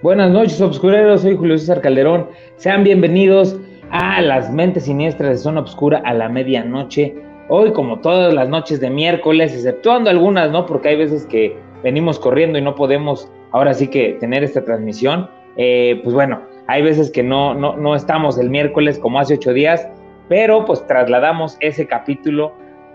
[0.00, 1.22] Buenas noches, obscureros.
[1.22, 2.28] Soy Julio César Calderón.
[2.54, 3.58] Sean bienvenidos
[3.90, 7.16] a las mentes siniestras de Zona Obscura a la medianoche.
[7.48, 10.66] Hoy, como todas las noches de miércoles, exceptuando algunas, ¿no?
[10.66, 15.28] Porque hay veces que venimos corriendo y no podemos ahora sí que tener esta transmisión.
[15.56, 19.52] Eh, pues bueno, hay veces que no, no, no estamos el miércoles como hace ocho
[19.52, 19.88] días,
[20.28, 22.52] pero pues trasladamos ese capítulo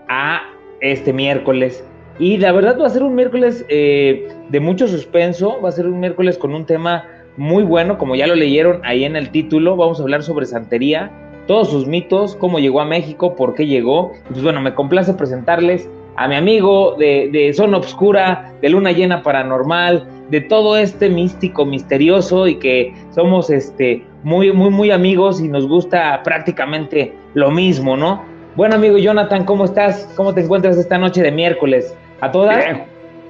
[0.08, 0.40] a
[0.80, 1.84] este miércoles.
[2.18, 5.86] Y la verdad va a ser un miércoles eh, de mucho suspenso, va a ser
[5.86, 7.04] un miércoles con un tema
[7.36, 11.10] muy bueno, como ya lo leyeron ahí en el título, vamos a hablar sobre santería,
[11.46, 14.12] todos sus mitos, cómo llegó a México, por qué llegó.
[14.28, 19.22] Pues bueno, me complace presentarles a mi amigo de, de Zona Obscura, de Luna Llena
[19.22, 25.48] Paranormal, de todo este místico, misterioso y que somos este, muy, muy, muy amigos y
[25.48, 28.22] nos gusta prácticamente lo mismo, ¿no?
[28.56, 30.08] Bueno, amigo Jonathan, ¿cómo estás?
[30.16, 31.94] ¿Cómo te encuentras esta noche de miércoles?
[32.20, 32.56] ¿A todas?
[32.56, 32.84] Bien,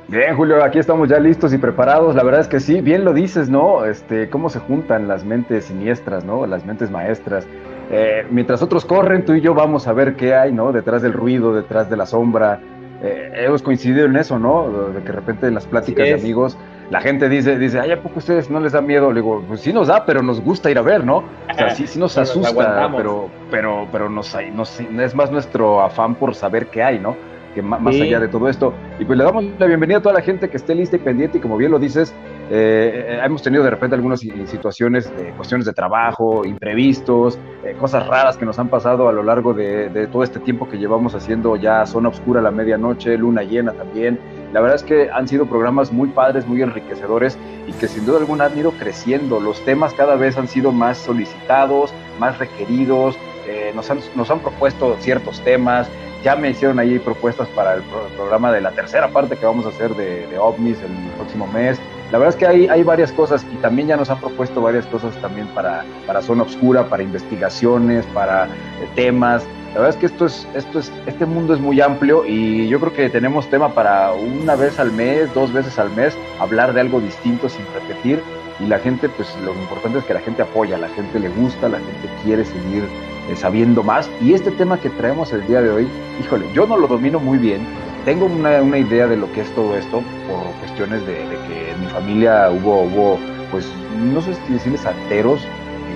[0.09, 2.15] bien, Julio, aquí estamos ya listos y preparados.
[2.15, 3.85] La verdad es que sí, bien lo dices, ¿no?
[3.85, 6.47] Este, cómo se juntan las mentes siniestras, ¿no?
[6.47, 7.47] Las mentes maestras.
[7.91, 10.73] Eh, mientras otros corren, tú y yo vamos a ver qué hay, ¿no?
[10.73, 12.61] Detrás del ruido, detrás de la sombra.
[13.03, 14.89] Eh, hemos coincidido en eso, ¿no?
[14.89, 16.57] De que de repente en las pláticas de amigos
[16.91, 19.11] la gente dice, dice, ay, ¿a poco ustedes no les da miedo?
[19.11, 21.19] Le digo, pues sí nos da, pero nos gusta ir a ver, ¿no?
[21.19, 26.15] O sea, sí, sí nos asusta, pero, pero, pero nos, nos, es más nuestro afán
[26.15, 27.17] por saber qué hay, ¿no?
[27.55, 28.75] Que más, allá de todo esto.
[28.99, 31.39] Y pues le damos la bienvenida a toda la gente que esté lista y pendiente,
[31.39, 32.13] y como bien lo dices,
[32.51, 38.37] eh, hemos tenido de repente algunas situaciones, de cuestiones de trabajo, imprevistos, eh, cosas raras
[38.37, 41.57] que nos han pasado a lo largo de, de, todo este tiempo que llevamos haciendo
[41.57, 44.19] ya Zona Oscura a la medianoche, Luna Llena también.
[44.53, 48.19] La verdad es que han sido programas muy padres, muy enriquecedores y que sin duda
[48.19, 49.41] alguna han ido creciendo.
[49.41, 54.41] Los temas cada vez han sido más solicitados, más requeridos, eh, nos, han, nos han
[54.41, 55.89] propuesto ciertos temas.
[56.23, 57.83] Ya me hicieron ahí propuestas para el,
[58.17, 61.79] programa de la tercera parte que vamos a hacer de, de OVNIs el próximo mes.
[62.13, 64.87] La verdad es que hay, hay varias cosas y también ya nos han propuesto varias
[64.87, 68.49] cosas también para, para Zona Oscura, para investigaciones, para eh,
[68.95, 69.45] temas.
[69.75, 72.79] La verdad es que esto es, esto es, este mundo es muy amplio y yo
[72.79, 76.83] creo que tenemos tema para una vez al mes, dos veces al mes, hablar de
[76.83, 78.23] algo distinto sin repetir.
[78.61, 81.69] Y la gente, pues lo importante es que la gente apoya, la gente le gusta,
[81.69, 82.85] la gente quiere seguir
[83.29, 84.11] eh, sabiendo más.
[84.21, 85.89] Y este tema que traemos el día de hoy,
[86.21, 87.67] híjole, yo no lo domino muy bien.
[88.05, 91.71] Tengo una, una idea de lo que es todo esto por cuestiones de, de, que
[91.71, 93.19] en mi familia hubo, hubo
[93.51, 93.67] pues,
[94.13, 95.41] no sé si decirles santeros,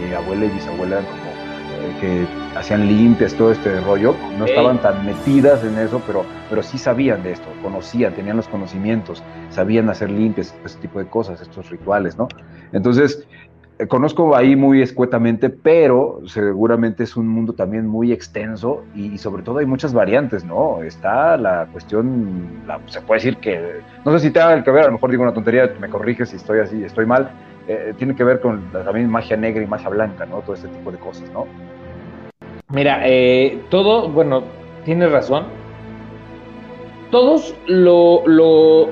[0.08, 1.28] mi abuela y bisabuela como
[2.00, 6.78] que hacían limpias, todo este rollo, no estaban tan metidas en eso, pero, pero sí
[6.78, 11.68] sabían de esto, conocían, tenían los conocimientos, sabían hacer limpias, ese tipo de cosas, estos
[11.70, 12.28] rituales, ¿no?
[12.72, 13.48] Entonces, eh,
[13.86, 19.58] conozco ahí muy escuetamente, pero seguramente es un mundo también muy extenso y, sobre todo
[19.58, 20.82] hay muchas variantes, ¿no?
[20.82, 24.86] Está la cuestión, se puede decir que, no sé si te haga que ver, a
[24.86, 27.30] lo mejor digo una tontería, me corriges si estoy así, estoy mal,
[27.68, 30.40] eh, tiene que ver con también magia negra y magia blanca, ¿no?
[30.40, 31.46] Todo este tipo de cosas, ¿no?
[32.70, 34.42] Mira, eh, todo, bueno,
[34.84, 35.44] tienes razón.
[37.10, 38.88] Todos lo, lo,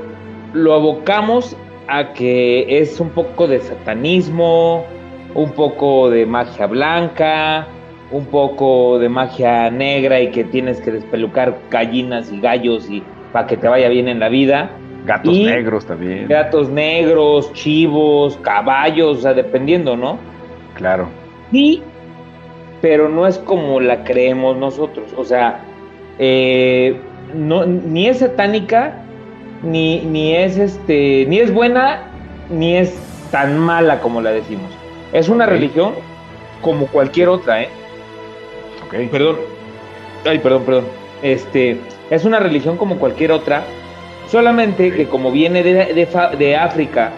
[0.54, 1.56] lo abocamos
[1.88, 4.84] a que es un poco de satanismo,
[5.34, 7.68] un poco de magia blanca,
[8.10, 13.02] un poco de magia negra y que tienes que despelucar gallinas y gallos y
[13.32, 14.70] para que te vaya bien en la vida.
[15.04, 16.26] Gatos y negros también.
[16.28, 20.18] Gatos negros, chivos, caballos, o sea, dependiendo, ¿no?
[20.74, 21.08] Claro.
[21.52, 21.82] Y,
[22.80, 25.12] pero no es como la creemos nosotros.
[25.16, 25.60] O sea,
[26.18, 26.96] eh,
[27.34, 29.05] no, ni es satánica,
[29.62, 32.10] ni, ni es este, ni es buena,
[32.50, 32.94] ni es
[33.30, 34.70] tan mala como la decimos.
[35.12, 35.58] Es una okay.
[35.58, 35.94] religión
[36.62, 37.68] como cualquier otra, ¿eh?
[38.86, 39.10] Ok.
[39.10, 39.36] Perdón.
[40.24, 40.84] Ay, perdón, perdón.
[41.22, 41.78] Este,
[42.10, 43.64] es una religión como cualquier otra
[44.30, 47.12] Solamente que como viene de, de, de, África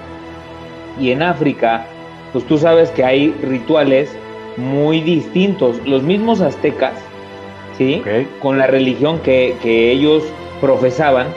[1.01, 1.87] y en África,
[2.33, 4.15] pues tú sabes que hay rituales
[4.59, 5.81] muy distintos.
[5.87, 6.93] Los mismos aztecas,
[7.79, 8.01] ¿sí?
[8.03, 8.29] Okay.
[8.43, 10.23] Con la religión que, que, ellos
[10.61, 11.29] profesaban,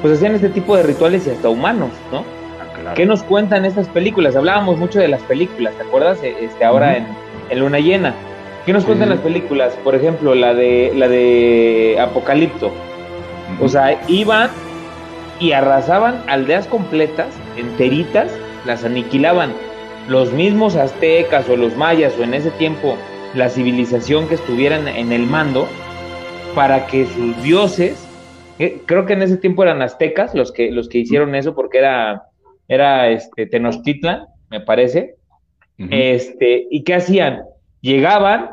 [0.00, 2.24] pues hacían este tipo de rituales y hasta humanos, ¿no?
[2.60, 2.94] Ah, claro.
[2.94, 4.36] ¿Qué nos cuentan estas películas?
[4.36, 6.18] Hablábamos mucho de las películas, ¿te acuerdas?
[6.22, 6.96] Este, ahora uh -huh.
[6.96, 7.06] en,
[7.50, 8.14] en, Luna Llena.
[8.64, 9.72] ¿Qué nos cuentan las películas?
[9.82, 12.66] Por ejemplo, la de, la de Apocalipto.
[12.66, 13.64] Uh -huh.
[13.64, 14.50] O sea, iban
[15.40, 18.30] y arrasaban aldeas completas, enteritas,
[18.66, 19.52] las aniquilaban.
[20.08, 22.96] Los mismos aztecas o los mayas o en ese tiempo
[23.34, 25.68] la civilización que estuvieran en el mando
[26.54, 28.07] para que sus dioses,
[28.86, 32.24] creo que en ese tiempo eran aztecas los que, los que hicieron eso porque era,
[32.66, 35.16] era este, Tenochtitlan, me parece,
[35.78, 35.88] uh -huh.
[35.90, 37.42] este, y ¿qué hacían?
[37.80, 38.50] Llegaban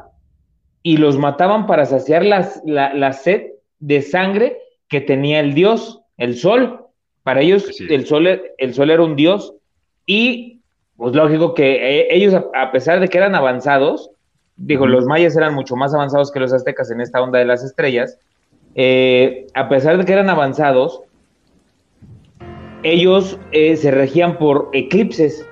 [0.83, 3.47] y los mataban para saciar las, la, la sed
[3.79, 4.57] de sangre
[4.87, 6.81] que tenía el dios el sol.
[7.23, 7.87] Para ellos sí.
[7.89, 8.27] el, sol,
[8.57, 9.53] el sol era un dios
[10.05, 10.61] y
[10.95, 14.11] pues lógico que eh, ellos, a, pesar de que eran avanzados,
[14.55, 17.63] digo, los mayas eran mucho más avanzados que los aztecas en esta onda de las
[17.63, 18.17] estrellas,
[18.75, 21.01] eh, a pesar de que eran avanzados,
[22.83, 25.47] ellos eh, se regían por eclipses.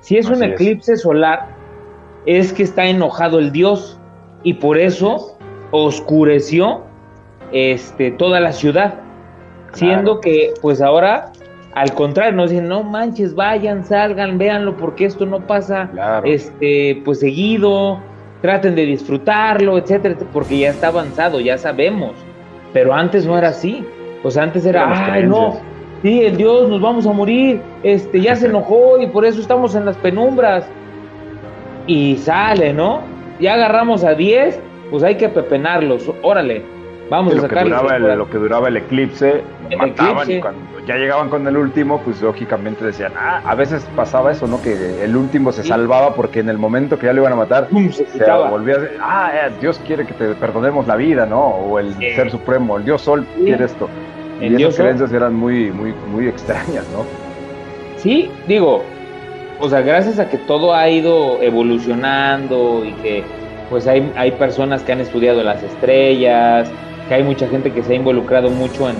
[0.00, 1.56] Si es un eclipse solar,
[2.26, 3.98] es que está enojado el dios
[4.42, 5.38] y por eso
[5.70, 6.82] oscureció
[7.52, 9.00] este, toda la ciudad.
[9.72, 11.32] Siendo que, pues ahora,
[11.74, 15.90] al contrario, nos dicen, no manches, vayan, salgan, véanlo, porque esto no pasa
[16.24, 17.98] este, pues seguido,
[18.42, 22.12] traten de disfrutarlo, etcétera, porque ya está avanzado, ya sabemos.
[22.74, 23.86] Pero antes no era así.
[24.22, 25.60] Pues antes era, ay, no,
[26.02, 29.74] sí, el Dios, nos vamos a morir, este, ya se enojó y por eso estamos
[29.74, 30.66] en las penumbras.
[31.86, 33.00] Y sale, ¿no?
[33.40, 34.60] Ya agarramos a 10,
[34.90, 36.62] pues hay que pepenarlos, órale,
[37.16, 38.16] vamos a sacarlos.
[38.16, 39.42] lo que duraba el eclipse,
[39.76, 44.32] mataban y cuando ya llegaban con el último, pues lógicamente decían, ah, a veces pasaba
[44.32, 44.60] eso, ¿no?
[44.60, 47.68] Que el último se salvaba porque en el momento que ya lo iban a matar,
[47.70, 51.40] se, volvía a decir, ah, eh, Dios quiere que te perdonemos la vida, ¿no?
[51.40, 53.88] O el Ser Supremo, el Dios Sol quiere esto
[54.40, 57.04] y esas creencias eran muy, muy, muy extrañas, ¿no?
[57.96, 58.82] Sí, digo,
[59.60, 63.24] o sea, gracias a que todo ha ido evolucionando y que
[63.70, 66.70] pues hay, hay personas que han estudiado las estrellas,
[67.08, 68.96] que hay mucha gente que se ha involucrado mucho en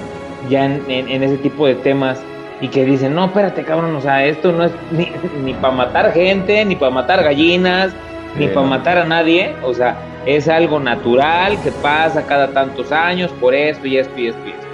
[0.49, 2.23] ya en, ese tipo de temas
[2.61, 5.11] y que dicen, no, espérate cabrón, o sea, esto no es ni,
[5.43, 7.95] ni para matar gente, ni para matar gallinas,
[8.39, 9.97] ni para matar a nadie, o sea,
[10.27, 14.51] es algo natural que pasa cada tantos años por esto y esto y esto y
[14.51, 14.67] esto.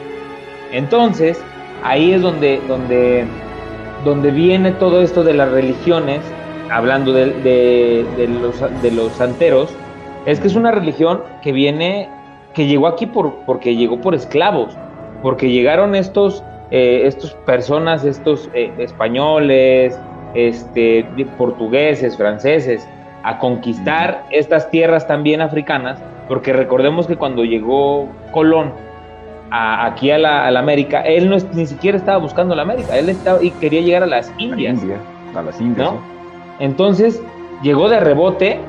[0.73, 1.43] Entonces,
[1.83, 3.25] ahí es donde, donde,
[4.05, 6.21] donde viene todo esto de las religiones,
[6.71, 7.27] hablando de,
[8.17, 9.71] de, los, de los santeros,
[10.27, 12.09] es que es una religión que viene,
[12.61, 14.77] que llegó aquí por, porque llegó por esclavos,
[15.23, 19.99] porque llegaron estos, eh, estos personas, estos eh, españoles,
[20.35, 21.07] este,
[21.39, 22.87] portugueses, franceses,
[23.23, 25.99] a conquistar estas tierras también africanas,
[26.29, 28.75] porque recordemos que cuando llegó Colón,
[29.51, 33.53] aquí a la, América, él no ni siquiera estaba buscando la América, él estaba y
[33.53, 34.79] quería llegar a las Indias.
[35.35, 35.93] a las Indias.
[36.59, 37.23] Entonces
[37.63, 38.61] llegó de rebote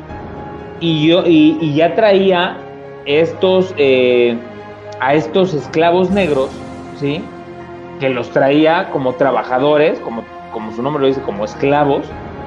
[0.80, 2.56] y, yo, y, ya traía
[3.06, 4.38] estos, eh,
[5.00, 6.50] a estos esclavos negros,
[7.00, 7.24] ¿sí?
[8.00, 12.06] Que los traía como trabajadores, como, como su nombre lo dice, como esclavos,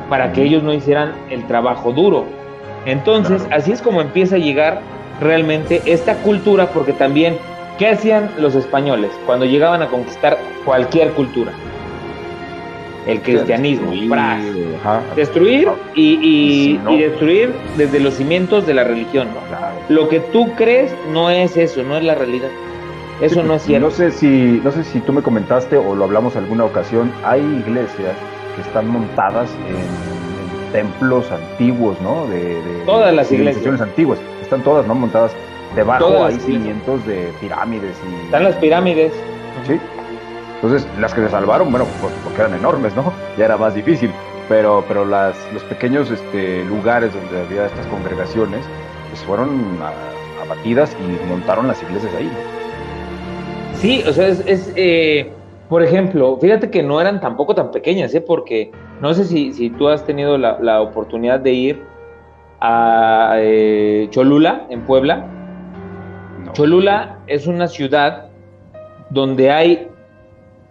[0.08, 2.24] para que ellos no hicieran el trabajo duro.
[2.86, 4.80] Entonces, así es como empieza a llegar
[5.20, 7.38] realmente esta cultura, porque también
[7.78, 11.50] ¿Qué hacían los españoles cuando llegaban a conquistar cualquier cultura?
[13.06, 13.92] El cristianismo,
[15.14, 19.28] destruir y, destruir desde los cimientos de la religión.
[19.88, 22.48] Lo que tú crees no es eso, no es la realidad.
[23.20, 23.88] Eso no es cierto.
[23.88, 27.12] No sé si, no sé si tú me comentaste o lo hablamos alguna ocasión.
[27.24, 28.16] Hay iglesias
[28.56, 32.26] que están montadas en, templos antiguos, ¿no?
[32.26, 34.96] De, todas las iglesias antiguas están todas, ¿no?
[34.96, 35.30] Montadas
[35.74, 38.24] Debajo hay cimientos de pirámides y...
[38.26, 39.12] Están las pirámides.
[39.66, 39.78] Sí.
[40.56, 43.12] Entonces, las que se salvaron, bueno, pues, porque eran enormes, ¿no?
[43.38, 44.10] Ya era más difícil.
[44.48, 48.64] Pero, pero las, los pequeños este, lugares donde había estas congregaciones,
[49.08, 49.48] pues fueron
[50.43, 52.31] abatidas y montaron las iglesias ahí.
[53.74, 55.32] Sí, o sea, es, eh,
[55.69, 58.20] por ejemplo, fíjate que no eran tampoco tan pequeñas, ¿eh?
[58.20, 61.82] Porque no sé si, si tú has tenido la, la oportunidad de ir
[62.60, 65.26] a eh, Cholula, en Puebla,
[66.52, 68.29] Cholula es una ciudad
[69.10, 69.88] donde hay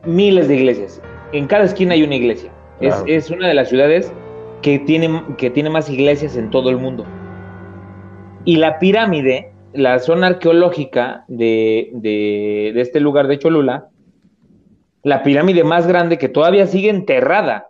[0.06, 1.02] miles de iglesias.
[1.32, 2.52] En cada esquina hay una iglesia.
[2.80, 4.12] Es, una de las ciudades
[4.62, 7.06] que tiene, que tiene más iglesias en todo el mundo.
[8.46, 13.88] Y la pirámide, la zona arqueológica de, este lugar de Cholula,
[15.02, 17.70] la pirámide más grande que todavía sigue enterrada.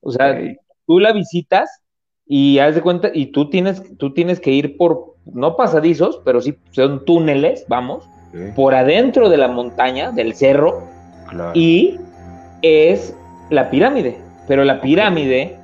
[0.00, 0.40] O sea,
[0.86, 1.82] tú la visitas
[2.26, 6.40] y haz de cuenta, y tú tienes, tú tienes que ir por, no pasadizos, pero
[6.40, 8.08] sí son túneles, vamos,
[8.54, 10.84] por adentro de la montaña, del cerro,
[11.54, 11.98] y
[12.62, 13.14] es
[13.50, 14.18] la pirámide.
[14.48, 15.56] Pero la pirámide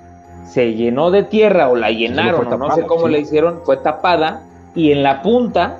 [0.44, 4.42] se llenó de tierra o la llenaron, no sé cómo le hicieron, fue tapada,
[4.74, 5.78] y en la punta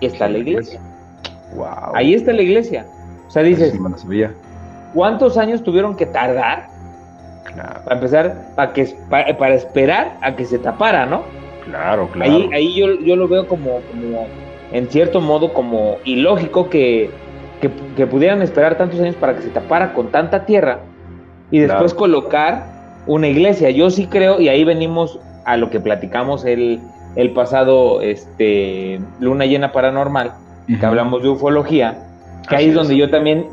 [0.00, 0.80] está la iglesia.
[1.94, 2.86] Ahí está la iglesia.
[3.26, 3.74] O sea, dices,
[4.92, 6.68] ¿cuántos años tuvieron que tardar
[7.84, 11.22] para empezar, para, que, para, esperar a que se tapara, ¿no?
[11.64, 12.32] Claro, claro.
[12.32, 14.26] Ahí, ahí yo, yo lo veo como, como,
[14.72, 17.10] en cierto modo, como ilógico que,
[17.96, 20.80] que, pudieran esperar tantos años para que se tapara con tanta tierra
[21.50, 22.66] y después colocar
[23.06, 23.70] una iglesia.
[23.70, 26.80] Yo sí creo, y ahí venimos a lo que platicamos el,
[27.16, 30.32] el pasado este, Luna Llena Paranormal,
[30.66, 31.98] que hablamos de ufología,
[32.48, 33.46] que ahí es donde yo también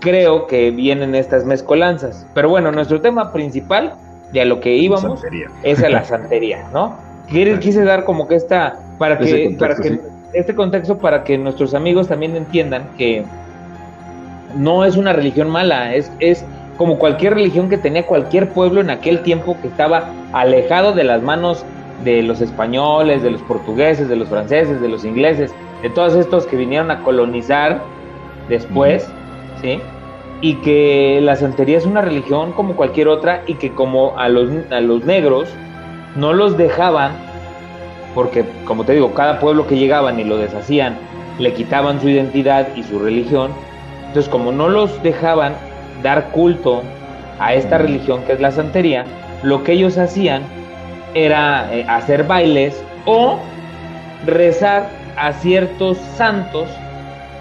[0.00, 2.26] creo que vienen estas mezcolanzas.
[2.34, 3.94] Pero bueno, nuestro tema principal
[4.32, 5.22] de a lo que íbamos
[5.62, 6.96] es a la santería, ¿no?
[7.28, 10.00] Quise dar como que esta, para que, para que
[10.32, 13.24] este contexto para que nuestros amigos también entiendan que
[14.54, 16.44] no es una religión mala, es, es
[16.76, 21.22] como cualquier religión que tenía cualquier pueblo en aquel tiempo que estaba alejado de las
[21.22, 21.64] manos
[22.04, 26.46] de los españoles, de los portugueses, de los franceses, de los ingleses, de todos estos
[26.46, 27.80] que vinieron a colonizar
[28.48, 29.08] después,
[29.62, 29.80] ¿sí?
[30.42, 34.50] Y que la santería es una religión como cualquier otra y que como a los,
[34.70, 35.48] a los negros
[36.14, 37.12] no los dejaban,
[38.14, 40.96] porque como te digo, cada pueblo que llegaban y lo deshacían,
[41.38, 43.50] le quitaban su identidad y su religión,
[44.06, 45.54] entonces como no los dejaban
[46.02, 46.82] dar culto
[47.38, 49.04] a esta religión que es la santería,
[49.42, 50.42] lo que ellos hacían
[51.14, 53.38] era eh, hacer bailes o
[54.24, 56.68] rezar a ciertos santos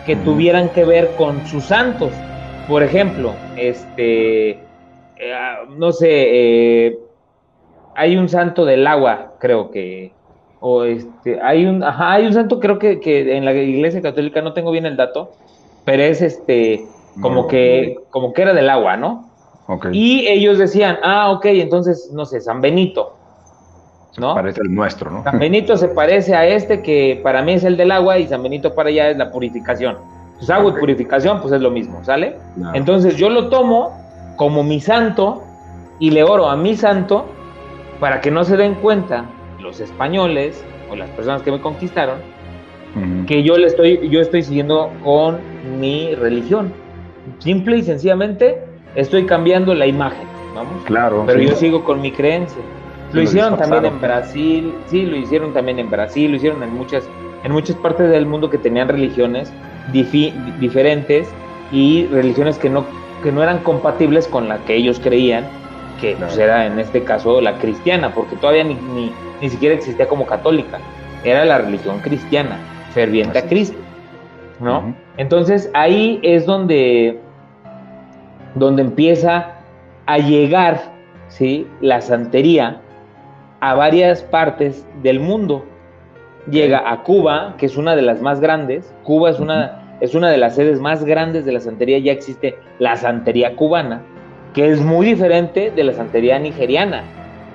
[0.06, 2.12] que tuvieran que ver con sus santos.
[2.68, 7.00] Por ejemplo, este, eh, ah, no sé, eh,
[7.96, 10.12] hay un santo del agua, creo que,
[10.60, 14.42] o este, hay un, ajá, hay un santo, creo que, que en la iglesia católica,
[14.42, 15.32] no tengo bien el dato,
[15.86, 16.86] pero es este,
[17.22, 19.30] como que, como que era del agua, ¿no?
[19.92, 23.16] Y ellos decían, ah, ok, entonces, no sé, San Benito,
[24.18, 24.36] ¿no?
[24.36, 25.24] parece el nuestro, ¿no?
[25.24, 28.44] San Benito se parece a este que para mí es el del agua y San
[28.44, 29.98] Benito para allá es la purificación.
[30.38, 32.38] Pues agua y purificación, pues es lo mismo, ¿sale?
[32.74, 33.98] Entonces yo lo tomo
[34.36, 35.42] como mi santo
[36.00, 37.26] y le oro a mi santo
[38.00, 39.26] para que no se den cuenta
[39.60, 42.20] los españoles o las personas que me conquistaron
[43.28, 45.40] que yo le estoy yo estoy siguiendo con
[45.80, 46.72] mi religión.
[47.40, 48.60] Simple y sencillamente
[48.96, 50.84] estoy cambiando la imagen, vamos.
[50.86, 51.24] Claro.
[51.26, 52.62] Pero yo sigo con mi creencia.
[53.12, 57.08] Lo, hicieron también en Brasil, sí, lo hicieron también en Brasil, lo hicieron en muchas
[57.44, 59.52] en muchas partes del mundo que tenían religiones
[59.92, 61.28] diferentes
[61.72, 62.86] y religiones que no
[63.24, 65.46] que no eran compatibles con la que ellos creían
[66.00, 68.78] que pues, era en este caso la cristiana, porque todavía ni,
[69.42, 70.80] ni, siquiera existía como católica,
[71.24, 72.60] era la religión cristiana,
[72.96, 73.78] ferviente a Cristo,
[74.62, 74.96] ¿no?
[75.18, 77.20] Entonces ahí es donde,
[78.56, 79.52] donde empieza
[80.06, 80.94] a llegar,
[81.28, 81.68] ¿sí?
[81.82, 82.80] La santería
[83.60, 85.66] a varias partes del mundo.
[86.50, 90.30] Llega a Cuba, que es una de las más grandes, Cuba es una, es una
[90.30, 94.04] de las sedes más grandes de la santería, ya existe la santería cubana,
[94.54, 97.04] que es muy diferente de la santería nigeriana,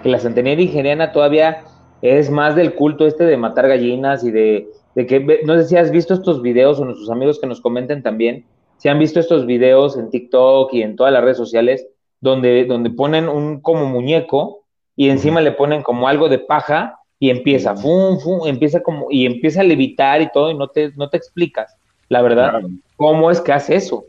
[0.03, 1.63] que la santería nigeriana todavía
[2.03, 4.69] es más del culto este de matar gallinas y de,
[5.07, 8.45] que, no sé si has visto estos videos o nuestros amigos que nos comenten también,
[8.79, 11.87] si han visto estos videos en TikTok y en todas las redes sociales,
[12.21, 14.65] donde, donde ponen un como muñeco
[14.97, 19.27] y encima le ponen como algo de paja y empieza, fum, fum, empieza como, y
[19.27, 21.77] empieza a levitar y todo, y no te, no te explicas,
[22.09, 22.63] la verdad,
[22.97, 24.05] cómo es que hace eso.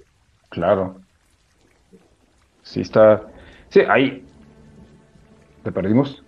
[0.49, 0.95] Claro.
[2.63, 3.23] Sí, está.
[3.69, 4.23] Sí, ahí.
[5.63, 6.23] ¿Te perdimos?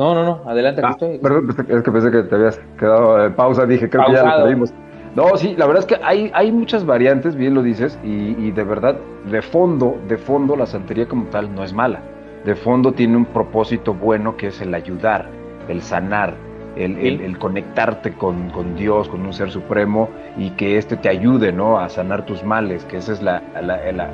[0.00, 3.90] No, no, no, adelante, ah, Perdón, es que pensé que te habías quedado pausa, dije,
[3.90, 4.72] creo que ya lo perdimos.
[5.14, 8.64] No, sí, la verdad es que hay, hay muchas variantes, bien lo dices, y, de
[8.64, 8.96] verdad,
[9.30, 12.00] de fondo, de fondo, la santería como tal no es mala.
[12.46, 15.26] De fondo tiene un propósito bueno que es el ayudar,
[15.68, 16.34] el sanar,
[16.76, 21.78] el, conectarte con, Dios, con un ser supremo y que éste te ayude ¿no?
[21.78, 23.42] a sanar tus males, que esa es la,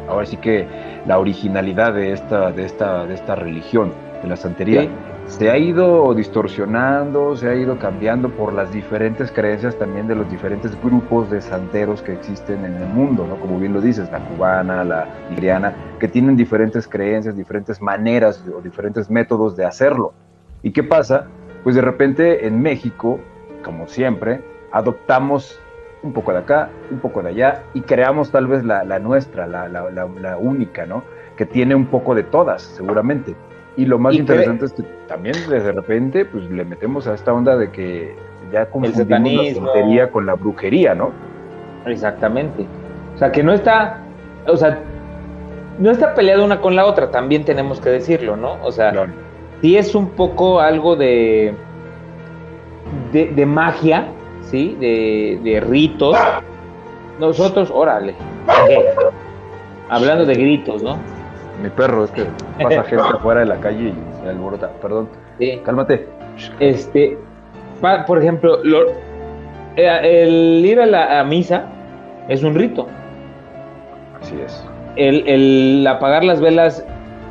[0.08, 0.66] ahora sí que
[1.06, 4.88] la originalidad de esta, de esta, de esta religión, de la santería.
[5.26, 10.30] Se ha ido distorsionando, se ha ido cambiando por las diferentes creencias también de los
[10.30, 13.36] diferentes grupos de santeros que existen en el mundo, ¿no?
[13.36, 18.60] como bien lo dices, la cubana, la nigeriana, que tienen diferentes creencias, diferentes maneras o
[18.60, 20.14] diferentes métodos de hacerlo.
[20.62, 21.26] ¿Y qué pasa?
[21.66, 23.18] pues de repente en México,
[23.64, 24.40] como siempre,
[24.70, 25.60] adoptamos
[26.04, 30.36] un poco de acá, un poco de allá y creamos tal vez la, nuestra, la,
[30.38, 31.02] única, ¿no?
[31.36, 33.34] Que tiene un poco de todas, seguramente.
[33.76, 37.56] Y lo más interesante es que también de repente pues le metemos a esta onda
[37.56, 38.16] de que
[38.50, 41.12] ya confundimos la tontería con la brujería, ¿no?
[41.84, 42.66] Exactamente.
[43.14, 44.00] O sea, que no está,
[44.46, 44.78] o sea,
[45.78, 48.56] no está peleada una con la otra, también tenemos que decirlo, ¿no?
[48.62, 48.92] O sea,
[49.60, 51.54] sí es un poco algo de,
[53.12, 54.08] de, magia,
[54.42, 54.76] ¿sí?
[54.80, 56.16] De, ritos.
[57.18, 58.14] Nosotros, órale.
[59.88, 60.98] Hablando de gritos, ¿no?
[61.62, 62.26] Mi perro, es que
[62.62, 64.70] pasa gente afuera de la calle y se alborota.
[64.82, 65.08] Perdón.
[65.38, 65.60] Sí.
[65.64, 66.08] Cálmate.
[66.60, 67.16] Este,
[68.06, 68.58] por ejemplo,
[69.76, 71.66] eh, el ir a la misa
[72.28, 72.86] es un rito.
[74.20, 74.64] Así es.
[74.96, 76.84] El, el apagar las velas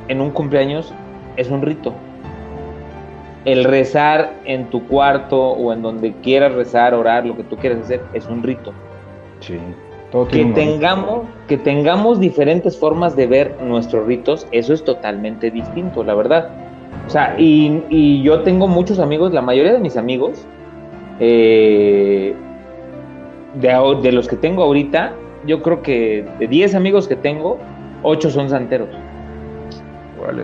[0.07, 0.93] en un cumpleaños
[1.35, 1.93] es un rito
[3.45, 7.79] el rezar en tu cuarto o en donde quieras rezar, orar, lo que tú quieras
[7.79, 8.73] hacer, es un rito.
[9.39, 9.59] Sí.
[10.11, 16.03] Todo que tengamos, que tengamos diferentes formas de ver nuestros ritos, eso es totalmente distinto,
[16.03, 16.49] la verdad.
[17.07, 20.45] O sea, y, yo tengo muchos amigos, la mayoría de mis amigos,
[21.19, 22.33] eh,
[23.55, 25.13] de, de, los que tengo ahorita,
[25.45, 27.59] yo creo que de 10 amigos que tengo,
[28.03, 28.89] 8 son santeros.
[30.25, 30.43] Vale.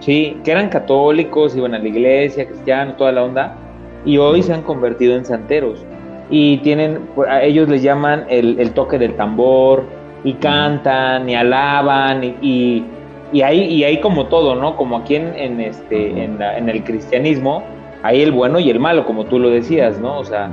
[0.00, 3.56] Sí, que eran católicos, iban a la iglesia, cristianos, toda la onda,
[4.04, 5.84] y hoy se han convertido en santeros.
[6.34, 9.84] Y tienen, pues, a ellos les llaman el, toque del tambor,
[10.24, 12.84] y cantan, y alaban, y,
[13.32, 14.74] y, ahí, y ahí como todo, ¿no?
[14.76, 17.62] Como aquí en, este, en, en, el cristianismo,
[18.02, 20.18] hay el bueno y el malo, como tú lo decías, ¿no?
[20.18, 20.50] O sea,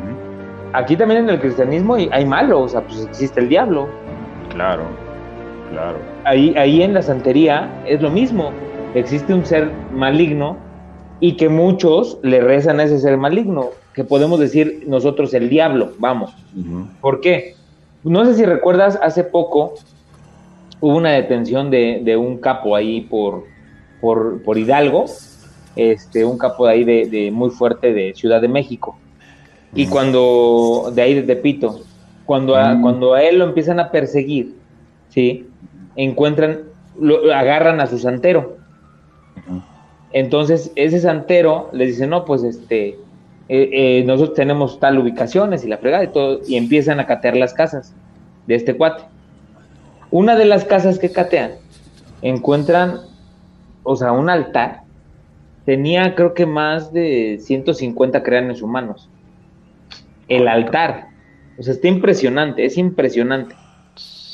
[0.74, 3.88] aquí también en el cristianismo hay malo, o sea, pues existe el diablo.
[4.50, 4.83] Claro,
[5.71, 5.98] claro.
[6.25, 8.51] Ahí, ahí en la santería es lo mismo,
[8.95, 10.57] existe un ser maligno
[11.19, 15.93] y que muchos le rezan a ese ser maligno, que podemos decir nosotros el diablo,
[15.98, 16.34] vamos.
[17.01, 17.55] ¿Por qué?
[18.03, 19.75] No sé si recuerdas, hace poco
[20.79, 23.46] hubo una detención de, un capo ahí por,
[24.01, 25.05] por, Hidalgo,
[25.75, 28.98] este, un capo de ahí de, muy fuerte de Ciudad de México.
[29.75, 31.81] Y cuando, de ahí de Tepito,
[32.25, 34.55] cuando a, cuando a él lo empiezan a perseguir,
[35.10, 35.48] ¿sí?
[35.96, 36.62] Encuentran,
[37.00, 38.58] lo, agarran a su santero.
[40.12, 42.98] Entonces, ese santero les dice, no, pues este,
[43.50, 47.36] eh, eh, nosotros tenemos tal ubicaciones y la fregada y todo, y empiezan a catear
[47.36, 47.94] las casas
[48.48, 49.03] de este cuate.
[50.12, 51.53] Una de las casas que catean,
[52.22, 53.00] encuentran,
[53.84, 54.82] o sea, un altar,
[55.65, 59.10] tenía creo que más de 150 cráneos humanos.
[60.27, 61.08] El altar,
[61.58, 63.56] o sea, está impresionante, es impresionante.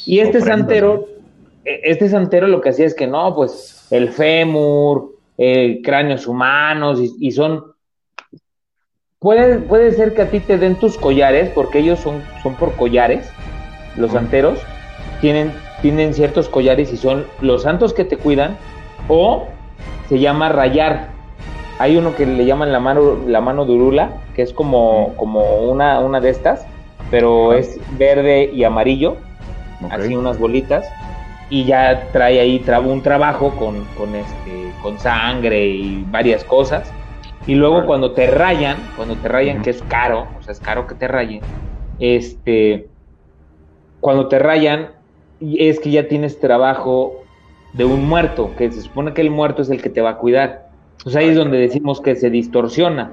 [0.05, 1.07] Y este santero,
[1.63, 6.99] e, este santero lo que hacía es que no, pues el fémur, eh, cráneos humanos
[7.19, 7.74] y, son...
[9.25, 12.73] Puede, puede ser que a ti te den tus collares, porque ellos son, son por
[12.73, 13.27] collares,
[13.95, 14.59] los santeros,
[15.19, 18.55] tienen, tienen ciertos collares y son los santos que te cuidan,
[19.07, 19.47] o
[20.09, 21.07] se llama rayar.
[21.79, 26.01] Hay uno que le llaman la mano, la mano durula, que es como, como una,
[26.01, 26.67] una de estas,
[27.09, 29.17] pero es verde y amarillo,
[29.89, 30.85] así unas bolitas
[31.49, 36.93] y ya trae ahí un trabajo con, con, este, con sangre y varias cosas.
[37.47, 40.87] Y luego cuando te rayan, cuando te rayan, que es caro, o sea, es caro
[40.87, 41.41] que te rayen,
[41.99, 42.87] este,
[43.99, 44.89] cuando te rayan,
[45.39, 47.23] es que ya tienes trabajo
[47.73, 50.17] de un muerto, que se supone que el muerto es el que te va a
[50.17, 50.69] cuidar.
[51.03, 53.11] Pues ahí es donde decimos que se distorsiona.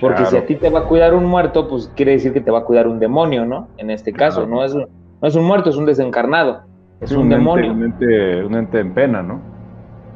[0.00, 2.50] Porque si a ti te va a cuidar un muerto, pues quiere decir que te
[2.50, 3.68] va a cuidar un demonio, ¿no?
[3.76, 4.86] En este caso, no, es, no
[5.22, 6.62] es un muerto, es un desencarnado.
[7.00, 7.72] Es un, demonio.
[7.72, 9.40] un, ente, en pena, ¿no?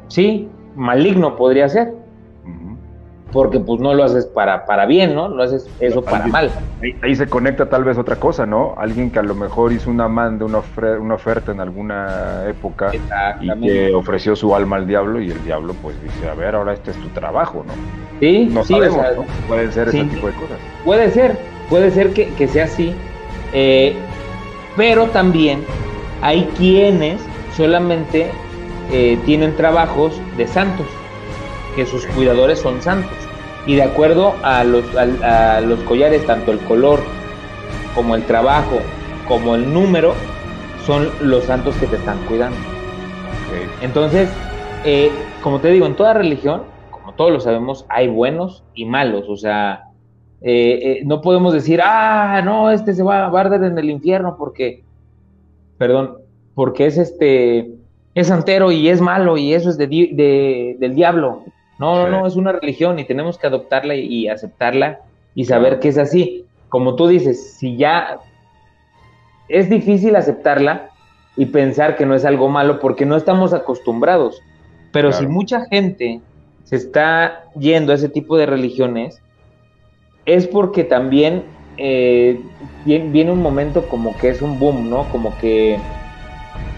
[0.08, 1.94] Sí, maligno podría ser.
[3.32, 5.28] Porque pues no lo haces para, para bien, ¿no?
[5.28, 6.50] Lo haces eso para mal.
[7.02, 8.74] Ahí, se conecta tal vez otra cosa, ¿no?
[8.78, 10.62] Alguien que a lo mejor hizo una manda, una,
[10.98, 12.90] una oferta en alguna época
[13.40, 16.72] y que ofreció su alma al diablo y el diablo pues dice, a ver, ahora
[16.72, 17.74] este es tu trabajo, ¿no?
[18.20, 19.24] Sí, no sí, sabemos, ¿no?
[19.46, 20.58] Puede ser ese tipo de cosas.
[20.84, 21.36] Puede ser,
[21.68, 22.94] puede ser que, que sea así,
[23.52, 23.94] eh,
[24.76, 25.60] pero también
[26.22, 27.20] hay quienes
[27.56, 28.30] solamente
[28.90, 30.86] eh, tienen trabajos de santos,
[31.78, 33.16] que sus cuidadores son santos.
[33.64, 36.98] Y de acuerdo a los, a, los collares, tanto el color
[37.94, 38.80] como el trabajo,
[39.28, 40.16] como el número,
[40.84, 42.58] son los santos que te están cuidando.
[43.80, 44.28] Entonces,
[44.84, 49.28] eh, como te digo, en toda religión, como todos lo sabemos, hay buenos y malos.
[49.28, 49.84] O sea,
[50.40, 54.82] eh, no podemos decir, ah, no, este se va a barder en el infierno porque
[55.78, 56.18] perdón,
[56.56, 57.70] porque es este,
[58.14, 61.44] es santero y es malo y eso es de, del diablo.
[61.78, 65.00] No, no, no, es una religión y tenemos que adoptarla y, aceptarla
[65.34, 66.44] y saber que es así.
[66.68, 68.18] Como tú dices, si ya
[69.48, 70.90] es difícil aceptarla
[71.36, 74.42] y pensar que no es algo malo porque no estamos acostumbrados.
[74.92, 76.20] Pero si mucha gente
[76.64, 79.22] se está yendo a ese tipo de religiones,
[80.26, 81.44] es porque también
[81.76, 82.40] eh,
[82.84, 85.04] viene, un momento como que es un boom, ¿no?
[85.10, 85.78] Como que,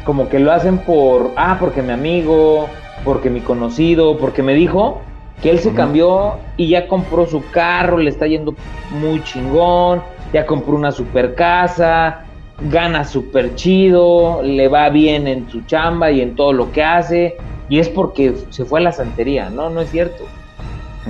[0.05, 2.69] como que lo hacen por, ah, porque mi amigo,
[3.05, 5.01] porque mi conocido, porque me dijo
[5.43, 8.55] que él se cambió y ya compró su carro, le está yendo
[8.91, 12.25] muy chingón, ya compró una super casa,
[12.69, 17.37] gana súper chido, le va bien en su chamba y en todo lo que hace,
[17.69, 20.25] y es porque se fue a la santería, no, no es cierto.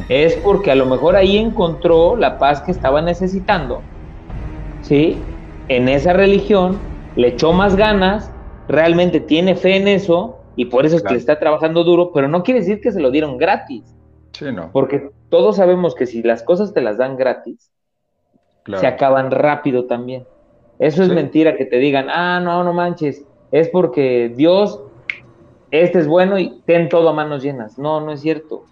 [0.09, 3.83] Es porque a lo mejor ahí encontró la paz que estaba necesitando,
[4.83, 5.19] ¿sí?
[5.67, 6.79] En esa religión,
[7.17, 8.31] le echó más ganas,
[8.69, 12.43] realmente tiene fe en eso y por eso es que está trabajando duro, pero no
[12.43, 13.97] quiere decir que se lo dieron gratis.
[14.33, 14.71] Sí, no.
[14.73, 17.73] Porque todos sabemos que si las cosas te las dan gratis,
[18.67, 20.27] se acaban rápido también.
[20.79, 24.83] Eso es mentira que te digan, ah, no, no manches, es porque Dios,
[25.71, 27.79] este es bueno y ten todo a manos llenas.
[27.79, 28.65] No, no es cierto.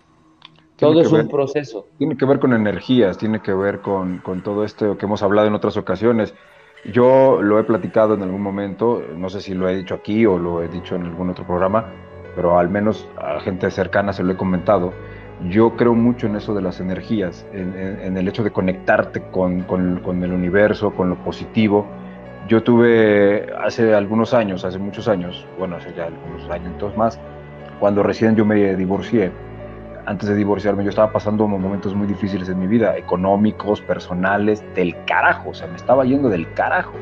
[0.76, 1.86] todo es un proceso.
[1.96, 5.48] Tiene que ver con energías, tiene que ver con, con todo esto que hemos hablado
[5.48, 6.34] en otras ocasiones.
[6.84, 10.38] Yo lo he platicado en algún momento, no sé si lo he dicho aquí o
[10.38, 11.86] lo he dicho en algún otro programa,
[12.36, 14.92] pero al menos a gente cercana se lo he comentado.
[15.48, 20.22] Yo creo mucho en eso de las energías, en, el hecho de conectarte con, con,
[20.22, 21.86] el universo, con lo positivo.
[22.48, 27.20] Yo tuve hace algunos años, hace muchos años, bueno, hace ya algunos años más,
[27.78, 29.30] cuando recién yo me divorcié,
[30.08, 34.96] antes de divorciarme yo estaba pasando momentos muy difíciles en mi vida, económicos, personales, del
[35.04, 36.94] carajo, o sea, me estaba yendo del carajo.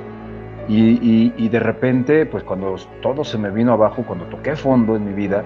[0.68, 5.04] Y, y, de repente, pues cuando todo se me vino abajo, cuando toqué fondo en
[5.04, 5.44] mi vida,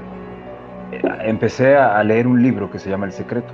[0.92, 3.52] eh, empecé a leer un libro que se llama El Secreto.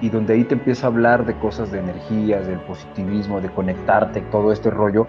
[0.00, 4.22] Y donde ahí te empieza a hablar de cosas de energías, del positivismo, de conectarte,
[4.32, 5.06] todo este rollo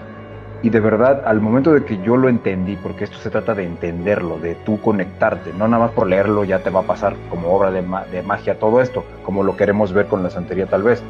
[0.61, 3.65] y de verdad, al momento de que yo lo entendí, porque esto se trata de
[3.65, 7.53] entenderlo, de tú conectarte, no nada más por leerlo ya te va a pasar como
[7.53, 11.03] obra de, de magia todo esto, como lo queremos ver con la santería tal vez,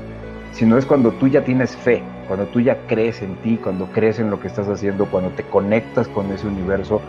[0.55, 4.19] sino es cuando tú ya tienes fe, cuando tú ya crees en ti, cuando crees
[4.19, 7.01] en lo que estás haciendo, cuando te conectas con ese universo.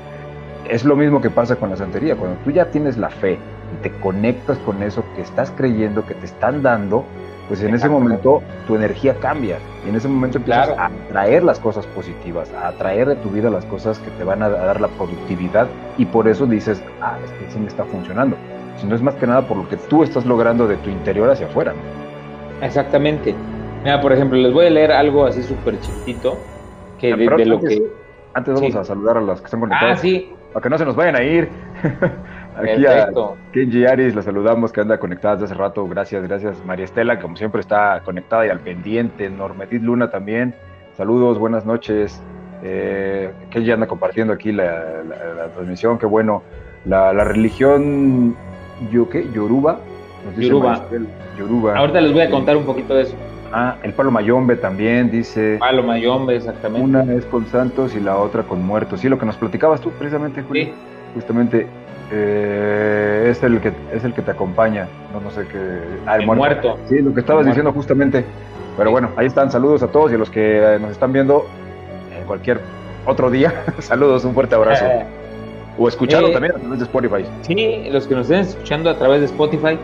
[0.68, 3.38] Es lo mismo que pasa con la santería, cuando tú ya tienes la fe
[3.72, 7.05] y te conectas con eso que estás creyendo, que te están dando,
[7.48, 11.61] pues en ese momento tu energía cambia y en ese momento empiezas a atraer las
[11.61, 14.88] cosas positivas, a atraer de tu vida las cosas que te van a dar la
[14.88, 18.37] productividad y por eso dices, ah, es que sí me está funcionando.
[18.78, 21.30] Si no es más que nada por lo que tú estás logrando de tu interior
[21.30, 21.72] hacia afuera.
[22.61, 23.35] Exactamente.
[23.82, 26.37] Mira, por ejemplo, les voy a leer algo así súper chiquitito
[26.98, 27.82] que de, lo que...
[28.35, 29.98] Antes vamos a saludar a las que están conectadas.
[29.98, 30.30] Ah, sí.
[30.52, 31.48] Para que no se nos vayan a ir.
[32.57, 33.11] Aquí a
[33.53, 35.87] Kenji Aris, la saludamos, que anda conectada desde hace rato.
[35.87, 36.64] Gracias, gracias.
[36.64, 39.29] María Estela, como siempre, está conectada y al pendiente.
[39.29, 40.55] Normetit Luna también.
[40.97, 42.23] Saludos, buenas noches.
[42.62, 45.03] Eh, Kenji anda compartiendo aquí la,
[45.55, 46.42] transmisión, qué bueno.
[46.87, 48.35] La, religión
[48.90, 49.27] yo, ¿qué?
[49.35, 49.79] Yoruba.
[50.38, 50.87] Yoruba.
[51.38, 51.77] Yoruba.
[51.77, 53.14] Ahorita les voy a contar un poquito de eso.
[53.53, 55.59] Ah, el palo mayombe también dice.
[55.61, 56.85] Palo mayombe, exactamente.
[56.85, 59.01] Una es con santos y la otra con muertos.
[59.01, 60.64] Sí, lo que nos platicabas tú precisamente, Julio.
[60.64, 60.73] Sí.
[61.14, 61.66] Justamente
[62.12, 64.88] eh, es el que es el que te acompaña.
[65.12, 65.81] No, no sé qué.
[66.07, 66.79] Ah, el, muerto.
[66.88, 68.25] Sí, lo que estabas diciendo justamente.
[68.77, 69.51] Pero bueno, ahí están.
[69.51, 71.47] Saludos a todos y a los que eh, nos están viendo
[72.16, 72.61] en cualquier
[73.07, 73.64] otro día.
[73.81, 74.85] saludos, un fuerte abrazo.
[74.97, 75.05] Eh,
[75.79, 77.25] o escuchando también a través de Spotify.
[77.42, 79.79] Sí, los que nos estén escuchando a través de Spotify.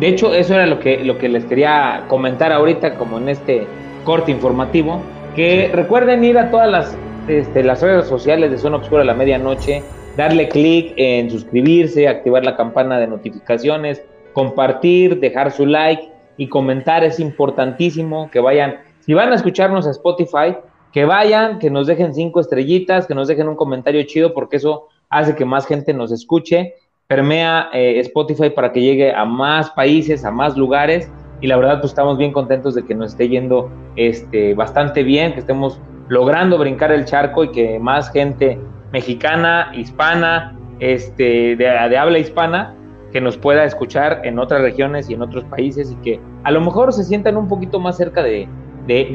[0.00, 3.66] De hecho, eso era lo que, lo que les quería comentar ahorita, como en este
[4.04, 5.02] corte informativo.
[5.36, 6.96] Que recuerden ir a todas las,
[7.28, 9.82] este, las redes sociales de Zona Obscura a la medianoche
[10.16, 17.04] darle clic en suscribirse, activar la campana de notificaciones, compartir, dejar su like y comentar.
[17.04, 20.56] Es importantísimo que vayan, si van a escucharnos a Spotify,
[20.92, 24.88] que vayan, que nos dejen cinco estrellitas, que nos dejen un comentario chido, porque eso
[25.08, 26.74] hace que más gente nos escuche.
[27.06, 31.10] Permea eh, Spotify para que llegue a más países, a más lugares.
[31.40, 35.34] Y la verdad, pues estamos bien contentos de que nos esté yendo este, bastante bien,
[35.34, 38.58] que estemos logrando brincar el charco y que más gente
[38.94, 42.76] mexicana, hispana, este, de, habla hispana,
[43.12, 46.60] que nos pueda escuchar en otras regiones y en otros países y que a lo
[46.60, 48.48] mejor se sientan un poquito más cerca de,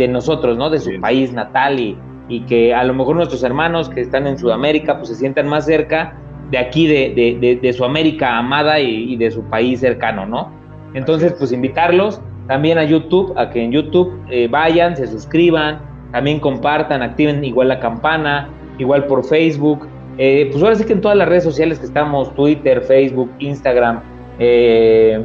[0.09, 0.69] nosotros, ¿no?
[0.69, 4.37] De su país natal y, y, que a lo mejor nuestros hermanos que están en
[4.37, 6.13] Sudamérica pues se sientan más cerca
[6.51, 10.51] de aquí, de, su América amada y, de su país cercano, ¿no?
[10.93, 15.79] Entonces, pues invitarlos también a YouTube, a que en YouTube eh, vayan, se suscriban,
[16.11, 19.87] también compartan, activen igual la campana, igual por Facebook.
[20.17, 24.01] Eh, pues ahora sí que en todas las redes sociales que estamos, Twitter, Facebook, Instagram,
[24.39, 25.23] eh,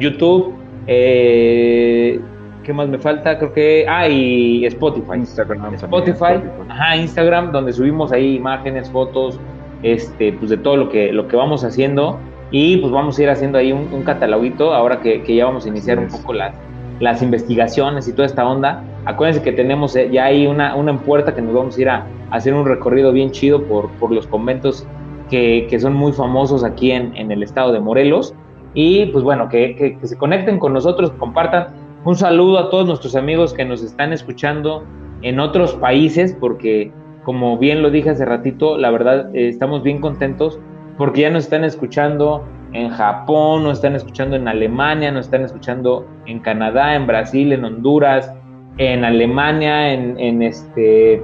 [0.00, 0.54] YouTube,
[0.86, 2.18] eh,
[2.62, 3.36] ¿qué más me falta?
[3.38, 5.16] Creo que, ah, y Spotify.
[5.16, 9.38] Instagram Spotify, ajá, Instagram, donde subimos ahí imágenes, fotos,
[9.82, 12.18] este, pues de todo lo que, lo que vamos haciendo.
[12.50, 15.66] Y pues vamos a ir haciendo ahí un, un cataloguito ahora que, que, ya vamos
[15.66, 16.54] a iniciar un poco las,
[17.00, 18.82] las investigaciones y toda esta onda.
[19.04, 21.88] Acuérdense que tenemos eh, ya ahí una, una en puerta que nos vamos a ir
[21.88, 24.86] a, hacer un recorrido bien chido por, por los conventos
[25.30, 28.34] que, que, son muy famosos aquí en, en, el estado de Morelos.
[28.74, 31.68] Y pues bueno, que, que, se conecten con nosotros, compartan.
[32.04, 34.84] Un saludo a todos nuestros amigos que nos están escuchando
[35.22, 36.92] en otros países, porque
[37.24, 40.58] como bien lo dije hace ratito, la verdad eh, estamos bien contentos
[40.96, 46.06] porque ya nos están escuchando en Japón, nos están escuchando en Alemania, nos están escuchando
[46.26, 48.32] en Canadá, en Brasil, en Honduras,
[48.78, 51.22] en Alemania, en, este,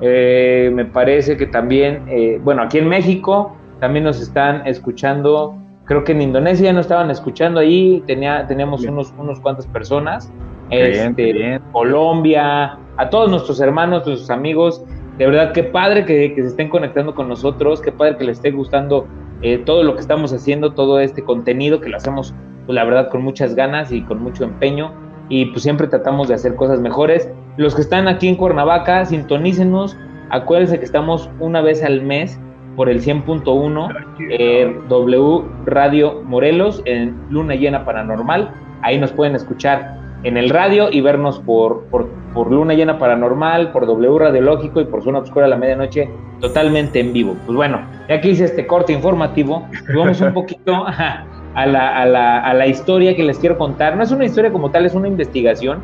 [0.00, 6.04] eh, me parece que también, eh, bueno, aquí en México también nos están escuchando, creo
[6.04, 10.32] que en Indonesia no estaban escuchando ahí, tenía, teníamos unos, unos cuantas personas,
[10.70, 14.84] este, Colombia, a todos nuestros hermanos, nuestros amigos,
[15.18, 18.38] de verdad, qué padre que, que se estén conectando con nosotros, qué padre que les
[18.38, 19.06] esté gustando
[19.42, 22.34] eh, todo lo que estamos haciendo, todo este contenido que lo hacemos
[22.66, 24.92] pues la verdad con muchas ganas y con mucho empeño
[25.30, 27.30] y pues siempre tratamos de hacer cosas mejores.
[27.56, 29.96] Los que están aquí en Cuernavaca, sintonícenos,
[30.28, 32.38] acuérdense que estamos una vez al mes
[32.76, 38.50] por el 100.1 eh, W Radio Morelos en Luna Llena Paranormal.
[38.82, 43.72] Ahí nos pueden escuchar en el radio y vernos por, por, por, Luna Llena Paranormal,
[43.72, 46.08] por W Radiológico y por Zona Obscura a la medianoche,
[46.40, 47.36] totalmente en vivo.
[47.46, 51.96] Pues bueno, ya que hice este corte informativo, pues vamos un poquito a, a, la,
[52.00, 53.96] a, la, a, la, historia que les quiero contar.
[53.96, 55.80] No es una historia como tal, es una investigación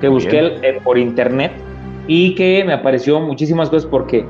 [0.00, 1.52] que busqué eh, por internet
[2.06, 4.24] y que me apareció muchísimas cosas porque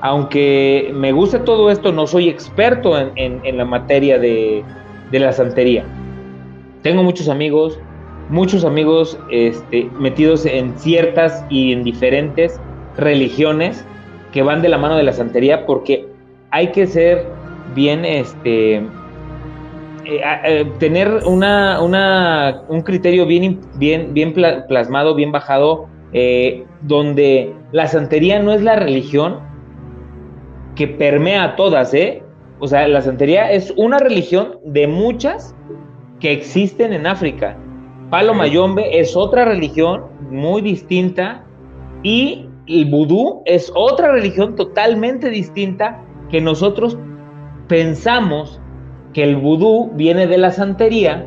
[0.00, 4.64] aunque me gusta todo esto, no soy experto en, en, en la materia de,
[5.12, 5.84] de la santería.
[6.82, 7.78] Tengo muchos amigos,
[8.32, 12.58] muchos amigos este, metidos en ciertas y en diferentes
[12.96, 13.84] religiones
[14.32, 16.08] que van de la mano de la santería porque
[16.50, 17.26] hay que ser
[17.74, 18.86] bien, este, eh,
[20.44, 21.78] eh, tener una,
[22.68, 28.76] un criterio bien, bien, bien plasmado, bien bajado, eh, donde la santería no es la
[28.76, 29.40] religión
[30.74, 32.22] que permea a todas, ¿eh?
[32.60, 35.54] O sea, la santería es una religión de muchas
[36.18, 37.58] que existen en África
[38.12, 41.46] Palo Mayombe es otra religión muy distinta
[42.02, 46.98] y el vudú es otra religión totalmente distinta que nosotros
[47.68, 48.60] pensamos
[49.14, 51.26] que el vudú viene de la santería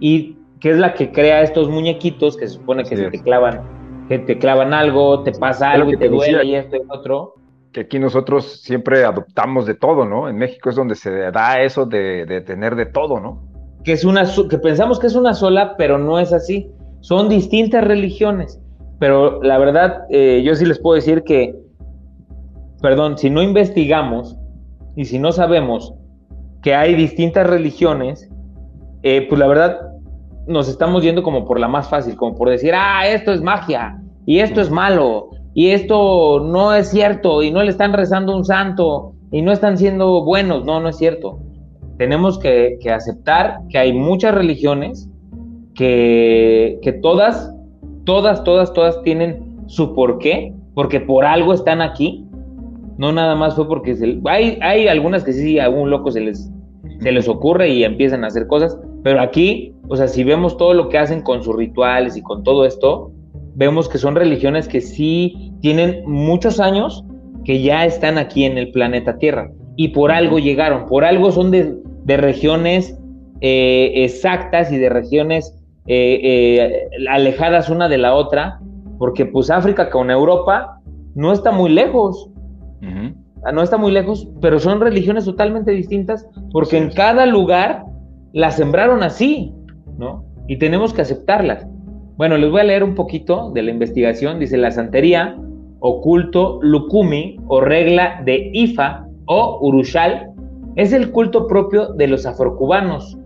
[0.00, 3.62] y que es la que crea estos muñequitos que se supone que se te clavan,
[4.08, 7.34] que te clavan algo, te pasa algo y te, duele y esto y otro.
[7.70, 10.28] Que aquí nosotros siempre adoptamos de todo, ¿no?
[10.28, 13.53] En México es donde se da eso de, de tener de todo, ¿no?
[13.84, 16.70] Que, es una, que pensamos que es una sola, pero no es así.
[17.00, 18.60] Son distintas religiones.
[18.98, 21.54] Pero la verdad, eh, yo sí les puedo decir que,
[22.80, 24.36] perdón, si no investigamos
[24.96, 25.94] y si no sabemos
[26.62, 28.30] que hay distintas religiones,
[29.02, 29.80] eh, pues la verdad
[30.46, 34.00] nos estamos yendo como por la más fácil, como por decir, ah, esto es magia
[34.24, 38.44] y esto es malo y esto no es cierto y no le están rezando un
[38.44, 40.64] santo y no están siendo buenos.
[40.64, 41.40] No, no es cierto
[41.98, 45.08] tenemos que, aceptar que hay muchas religiones
[45.74, 47.52] que, que, todas,
[48.04, 52.24] todas, todas, todas tienen su porqué, porque por algo están aquí.
[52.96, 56.20] No nada más fue porque se, hay, hay algunas que sí, a algún loco se
[56.20, 56.50] les,
[57.00, 60.74] se les ocurre y empiezan a hacer cosas, pero aquí, o sea, si vemos todo
[60.74, 63.10] lo que hacen con sus rituales y con todo esto,
[63.56, 67.04] vemos que son religiones que sí tienen muchos años
[67.44, 71.50] que ya están aquí en el planeta Tierra y por algo llegaron, por algo son
[71.50, 72.98] de, de regiones
[73.40, 75.54] eh, exactas y de regiones
[75.86, 78.60] eh, eh, alejadas una de la otra,
[78.98, 80.80] porque pues África con Europa
[81.14, 82.30] no está muy lejos,
[83.52, 87.84] no está muy lejos, pero son religiones totalmente distintas, porque en cada lugar
[88.32, 89.52] las sembraron así,
[89.98, 90.24] ¿no?
[90.48, 91.66] Y tenemos que aceptarlas.
[92.16, 94.38] Bueno, les voy a leer un poquito de la investigación.
[94.38, 95.36] Dice la santería,
[95.80, 100.30] oculto, lukumi o regla de Ifa o Urushal
[100.76, 103.16] es el culto propio de los afrocubanos,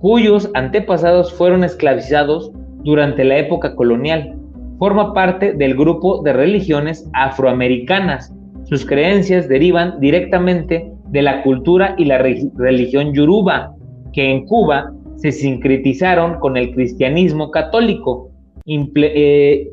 [0.00, 2.50] cuyos antepasados fueron esclavizados
[2.82, 4.36] durante la época colonial.
[4.78, 8.34] Forma parte del grupo de religiones afroamericanas.
[8.64, 13.74] Sus creencias derivan directamente de la cultura y la religión yoruba,
[14.12, 18.30] que en Cuba se sincretizaron con el cristianismo católico,
[18.66, 19.70] eh,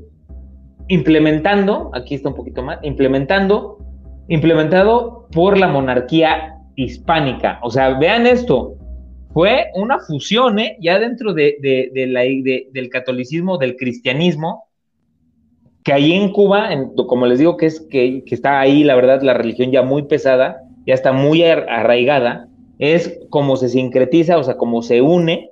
[0.89, 3.77] implementando, aquí está un poquito más, implementando,
[4.27, 7.59] implementado por la monarquía hispánica.
[7.63, 8.75] O sea, vean esto,
[9.33, 10.77] fue una fusión, ¿eh?
[10.79, 11.57] ya dentro de,
[12.07, 14.65] la, del catolicismo, del cristianismo,
[15.83, 16.69] que ahí en Cuba,
[17.07, 20.63] como les digo, que es que, está ahí, la verdad, la religión ya muy pesada,
[20.85, 22.47] ya está muy arraigada,
[22.79, 25.49] es como se sincretiza, o sea, como se une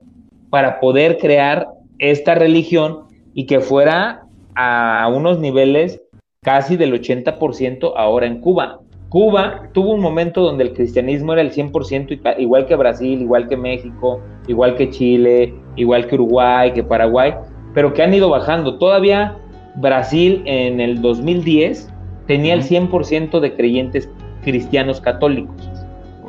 [0.50, 1.68] para poder crear
[2.00, 4.24] esta religión y que fuera
[4.56, 6.02] a unos niveles
[6.46, 8.80] casi del 80% ahora en Cuba.
[9.10, 13.58] Cuba tuvo un momento donde el cristianismo era el 100%, igual que Brasil, igual que
[13.58, 17.34] México, igual que Chile, igual que Uruguay, que Paraguay,
[17.74, 18.78] pero que han ido bajando.
[18.78, 19.38] Todavía
[19.78, 21.92] Brasil en el 2010
[22.28, 24.08] tenía el 100% de creyentes
[24.44, 25.56] cristianos católicos.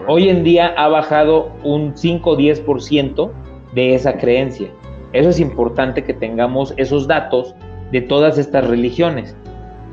[0.09, 3.31] Hoy en día ha bajado un 5 o 10%
[3.75, 4.69] de esa creencia.
[5.13, 7.55] Eso es importante que tengamos esos datos
[7.93, 9.37] de todas estas religiones.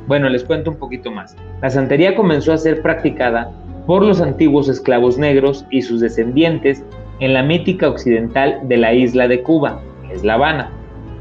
[0.07, 1.35] Bueno, les cuento un poquito más.
[1.61, 3.51] La santería comenzó a ser practicada
[3.85, 6.83] por los antiguos esclavos negros y sus descendientes
[7.19, 10.71] en la mítica occidental de la isla de Cuba, que La Habana,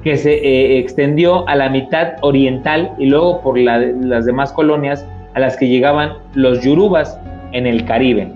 [0.03, 5.41] que se eh, extendió a la mitad oriental y luego por las demás colonias a
[5.41, 7.19] las que llegaban los yurubas
[7.53, 8.33] en el Caribe,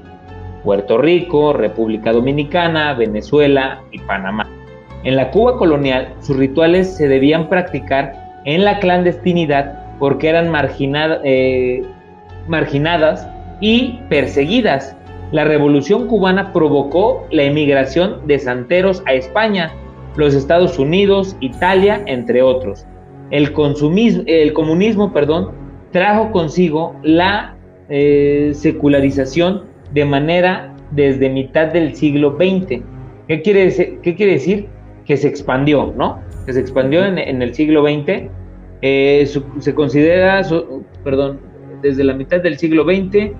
[0.62, 4.48] Puerto Rico, República Dominicana, Venezuela y Panamá.
[5.04, 10.52] En la Cuba colonial, sus rituales se debían practicar en la clandestinidad porque eran
[11.24, 11.82] eh,
[12.48, 13.28] marginadas
[13.60, 14.96] y perseguidas.
[15.32, 19.72] La revolución cubana provocó la emigración de santeros a España,
[20.16, 22.86] los Estados Unidos, Italia, entre otros.
[23.30, 23.52] El,
[24.26, 25.50] el comunismo perdón,
[25.90, 27.56] trajo consigo la
[27.88, 32.82] eh, secularización de manera desde mitad del siglo XX.
[33.28, 33.98] ¿Qué quiere, decir?
[34.02, 34.68] ¿Qué quiere decir?
[35.04, 36.20] Que se expandió, ¿no?
[36.46, 38.28] Que se expandió en, el siglo XX.
[38.82, 40.42] Eh, se considera,
[41.02, 41.40] perdón,
[41.82, 43.32] desde la mitad del siglo XX,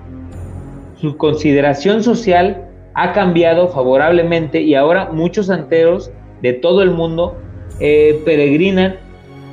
[0.95, 7.37] su consideración social ha cambiado favorablemente y ahora muchos santeros de todo el mundo
[7.79, 8.95] eh, peregrinan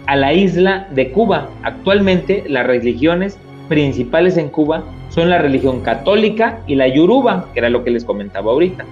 [0.07, 1.51] a la isla de Cuba.
[1.63, 7.71] Actualmente las religiones principales en Cuba son la religión católica y la yoruba, que era
[7.71, 8.85] lo que les comentaba ahorita,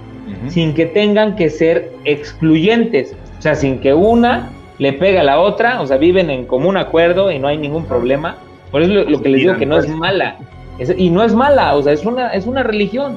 [0.49, 4.51] sin que tengan que ser excluyentes, o sea, sin que una
[4.83, 7.85] le pegue a la otra, o sea, viven en común acuerdo y no hay ningún
[7.85, 8.39] problema.
[8.73, 10.39] Por eso lo, que les digo que no es mala,
[10.97, 13.15] y no es mala, o sea, es una, es una religión,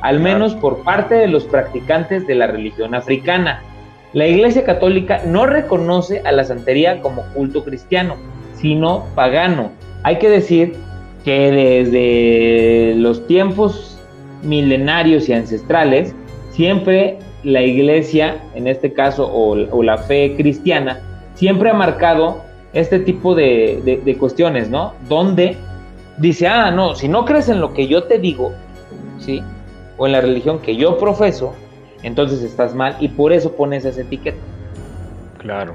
[0.00, 3.64] al menos por parte de los practicantes de la religión africana.
[4.12, 8.14] La Iglesia Católica no reconoce a la santería como culto cristiano,
[8.54, 9.72] sino pagano.
[10.04, 10.76] Hay que decir
[11.24, 14.00] que desde los tiempos
[14.44, 16.14] milenarios y ancestrales,
[16.52, 21.00] siempre la Iglesia, en este caso, o, la fe cristiana,
[21.38, 24.92] siempre ha marcado este tipo de, de cuestiones, ¿no?
[25.08, 25.56] Donde
[26.18, 28.52] dice, ah, no, si no crees en lo que yo te digo,
[29.18, 29.40] ¿sí?
[29.96, 31.54] O en la religión que yo profeso,
[32.02, 34.38] entonces estás mal y por eso pones esa etiqueta.
[35.38, 35.74] Claro.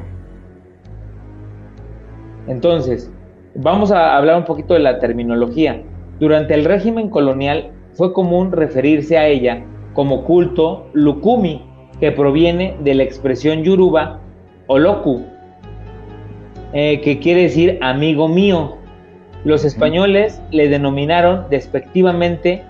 [2.48, 3.10] Entonces,
[3.56, 5.82] vamos a hablar un poquito de la terminología.
[6.20, 11.70] Durante el régimen colonial fue común referirse a ella como culto lukumi,
[12.02, 14.20] que proviene de la expresión yoruba
[14.68, 15.24] oloku,
[16.74, 18.78] eh, que quiere decir amigo mío.
[19.44, 22.64] Los españoles le denominaron despectivamente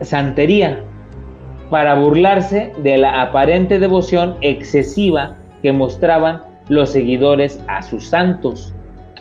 [0.00, 0.82] santería,
[1.70, 8.74] para burlarse de la aparente devoción excesiva que mostraban los seguidores a sus santos.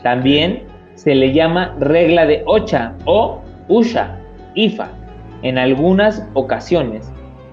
[0.04, 0.64] También
[0.96, 4.18] se le llama regla de Ocha o Usha,
[4.56, 4.90] Ifa.
[5.44, 7.12] En algunas ocasiones,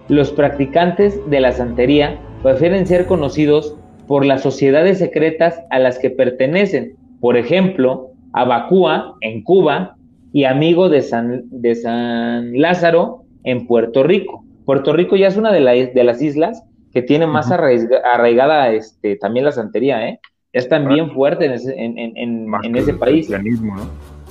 [0.09, 6.11] los practicantes de la santería prefieren ser conocidos por las sociedades secretas a las que
[6.11, 9.97] pertenecen, por ejemplo, Abacúa en Cuba
[10.33, 14.45] y Amigo de San, de San Lázaro en Puerto Rico.
[14.65, 16.63] Puerto Rico ya es una de, de las islas
[16.93, 20.21] que tiene más arraigada este, también la santería, ¿eh?
[20.53, 23.29] Ya están bien fuertes en ese, en, ese país.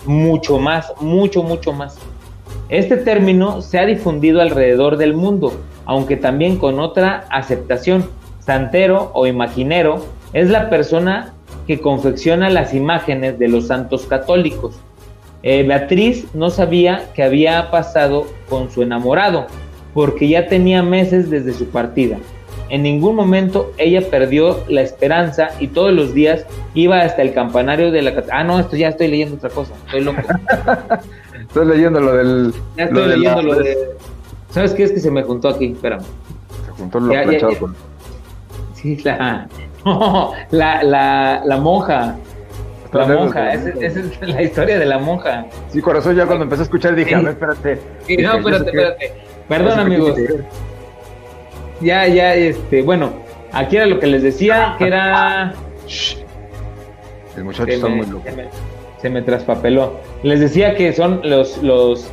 [0.05, 1.99] Mucho más, mucho, mucho más.
[2.69, 5.51] Este término se ha difundido alrededor del mundo,
[5.85, 8.05] aunque también con otra aceptación.
[8.45, 11.33] Santero o imaginero es la persona
[11.67, 14.75] que confecciona las imágenes de los santos católicos.
[15.43, 19.47] Eh, Beatriz no sabía qué había pasado con su enamorado,
[19.93, 22.17] porque ya tenía meses desde su partida.
[22.69, 27.91] En ningún momento ella perdió la esperanza y todos los días iba hasta el campanario
[27.91, 28.23] de la...
[28.31, 30.21] Ah, no, esto ya estoy leyendo otra cosa, estoy loco.
[31.39, 32.53] estoy leyendo lo del...
[32.77, 33.77] Ya estoy leyendo lo de...
[34.49, 35.73] ¿Sabes qué es que se me juntó aquí?
[35.73, 36.03] Espérame.
[36.65, 37.75] Se juntó lo ya, con...
[38.83, 39.47] Sí, la...
[39.85, 42.15] No, la, la, la monja.
[42.93, 45.47] La monja, esa, es la historia de la monja.
[45.69, 47.79] Sí, corazón, ya cuando empecé a escuchar dije, a ver, espérate.
[48.05, 49.13] Sí, no, espérate, espérate.
[49.47, 50.15] Perdón, amigos.
[51.81, 53.13] Ya, ya, este, bueno,
[53.51, 55.53] aquí era lo que les decía, que era.
[57.35, 58.23] El muchacho está muy loco.
[59.01, 59.99] Se me, traspapeló.
[60.21, 62.09] Les decía que son los, los,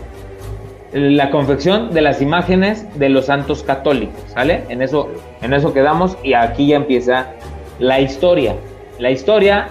[0.92, 4.64] la confección de las imágenes de los santos católicos, ¿sale?
[4.68, 5.08] En eso,
[5.40, 7.32] en eso quedamos y aquí ya empieza
[7.78, 8.56] la historia.
[8.98, 9.68] La historia,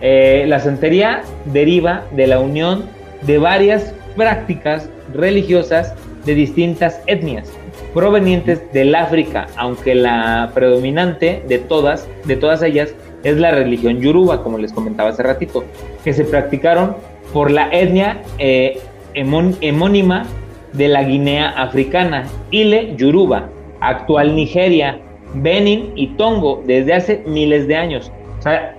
[0.00, 2.84] eh, la santería deriva de la unión
[3.22, 5.94] de varias prácticas religiosas
[6.24, 7.52] de distintas etnias
[7.92, 14.42] provenientes del África, aunque la predominante de todas, de todas ellas, es la religión yoruba,
[14.42, 15.64] como les comentaba hace ratito,
[16.02, 16.96] que se practicaron
[17.32, 18.80] por la etnia eh,
[19.14, 20.26] hemónima
[20.72, 23.48] de la Guinea africana, Ile Yoruba,
[23.80, 24.98] actual Nigeria,
[25.34, 28.12] Benin y Tongo, desde hace miles de años.
[28.38, 28.74] O sea,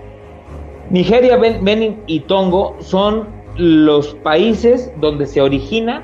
[0.89, 3.28] Nigeria, Benin y Tongo son
[3.58, 6.04] los países donde se origina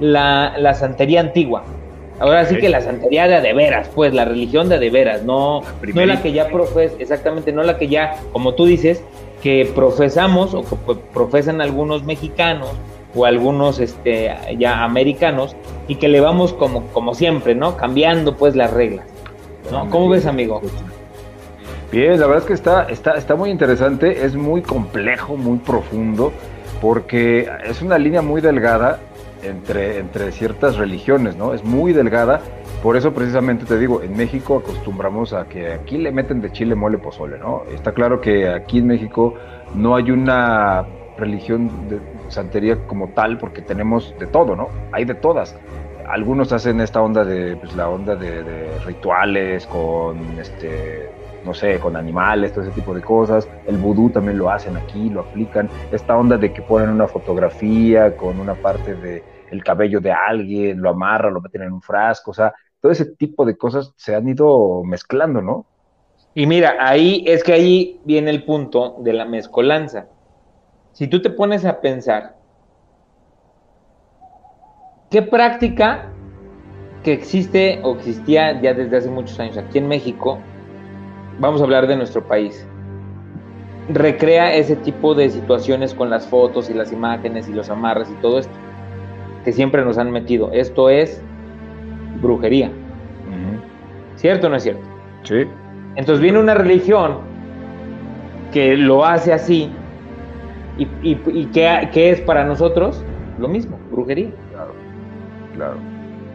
[0.00, 1.64] la, santería antigua.
[2.20, 5.62] Ahora sí que la santería de de veras, pues la religión de de veras, no,
[5.94, 9.04] no la que ya profes, exactamente, no la que ya, como tú dices,
[9.40, 10.76] que profesamos o que
[11.14, 12.70] profesan algunos mexicanos
[13.14, 15.56] o algunos este, ya americanos
[15.86, 17.76] y que le vamos como, como siempre, ¿no?
[17.76, 19.06] Cambiando pues las reglas.
[19.90, 20.62] ¿Cómo ves, amigo?
[21.90, 26.32] Bien, la verdad es que está, está, está muy interesante, es muy complejo, muy profundo,
[26.80, 28.98] porque es una línea muy delgada
[29.42, 31.54] entre, entre ciertas religiones, ¿no?
[31.54, 32.40] Es muy delgada.
[32.82, 36.74] Por eso precisamente te digo, en México acostumbramos a que aquí le meten de chile
[36.74, 37.62] mole pozole, ¿no?
[37.74, 39.34] Está claro que aquí en México
[39.74, 40.86] no hay una
[41.18, 44.68] religión de santería como tal porque tenemos de todo, ¿no?
[44.92, 45.56] Hay de todas.
[46.06, 51.10] Algunos hacen esta onda de, pues la onda de, de rituales con este
[51.44, 53.48] no sé, con animales, todo ese tipo de cosas.
[53.66, 55.70] El vudú también lo hacen aquí, lo aplican.
[55.92, 60.82] Esta onda de que ponen una fotografía con una parte del el cabello de alguien,
[60.82, 64.14] lo amarran, lo meten en un frasco, o sea, todo ese tipo de cosas se
[64.14, 65.66] han ido mezclando, ¿no?
[66.34, 70.06] Y mira, ahí es que ahí viene el punto de la mezcolanza.
[70.98, 72.34] Si tú te pones a pensar,
[75.12, 76.06] ¿qué práctica
[77.04, 80.40] que existe o existía ya desde hace muchos años aquí en México
[81.38, 82.66] vamos a hablar de nuestro país,
[83.90, 88.14] recrea ese tipo de situaciones con las fotos y las imágenes y los amarres y
[88.14, 88.54] todo esto
[89.44, 90.50] que siempre nos han metido.
[90.50, 91.22] Esto es
[92.20, 92.72] brujería.
[94.16, 94.82] ¿Cierto o no es cierto?
[95.22, 95.46] Sí.
[95.94, 97.18] Entonces viene una religión
[98.52, 99.70] que lo hace así
[100.78, 103.02] y, y, que, es para nosotros
[103.38, 104.30] lo mismo, brujería.
[104.52, 104.72] Claro,
[105.54, 105.76] claro.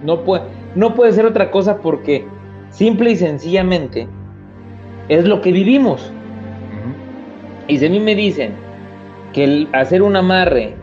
[0.04, 0.44] No puede,
[0.76, 2.26] no puede ser otra cosa porque
[2.70, 4.08] simple y sencillamente
[5.08, 6.12] es lo que vivimos.
[7.68, 8.54] Y si a mí me dicen
[9.32, 10.76] que el hacer un amarre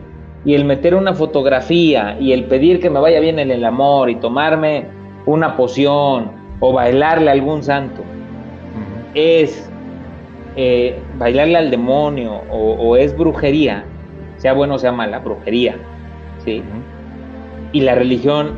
[0.45, 4.09] y el meter una fotografía y el pedir que me vaya bien en el amor
[4.09, 4.87] y tomarme
[5.27, 8.01] una poción o bailarle a algún santo
[9.13, 9.69] es
[10.55, 13.85] eh, bailarle al demonio o, es brujería,
[14.37, 15.75] sea bueno o sea mala, brujería,
[16.43, 16.63] ¿sí?
[17.73, 18.55] Y la religión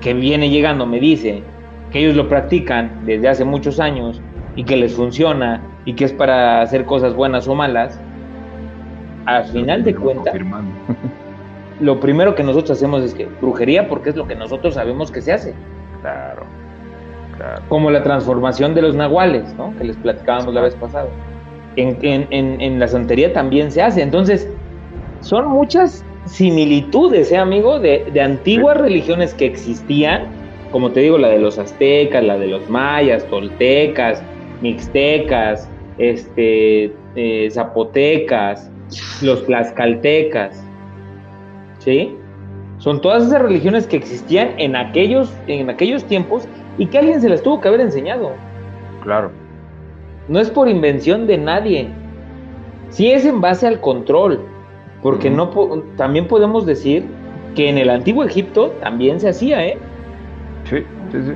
[0.00, 1.42] que viene llegando me dice
[1.90, 4.22] que ellos lo practican desde hace muchos años
[4.56, 8.00] y que les funciona y que es para hacer cosas buenas o malas,
[9.26, 10.34] al final de cuentas,
[11.80, 15.20] lo primero que nosotros hacemos es que brujería porque es lo que nosotros sabemos que
[15.20, 15.54] se hace.
[16.00, 16.44] Claro,
[17.36, 17.62] claro.
[17.68, 19.76] Como la transformación de los nahuales, ¿no?
[19.76, 21.10] Que les platicábamos la vez pasada.
[21.76, 21.96] En,
[22.30, 24.02] en, la santería también se hace.
[24.02, 24.48] Entonces,
[25.20, 27.78] son muchas similitudes, ¿eh, amigo?
[27.78, 30.26] De, de antiguas religiones que existían,
[30.70, 34.22] como te digo, la de los aztecas, la de los mayas, toltecas,
[34.60, 35.68] mixtecas,
[35.98, 38.70] este, eh, zapotecas,
[39.20, 40.64] los tlaxcaltecas,
[41.78, 42.16] ¿sí?
[42.78, 46.48] Son todas esas religiones que existían en aquellos, en aquellos tiempos
[46.78, 48.32] y que alguien se las tuvo que haber enseñado.
[49.02, 49.30] Claro.
[50.28, 51.88] No es por invención de nadie.
[52.90, 54.40] Sí es en base al control,
[55.02, 55.50] porque no
[55.96, 57.04] también podemos decir
[57.54, 59.78] que en el antiguo Egipto también se hacía, ¿eh?
[60.64, 60.78] Sí,
[61.10, 61.32] sí, sí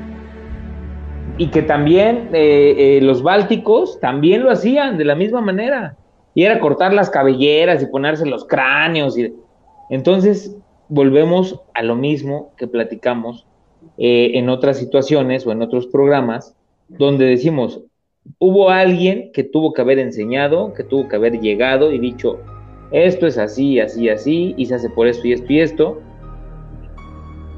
[1.39, 5.97] y que también eh, eh, los bálticos también lo hacían de la misma manera.
[6.35, 9.19] Y era cortar las cabelleras y ponerse los cráneos.
[9.19, 9.35] Y...
[9.91, 10.57] Entonces,
[10.89, 13.47] volvemos a lo mismo que platicamos
[13.99, 16.55] eh, en otras situaciones o en otros programas,
[16.89, 17.83] donde decimos,
[18.39, 22.39] hubo alguien que tuvo que haber enseñado, que tuvo que haber llegado y dicho,
[22.91, 26.01] esto es así, así, así, y se hace por esto y esto y esto,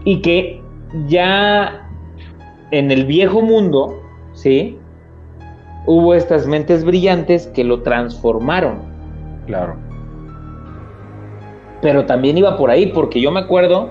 [0.05, 0.63] y que
[1.07, 1.89] ya
[2.71, 4.01] en el viejo mundo,
[4.33, 4.79] ¿sí?
[5.87, 8.81] Hubo estas mentes brillantes que lo transformaron.
[9.47, 9.77] Claro.
[11.81, 13.91] Pero también iba por ahí, porque yo me acuerdo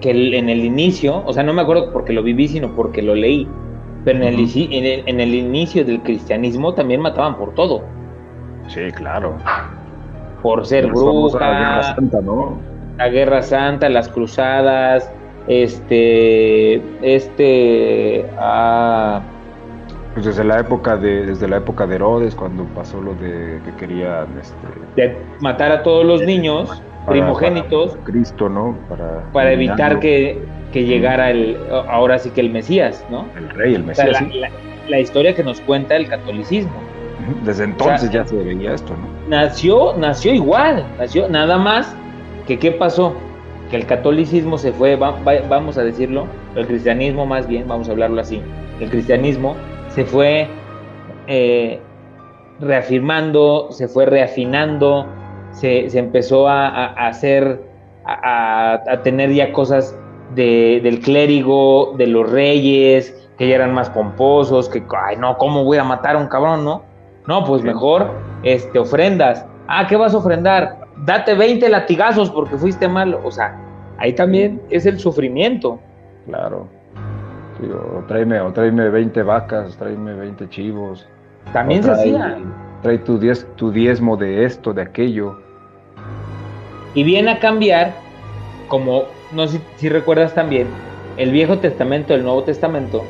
[0.00, 3.14] que en el inicio, o sea, no me acuerdo porque lo viví, sino porque lo
[3.14, 3.48] leí,
[4.04, 7.82] pero en, el, en, el, inicio del cristianismo también mataban por todo.
[8.68, 9.36] Sí, claro.
[10.42, 11.38] Por ser bruja.
[11.38, 12.58] La Guerra Santa, ¿no?
[12.96, 15.10] La Guerra Santa, las cruzadas,
[15.48, 19.20] este, este, ah,
[20.14, 23.74] pues desde la época de, desde la época de Herodes, cuando pasó lo de que
[23.78, 28.76] querían, este, matar a todos los niños primogénitos, Cristo, ¿no?
[28.88, 30.42] Para, para evitar que,
[30.72, 31.58] que, llegara el,
[31.88, 33.26] ahora sí que el Mesías, ¿no?
[33.36, 34.22] El rey, el Mesías.
[34.88, 36.72] la, historia que nos cuenta el catolicismo.
[37.44, 39.08] Desde entonces ya se veía esto, ¿no?
[39.28, 41.94] Nació, nació igual, nació nada más
[42.46, 43.14] que qué pasó
[43.70, 48.20] que el catolicismo se fue, vamos a decirlo, el cristianismo más bien, vamos a hablarlo
[48.20, 48.42] así,
[48.80, 49.54] el cristianismo
[49.88, 50.48] se fue
[51.28, 51.80] eh,
[52.60, 55.06] reafirmando, se fue reafinando,
[55.52, 57.62] se, empezó a, hacer,
[58.04, 59.96] a, tener ya cosas
[60.34, 65.78] del clérigo, de los reyes, que ya eran más pomposos, que, ay, no, ¿cómo voy
[65.78, 66.82] a matar a un cabrón, no?
[67.26, 68.10] No, pues mejor,
[68.42, 69.44] este, ofrendas.
[69.68, 70.80] Ah, ¿qué vas a ofrendar?
[71.04, 73.20] date 20 latigazos porque fuiste malo.
[73.24, 73.56] O sea,
[73.98, 75.80] ahí también es el sufrimiento.
[76.26, 76.68] Claro.
[77.62, 81.06] o tráeme, o tráeme 20 vacas, tráeme 20 chivos.
[81.52, 82.38] También se hacía.
[82.82, 85.38] Trae tu, diez, tu diezmo de esto, de aquello.
[86.94, 87.92] Y viene a cambiar,
[88.70, 90.68] como, no sé si, recuerdas también,
[91.18, 93.04] el Viejo Testamento, el Nuevo Testamento,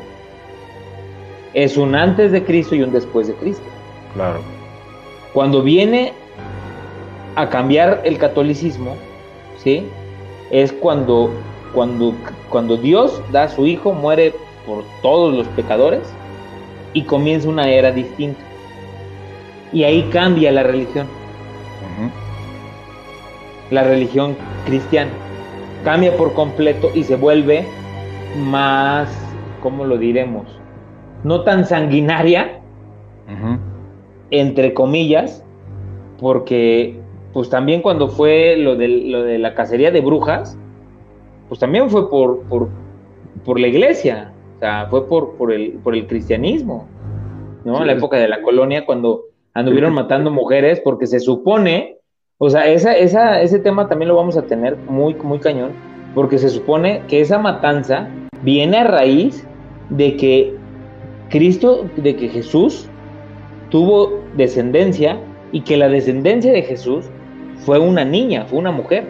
[1.55, 3.65] es un antes de Cristo y un después de Cristo.
[4.15, 4.41] Claro.
[5.33, 6.13] Cuando viene
[7.37, 8.97] a cambiar el catolicismo,
[9.59, 9.87] ¿sí?
[10.51, 11.31] Es cuando,
[11.73, 12.15] cuando,
[12.49, 14.35] cuando Dios da a su Hijo, muere
[14.67, 16.01] por todos los pecadores
[16.95, 18.41] y comienza una era distinta.
[19.73, 21.07] Y ahí cambia la religión.
[23.71, 25.11] La religión cristiana.
[25.85, 27.65] Cambia por completo y se vuelve
[28.37, 29.09] más,
[29.63, 30.47] ¿cómo lo diremos?
[31.25, 32.61] No tan sanguinaria,
[34.31, 35.45] entre comillas,
[36.19, 37.01] porque
[37.33, 40.59] pues también cuando fue lo de, lo de la cacería de brujas,
[41.49, 42.69] pues también fue por, por,
[43.45, 46.87] por la iglesia, o sea, fue por, por, el, por el cristianismo,
[47.65, 47.81] ¿no?
[47.81, 49.23] En la época de la colonia, cuando
[49.55, 51.99] anduvieron matando mujeres, porque se supone,
[52.43, 55.73] o sea, esa, esa, ese tema también lo vamos a tener muy, muy cañón,
[56.15, 58.09] porque se supone que esa matanza
[58.41, 59.47] viene a raíz
[59.91, 60.55] de que
[61.29, 62.89] Cristo, de que Jesús
[63.69, 65.19] tuvo descendencia
[65.53, 67.11] y que la descendencia de Jesús
[67.57, 69.05] fue una niña, fue una mujer.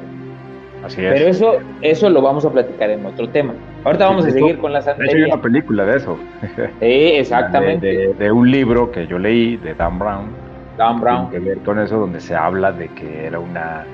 [0.85, 1.13] Así es.
[1.13, 1.53] Pero eso,
[1.83, 3.55] eso lo vamos a platicar en otro tema.
[3.85, 5.27] Ahorita vamos a seguir con la santería.
[5.27, 6.19] Hay una película de eso.
[6.57, 8.13] Sí, exactamente.
[8.19, 10.50] De, un libro que yo leí de Dan Brown.
[10.81, 11.31] Dan Brown.
[11.31, 13.85] Que ver con eso, donde se habla de que era una.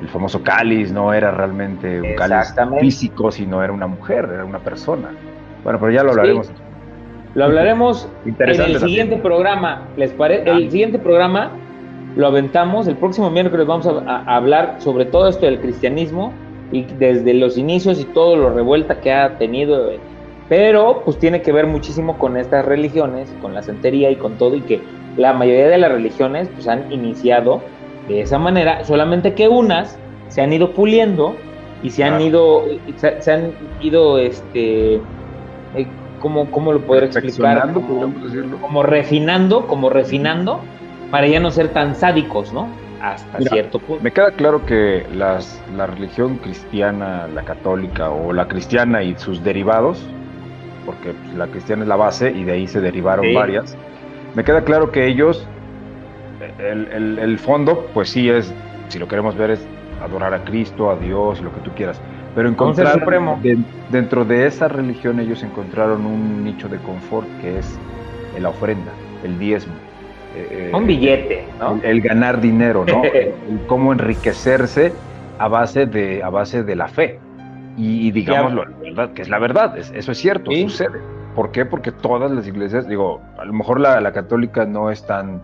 [0.00, 4.60] El famoso cáliz no era realmente un cáliz físico, sino era una mujer, era una
[4.60, 5.08] persona.
[5.64, 6.52] Bueno, pero ya lo hablaremos.
[7.34, 9.88] Lo hablaremos en el siguiente programa.
[9.96, 10.48] ¿Les parece?
[10.48, 11.50] El siguiente programa
[12.14, 12.86] lo aventamos.
[12.86, 16.32] El próximo miércoles vamos a, hablar sobre todo esto del cristianismo
[16.70, 19.90] y desde los inicios y todo lo revuelta que ha tenido.
[20.48, 24.54] Pero pues tiene que ver muchísimo con estas religiones, con la santería y con todo
[24.54, 24.80] y que
[25.16, 27.62] la mayoría de las religiones pues han iniciado
[28.08, 31.34] de esa manera, solamente que unas se han ido puliendo
[31.82, 32.64] y se han ido
[32.96, 35.86] se, han ido este eh,
[36.20, 37.72] ¿cómo, cómo lo podré explicar?
[38.60, 40.60] como refinando, como refinando
[41.10, 42.68] para ya no ser tan sádicos, ¿no?
[43.00, 44.02] Hasta cierto punto.
[44.02, 49.44] Me queda claro que las, la religión cristiana, la católica o la cristiana y sus
[49.44, 50.02] derivados,
[50.86, 53.76] porque pues, la cristiana es la base y de ahí se derivaron varias,
[54.34, 55.46] me queda claro que ellos,
[56.58, 58.54] el, el, fondo, pues sí es,
[58.88, 59.66] si lo queremos ver, es
[60.02, 62.00] adorar a Cristo, a Dios, lo que tú quieras.
[62.34, 63.02] Pero encontrar
[63.90, 67.78] dentro de esa religión ellos encontraron un nicho de confort que es
[68.38, 68.92] la ofrenda,
[69.24, 69.72] el diezmo.
[70.36, 71.80] Eh, un billete, ¿no?
[71.82, 73.02] El, ganar dinero, ¿no?
[73.14, 73.32] el,
[73.66, 74.92] cómo enriquecerse
[75.38, 77.18] a base de, a base de la fe.
[77.76, 81.00] Y, digámoslo, la verdad, que es la verdad, eso es cierto, sucede.
[81.34, 81.66] ¿Por qué?
[81.66, 85.42] Porque todas las iglesias, digo, a lo mejor la, católica no es tan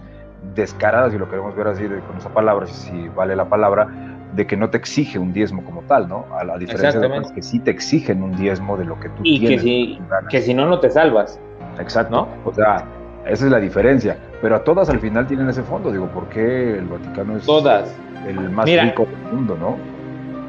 [0.55, 3.89] descarada, si lo queremos ver así con esa palabra, si vale la palabra,
[4.35, 6.24] de que no te exige un diezmo como tal, ¿no?
[6.35, 9.22] A la diferencia de los que sí te exigen un diezmo de lo que tú
[9.22, 9.62] y tienes.
[9.62, 11.39] Y que si, que si no, no te salvas.
[11.78, 12.16] Exacto.
[12.16, 12.51] ¿no?
[12.51, 12.87] O sea,
[13.26, 14.16] esa es la diferencia.
[14.41, 15.93] Pero a todas al final tienen ese fondo.
[15.93, 17.95] Digo, ¿por qué el Vaticano es todas.
[18.26, 19.76] el más rico del mundo, no?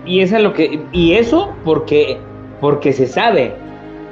[0.05, 2.17] Y eso lo que y eso porque
[2.59, 3.53] porque se sabe,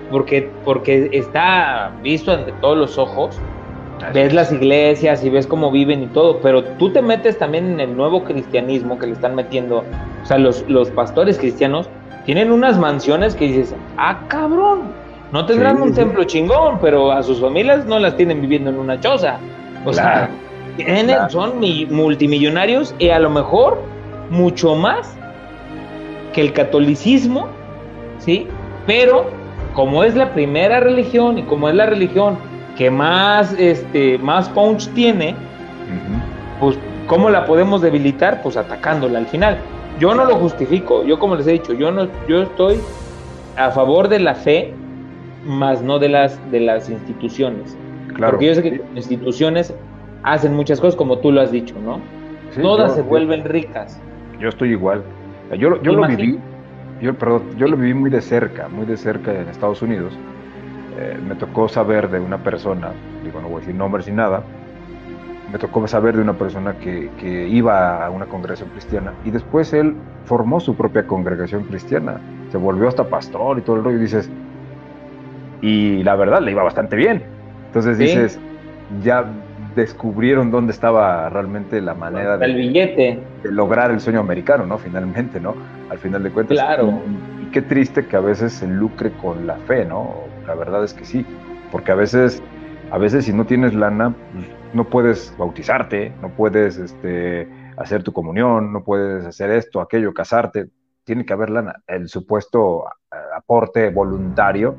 [0.10, 3.39] porque porque está visto ante todos los ojos.
[4.14, 7.80] ves las iglesias y ves cómo viven y todo, pero tú te metes también en
[7.80, 9.84] el nuevo cristianismo que le están metiendo,
[10.24, 11.88] o sea, los, los pastores cristianos
[12.26, 14.92] tienen unas mansiones que dices, ah, cabrón,
[15.32, 19.00] no tendrán un templo chingón, pero a sus familias no las tienen viviendo en una
[19.00, 19.38] choza.
[19.86, 20.30] O sea,
[21.30, 23.82] son multimillonarios y a lo mejor
[24.30, 25.18] mucho más
[26.34, 27.48] que el catolicismo,
[28.20, 28.48] ¿sí?
[28.86, 29.26] Pero
[29.74, 32.38] como es la primera religión y como es la religión
[32.78, 35.36] que más, este, más punch tiene,
[36.60, 36.78] pues
[37.08, 38.42] ¿cómo la podemos debilitar?
[38.42, 39.58] Pues atacándola al final.
[40.00, 42.80] Yo no lo justifico, yo como les he dicho, yo no, yo estoy
[43.58, 44.74] a favor de la fe
[45.46, 47.78] más no de las, de las instituciones.
[48.16, 48.34] Claro.
[48.34, 49.74] Porque yo sé que las instituciones
[50.24, 52.00] hacen muchas cosas, como tú lo has dicho, ¿no?
[52.62, 54.00] Todas se vuelven ricas.
[54.40, 55.04] Yo estoy igual.
[55.58, 56.39] Yo, yo lo viví,
[57.02, 60.18] yo, perdón, yo lo viví muy de cerca, muy de cerca en Estados Unidos.
[60.97, 62.91] Eh, me tocó saber de una persona,
[63.24, 64.43] digo, no voy a decir nombres ni nada,
[65.52, 69.74] me tocó saber de una persona que, que, iba a una congregación cristiana y después
[69.74, 69.95] él
[70.26, 72.22] formó su propia congregación cristiana,
[72.52, 73.97] se volvió hasta pastor y todo el rollo.
[73.97, 74.30] Y dices,
[75.62, 77.24] y la verdad le iba bastante bien.
[77.68, 78.39] Entonces dices,
[79.04, 79.26] ya
[79.76, 83.20] descubrieron dónde estaba realmente la manera de, billete.
[83.44, 84.78] de lograr el sueño americano, ¿no?
[84.78, 85.56] Finalmente, ¿no?
[85.90, 86.58] Al final de cuentas.
[86.58, 87.02] Claro.
[87.42, 90.14] Y, qué triste que a veces se lucre con la fe, ¿no?
[90.48, 91.26] La verdad es que sí,
[91.70, 92.42] porque a veces,
[92.92, 98.14] a veces si no tienes lana, pues, no puedes bautizarte, no puedes este, hacer tu
[98.14, 100.68] comunión, no puedes hacer esto, aquello, casarte,
[101.04, 101.76] tiene que haber lana.
[101.88, 102.86] El supuesto
[103.36, 104.76] aporte voluntario,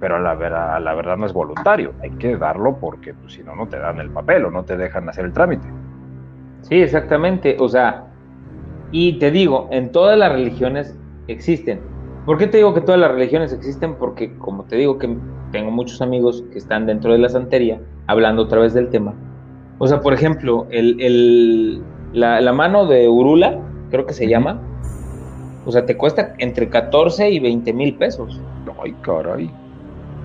[0.00, 3.42] pero a la, verdad, la verdad no es voluntario, hay que darlo porque pues, si
[3.42, 5.66] no, no te dan el papel o no te dejan hacer el trámite.
[6.62, 8.06] Sí, exactamente, o sea,
[8.90, 10.96] y te digo, en todas las religiones
[11.28, 11.80] existen.
[12.24, 13.94] ¿Por qué te digo que todas las religiones existen?
[13.94, 15.16] Porque, como te digo, que
[15.52, 19.14] tengo muchos amigos que están dentro de la santería, hablando otra vez del tema.
[19.78, 21.82] O sea, por ejemplo, el,
[22.12, 23.58] la, mano de Urula,
[23.90, 24.60] creo que se llama,
[25.64, 28.40] o sea, te cuesta entre 14 y 20 mil pesos.
[28.82, 29.50] Ay, caray.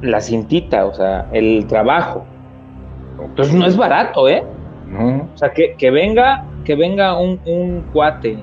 [0.02, 2.26] La cintita, o sea, el trabajo.
[3.24, 4.44] Entonces no es barato, ¿eh?
[4.88, 5.30] No.
[5.34, 8.40] O sea, que, que venga, que venga un, un cuate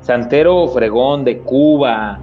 [0.00, 2.18] santero fregón de Cuba,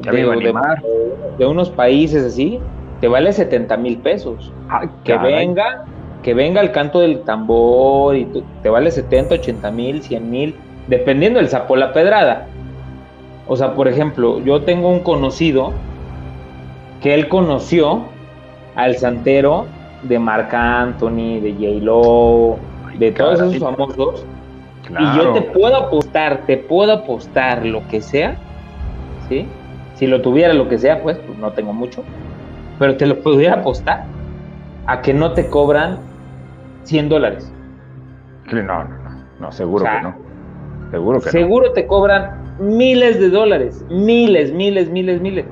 [0.00, 2.58] de, unos países así,
[3.00, 4.52] te vale 70 mil pesos.
[5.04, 5.84] que venga,
[6.22, 8.26] que venga el canto del tambor y
[8.62, 10.54] te vale 70, 80 mil, 100 mil,
[10.88, 12.46] dependiendo del sapo la pedrada.
[13.48, 15.72] O sea, por ejemplo, yo tengo un conocido
[17.00, 18.04] que él conoció
[18.76, 19.66] al santero
[20.02, 21.84] de Marc Anthony, de J.
[21.84, 22.56] Lo,
[22.98, 24.24] de todos esos famosos
[24.90, 28.36] y yo te puedo apostar, te puedo apostar lo que sea,
[29.28, 29.46] ¿sí?
[29.94, 32.04] Si lo tuviera lo que sea, pues, pues no tengo mucho,
[32.78, 34.04] pero te lo podría apostar
[34.86, 35.98] a que no te cobran
[36.84, 37.52] 100 dólares.
[38.52, 40.14] No, no, no, no seguro que no.
[40.90, 45.46] Seguro que Seguro te cobran miles de dólares, miles, miles, miles, miles.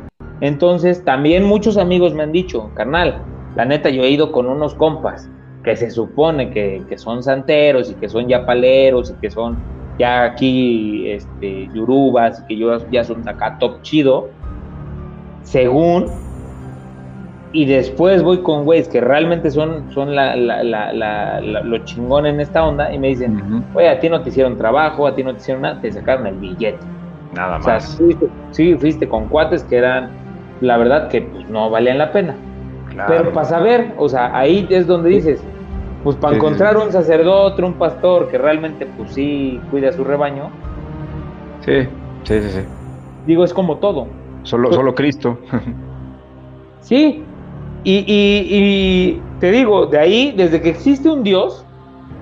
[0.45, 3.23] Entonces, también muchos amigos me han dicho, carnal,
[3.57, 5.31] la neta, yo he ido con unos compas
[5.63, 9.57] que se supone que, son santeros y que son ya paleros y que son
[9.99, 14.29] ya aquí este, yurubas y que yo, ya son acá top chido,
[15.45, 16.09] según,
[17.53, 20.37] y después voy con güeyes que realmente son, son la,
[21.41, 25.07] lo chingón en esta onda y me dicen, oye, a ti no te hicieron trabajo,
[25.07, 26.85] a ti no te hicieron nada, te sacaron el billete.
[27.33, 27.99] Nada más.
[27.99, 28.19] O sea,
[28.51, 30.24] sí, fuiste con cuates que eran,
[30.65, 32.35] la verdad, que pues, no valían la pena.
[33.09, 35.43] Pero para saber, o sea, ahí es donde dices,
[36.05, 40.51] pues para encontrar un sacerdote, un pastor que realmente pues sí cuida su rebaño.
[41.61, 41.83] Sí,
[42.23, 42.61] sí, sí, sí.
[43.27, 44.07] Digo, es como todo.
[44.43, 45.39] Solo, pues solo Cristo.
[46.81, 47.25] sí,
[47.83, 51.67] y, y, te digo, de ahí, desde que existe un Dios,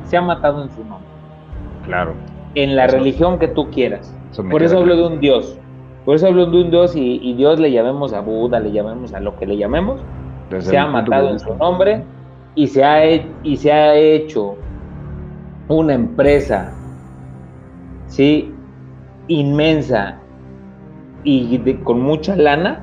[0.04, 1.06] se ha matado en su nombre.
[1.84, 2.14] Claro.
[2.54, 4.14] En la religión que tú quieras.
[4.50, 5.58] Por eso hablo de un Dios.
[6.04, 9.20] Por eso hablo de un Dios y, Dios le llamemos a Buda, le llamemos a
[9.20, 10.00] lo que le llamemos.
[10.58, 12.04] se ha matado en su nombre
[12.54, 13.04] y se ha,
[13.42, 14.56] y se ha hecho
[15.68, 16.72] una empresa,
[18.06, 18.52] ¿sí?
[19.28, 20.18] Inmensa
[21.24, 22.80] y con mucha lana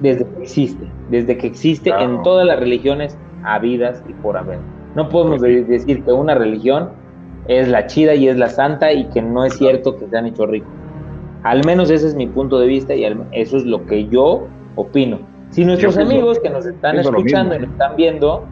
[0.00, 4.58] desde que existe, desde que existe en todas las religiones habidas y por haber.
[4.94, 6.90] No podemos decir que una religión
[7.48, 10.26] es la chida y es la santa y que no es cierto que se han
[10.26, 10.83] hecho ricos.
[11.44, 15.20] Al menos ese es mi punto de vista y eso es lo que yo opino.
[15.50, 18.44] Si nuestros amigos que nos están escuchando y nos están viendo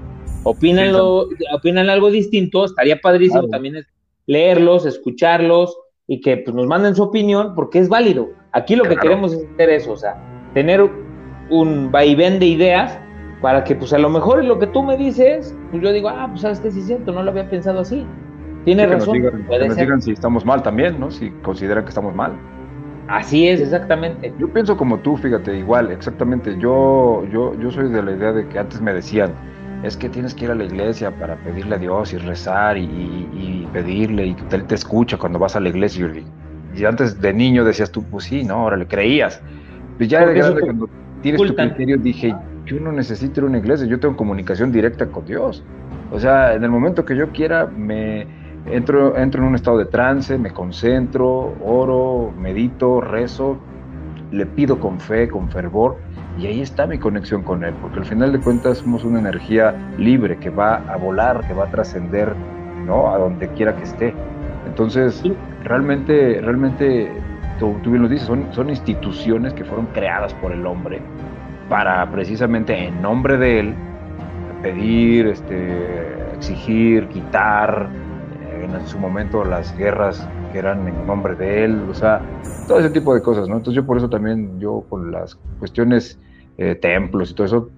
[0.44, 3.86] opinan, opinan algo distinto, estaría padrísimo también es
[4.26, 5.76] leerlos, escucharlos
[6.06, 8.28] y que pues, nos manden su opinión porque es válido.
[8.52, 10.22] Aquí lo que queremos es hacer eso, o sea,
[10.54, 10.88] tener
[11.50, 12.98] un vaivén de ideas
[13.40, 16.26] para que pues a lo mejor lo que tú me dices, pues yo digo, ah,
[16.28, 18.06] pues sabes que sí es cierto, no lo había pensado así.
[18.64, 19.20] Tiene razón.
[19.20, 19.30] Que
[19.66, 21.10] nos digan, si estamos mal también, ¿no?
[21.10, 22.38] Si consideran que estamos mal.
[23.08, 24.32] Así es, exactamente.
[24.38, 26.56] Yo pienso como tú, fíjate, igual, exactamente.
[26.58, 29.32] Yo, yo, yo soy de la idea de que antes me decían,
[29.82, 33.68] es que tienes que ir a la iglesia para pedirle a Dios y rezar y,
[33.72, 36.08] pedirle y que Él te escucha cuando vas a la iglesia.
[36.74, 39.40] Y antes de niño decías tú, pues sí, no, ahora le creías.
[39.96, 40.88] Pues ya de grande, cuando
[41.20, 42.34] tienes tu criterio, dije,
[42.66, 45.64] yo no necesito ir a una iglesia, yo tengo comunicación directa con Dios.
[46.12, 48.26] O sea, en el momento que yo quiera, me
[48.66, 53.58] entro, entro en un estado de trance, me concentro, oro, medito, rezo,
[54.30, 55.98] le pido con fe, con fervor
[56.38, 59.74] y ahí está mi conexión con Él, porque al final de cuentas somos una energía
[59.98, 62.34] libre que va a volar, que va a trascender,
[62.86, 63.12] ¿no?
[63.12, 64.14] A donde quiera que esté.
[64.66, 65.22] Entonces,
[65.64, 67.12] realmente, realmente,
[67.58, 71.00] tú, bien lo dices, son, son instituciones que fueron creadas por el hombre
[71.68, 73.74] para precisamente en nombre de Él
[74.62, 77.88] pedir, este, exigir, quitar,
[78.64, 82.20] en su momento las guerras que eran en nombre de él, o sea,
[82.68, 83.56] todo ese tipo de cosas, ¿no?
[83.56, 86.18] Entonces yo por eso también, yo con las cuestiones,
[86.58, 87.70] eh, templos y todo eso,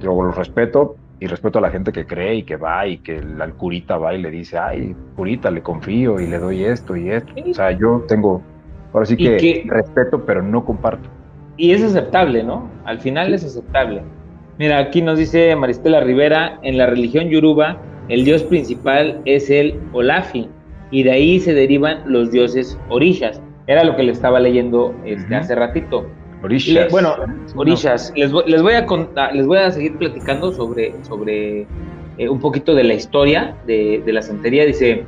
[0.00, 3.18] yo lo respeto y respeto a la gente que cree y que va y que
[3.18, 7.10] el, curita va y le dice, ay, curita, le confío y le doy esto y
[7.10, 7.32] esto.
[7.48, 8.42] O sea, yo tengo,
[8.92, 11.08] ahora sí que, respeto, pero no comparto.
[11.56, 12.68] y es aceptable, ¿no?
[12.84, 14.02] Al final es aceptable.
[14.58, 17.78] Mira, aquí nos dice Maristela Rivera, en la religión yoruba,
[18.08, 20.48] el dios principal es el Olafi,
[20.90, 23.40] y de ahí se derivan los dioses orishas.
[23.66, 26.06] Era lo que le estaba leyendo este, hace ratito.
[26.42, 26.90] Orishas.
[26.92, 27.16] bueno,
[27.56, 28.12] orishas.
[28.14, 31.66] Les, voy, a contar, les voy a seguir platicando sobre, sobre
[32.18, 34.66] eh, un poquito de la historia de, de la santería.
[34.66, 35.04] Dice,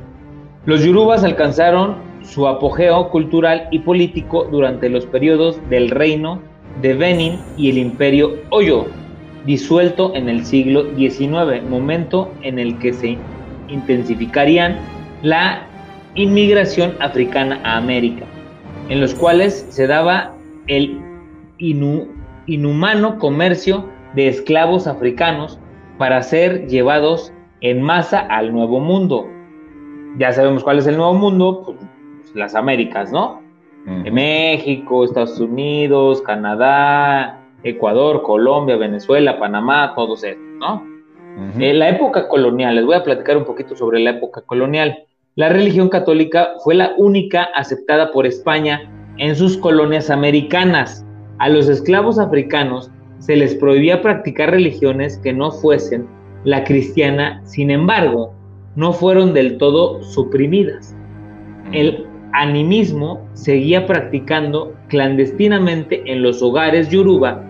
[0.65, 6.41] los yorubas alcanzaron su apogeo cultural y político durante los periodos del reino
[6.81, 8.87] de Benin y el imperio Oyo,
[9.47, 13.17] disuelto en el siglo XIX, momento en el que se
[13.69, 14.77] intensificarían
[15.23, 15.65] la
[16.15, 18.25] inmigración africana a América,
[18.89, 20.33] en los cuales se daba
[20.67, 21.01] el
[22.45, 25.57] inhumano comercio de esclavos africanos
[25.97, 27.31] para ser llevados
[27.61, 29.27] en masa al Nuevo Mundo.
[30.17, 33.41] Ya sabemos cuál es el Nuevo Mundo, pues, las Américas, ¿no?
[34.11, 40.83] México, Estados Unidos, Canadá, Ecuador, Colombia, Venezuela, Panamá, todos estos, ¿no?
[41.59, 45.03] En la época colonial, les voy a platicar un poquito sobre la época colonial.
[45.35, 51.05] La religión católica fue la única aceptada por España en sus colonias americanas.
[51.37, 52.89] A los esclavos africanos
[53.19, 56.07] se les prohibía practicar religiones que no fuesen
[56.43, 58.33] la cristiana, sin embargo,
[58.75, 60.95] no fueron del todo suprimidas.
[61.71, 67.43] El animismo seguía practicando clandestinamente en los hogares yoruba,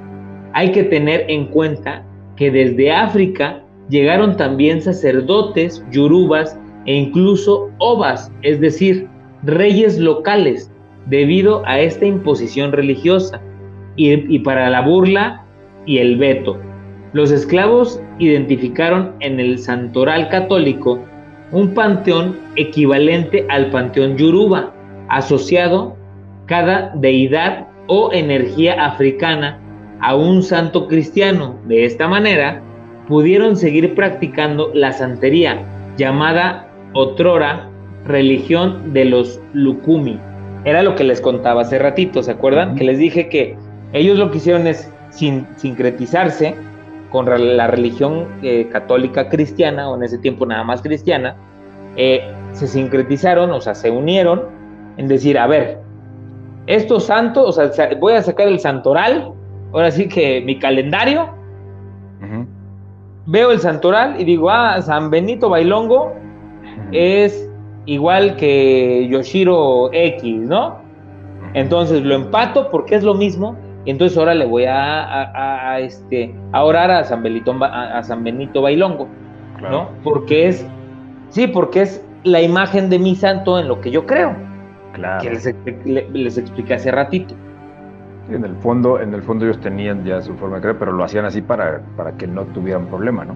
[0.58, 2.03] hay que tener en cuenta
[2.36, 9.08] que desde África llegaron también sacerdotes yorubas e incluso obas, es decir,
[9.43, 10.72] reyes locales,
[11.05, 13.39] debido a esta imposición religiosa
[13.95, 15.45] y, y para la burla
[15.86, 16.58] y el veto.
[17.14, 20.99] Los esclavos identificaron en el santoral católico
[21.51, 24.74] un panteón equivalente al panteón yoruba,
[25.08, 25.95] asociado
[26.47, 29.62] cada deidad o energía africana
[30.02, 31.56] a un santo cristiano.
[31.66, 32.62] De esta manera,
[33.08, 35.64] pudieron seguir practicando la santería,
[35.98, 37.70] llamada otrora
[38.06, 40.20] religión de los Lukumi.
[40.66, 42.76] Era lo que les contaba hace ratito, ¿se acuerdan?
[42.76, 43.56] Que les dije que
[43.93, 46.56] ellos lo que hicieron es sin, sincretizarse
[47.10, 51.36] con la religión eh, católica cristiana, o en ese tiempo nada más cristiana,
[51.95, 52.22] eh,
[52.52, 54.43] se sincretizaron, o sea, se unieron
[54.98, 55.80] en decir, a ver,
[56.68, 59.32] estos santos, o sea, voy a sacar el santoral,
[59.74, 61.30] ahora sí que mi calendario,
[63.26, 66.13] veo el santoral y digo, ah, San Benito Bailongo
[66.91, 67.49] es
[67.86, 70.78] igual que Yoshiro X, ¿no?
[71.53, 76.63] Entonces lo empato porque es lo mismo y entonces ahora le voy a, este, a
[76.63, 79.07] orar a San, Benito, a, San Benito Bailongo,
[79.61, 79.89] ¿no?
[80.03, 80.68] Porque es,
[81.30, 84.36] sí, porque es la imagen de mi santo en lo que yo creo.
[84.93, 85.22] Claro.
[85.22, 85.30] Que
[86.11, 87.34] les, expliqué hace ratito.
[88.30, 91.04] En el fondo, en el fondo ellos tenían ya su forma de creer, pero lo
[91.04, 93.36] hacían así para, para que no tuvieran problema, ¿no?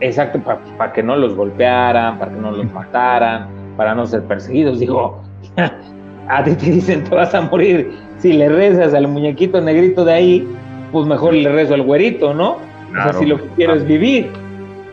[0.00, 4.78] Exacto, para, que no los golpearan, para que no los mataran, para no ser perseguidos.
[4.78, 5.22] Digo,
[6.28, 10.12] a ti te dicen te vas a morir si le rezas al muñequito negrito de
[10.12, 10.48] ahí,
[10.92, 12.58] pues mejor le rezo al güerito, ¿no?
[12.88, 14.30] o sea, si lo que quiero es vivir.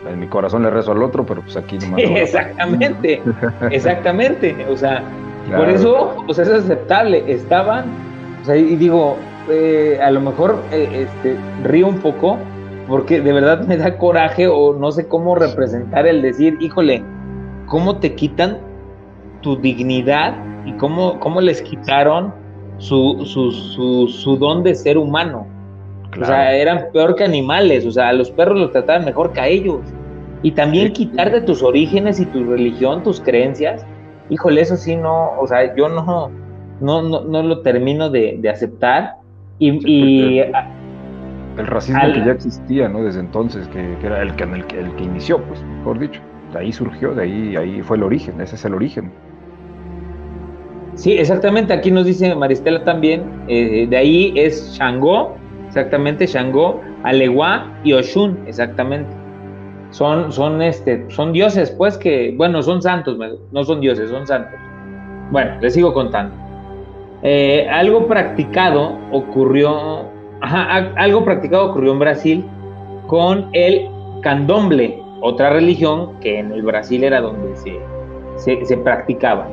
[0.09, 3.21] En mi corazón le rezo al otro, pero pues aquí no me exactamente,
[3.71, 4.65] exactamente.
[4.69, 5.03] O sea,
[5.55, 7.23] por eso pues es aceptable.
[7.27, 7.85] Estaban,
[8.41, 9.17] o sea, y digo,
[9.49, 12.37] eh, a lo mejor eh, este, río un poco,
[12.87, 17.03] porque de verdad me da coraje o no sé cómo representar el decir, híjole,
[17.67, 18.59] ¿cómo te quitan
[19.41, 20.35] tu dignidad
[20.65, 22.33] y cómo, cómo les quitaron
[22.77, 25.47] su, su, su, su don de ser humano.
[26.19, 29.41] O sea, eran peor que animales, o sea, a los perros los trataban mejor que
[29.41, 29.81] a ellos.
[30.43, 33.85] Y también quitar de tus orígenes y tu religión, tus creencias,
[34.29, 36.29] híjole, eso sí no, o sea, yo no,
[36.81, 39.15] no, no, lo termino de, aceptar.
[39.59, 43.03] Y, el, racismo que ya existía, ¿no?
[43.03, 46.19] Desde entonces, que, era el que, el, el que inició, pues, mejor dicho.
[46.51, 49.11] De ahí surgió, de ahí, ahí fue el origen, ese es el origen.
[50.95, 51.73] Sí, exactamente.
[51.73, 53.23] Aquí nos dice Maristela también.
[53.47, 55.35] Eh, de ahí es Shango,
[55.67, 59.09] exactamente, Shango, Alewa y Oshun, exactamente.
[59.89, 63.17] Son, son, este, son dioses, pues que, bueno, son santos,
[63.51, 64.59] no son dioses, son santos.
[65.31, 66.35] Bueno, les sigo contando.
[67.23, 70.05] Eh, algo practicado ocurrió,
[70.41, 72.45] algo practicado ocurrió en Brasil
[73.07, 73.87] con el
[74.21, 77.79] candomble, otra religión que en el Brasil era donde se,
[78.37, 79.47] se, se practicaba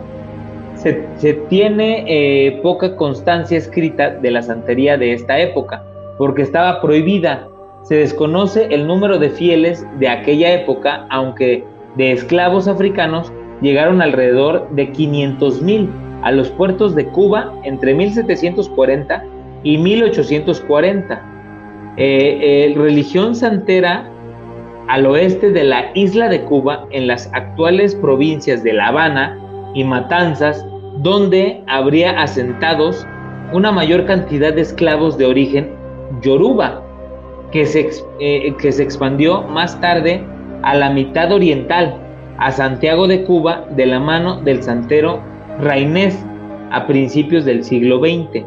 [0.82, 5.84] se, tiene eh, poca constancia escrita de la santería de esta época,
[6.16, 7.46] porque estaba prohibida.
[7.82, 11.64] Se desconoce el número de fieles de aquella época, aunque
[11.96, 15.90] de esclavos africanos llegaron alrededor de 500 mil
[16.22, 19.24] a los puertos de Cuba entre 1740
[19.62, 21.22] y 1840.
[21.96, 24.08] Eh, religión santera
[24.88, 29.38] al oeste de la isla de Cuba, en las actuales provincias de La Habana
[29.72, 30.66] y Matanzas,
[30.98, 33.06] donde habría asentados
[33.52, 35.70] una mayor cantidad de esclavos de origen
[36.22, 36.82] yoruba,
[37.52, 40.24] que se, eh, que se expandió más tarde
[40.62, 41.96] a la mitad oriental,
[42.38, 45.20] a Santiago de Cuba, de la mano del santero
[45.60, 46.24] Rainés,
[46.70, 48.44] a principios del siglo XX.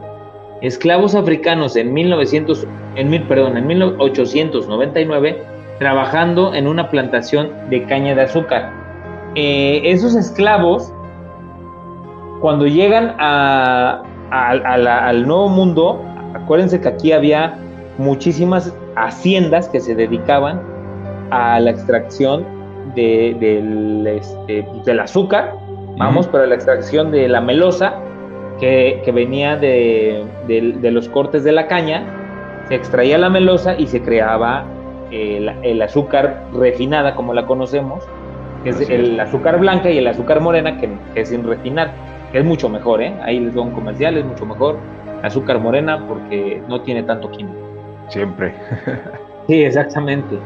[0.61, 5.43] Esclavos africanos en, 1900, en, perdón, en 1899
[5.79, 8.71] trabajando en una plantación de caña de azúcar.
[9.35, 10.93] Eh, esos esclavos,
[12.39, 16.01] cuando llegan al nuevo mundo,
[16.33, 17.57] acuérdense que aquí había
[17.97, 20.61] muchísimas haciendas que se dedicaban
[21.31, 22.45] a la extracción
[22.95, 23.61] este,
[24.85, 25.55] del azúcar,
[25.97, 27.95] vamos, pero la extracción de la melosa,
[28.59, 32.03] que, venía de, de, los cortes de la caña,
[32.67, 34.65] se extraía la melosa y se creaba
[35.11, 38.03] el, azúcar refinada, como la conocemos,
[38.63, 41.91] que es el azúcar blanca y el azúcar morena, que, es sin refinar,
[42.31, 43.13] que es mucho mejor, ¿eh?
[43.21, 44.77] Ahí les doy un comercial, es mucho mejor
[45.21, 47.57] azúcar morena porque no tiene tanto químico.
[48.07, 48.53] Siempre.
[49.47, 50.37] sí, exactamente.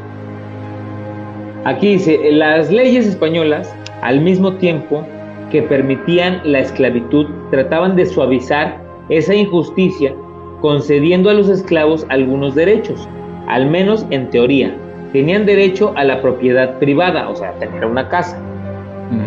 [1.64, 5.04] Aquí dice, las leyes españolas, al mismo tiempo
[5.50, 8.78] que permitían la esclavitud, trataban de suavizar
[9.08, 10.14] esa injusticia,
[10.60, 13.08] concediendo a los esclavos algunos derechos,
[13.46, 14.76] al menos en teoría.
[15.12, 18.38] Tenían derecho a la propiedad privada, o sea, tener una casa.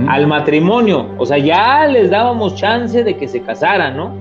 [0.08, 4.14] Al matrimonio, o sea, ya les dábamos chance de que se casaran, ¿no?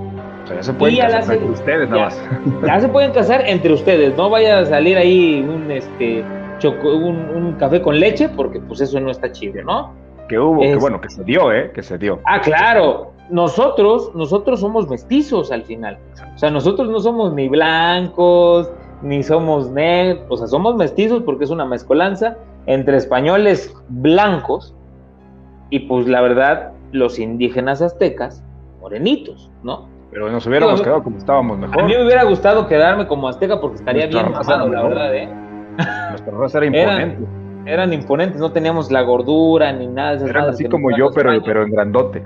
[0.44, 2.22] O sea, ya se pueden casar entre ustedes nada más.
[2.66, 6.24] Ya se pueden casar entre ustedes, no vaya a salir ahí un, este,
[6.64, 9.92] un, café con leche, porque pues eso no está chido, ¿no?
[10.30, 11.72] Que hubo, que bueno, que se dio, ¿eh?
[11.74, 12.20] Que se dio.
[12.24, 13.10] Ah, claro.
[13.30, 15.98] Nosotros, nosotros somos mestizos al final.
[16.34, 18.70] O sea, nosotros no somos ni blancos,
[19.02, 24.72] ni somos negros, o sea, somos mestizos porque es una mezcolanza entre españoles blancos
[25.70, 28.44] y pues la verdad los indígenas aztecas
[28.80, 29.88] morenitos, ¿no?
[30.12, 31.80] Pero nos hubiéramos quedado como estábamos mejor.
[31.80, 35.28] A mí me hubiera gustado quedarme como azteca porque estaría bien pasado, la verdad, ¿eh?
[36.10, 37.22] Nuestra raza era imponente.
[37.22, 37.39] Eran,
[37.92, 41.64] imponentes, no teníamos la gordura ni nada de esas Eran así como yo, pero, pero
[41.64, 42.18] en grandote.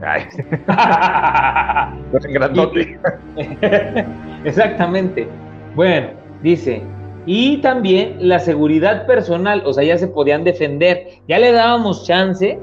[2.24, 2.99] en grandote.
[4.45, 5.28] Exactamente.
[5.74, 6.09] Bueno,
[6.43, 6.82] dice,
[7.26, 12.59] y también la seguridad personal, o sea, ya se podían defender, ya le dábamos chance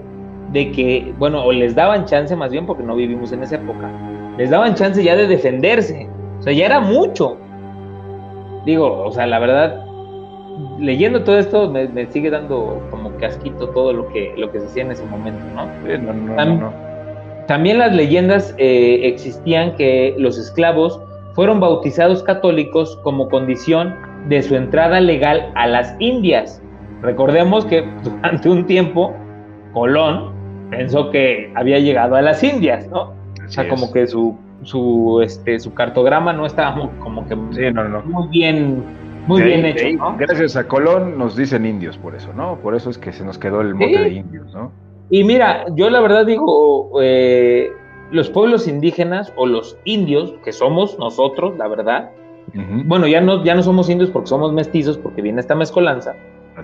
[0.52, 3.90] de que, bueno, o les daban chance más bien porque no vivimos en esa época,
[4.38, 6.08] les daban chance ya de defenderse,
[6.40, 7.38] o sea, ya era mucho.
[8.66, 9.84] Digo, o sea, la verdad,
[10.80, 14.84] leyendo todo esto me, sigue dando como casquito todo lo que, lo que se hacía
[14.84, 16.74] en ese momento, ¿no?
[17.48, 21.02] También las leyendas eh, existían que los esclavos
[21.34, 23.96] fueron bautizados católicos como condición
[24.28, 26.62] de su entrada legal a las Indias.
[27.02, 29.14] Recordemos que durante un tiempo
[29.74, 30.32] Colón
[30.70, 33.14] pensó que había llegado a las Indias, ¿no?
[33.46, 38.84] o sea, como que su, su, este, su cartograma no estaba como que muy bien,
[39.28, 39.86] muy bien hecho.
[40.18, 42.58] Gracias a Colón nos dicen indios por eso, ¿no?
[42.58, 44.72] Por eso es que se nos quedó el mote de indios, ¿no?
[45.10, 47.72] Y mira, yo la verdad digo, eh,
[48.12, 52.12] los pueblos indígenas o los indios, que somos nosotros, la verdad,
[52.54, 56.16] bueno, ya no, ya no somos indios porque somos mestizos, porque viene esta mezcolanza.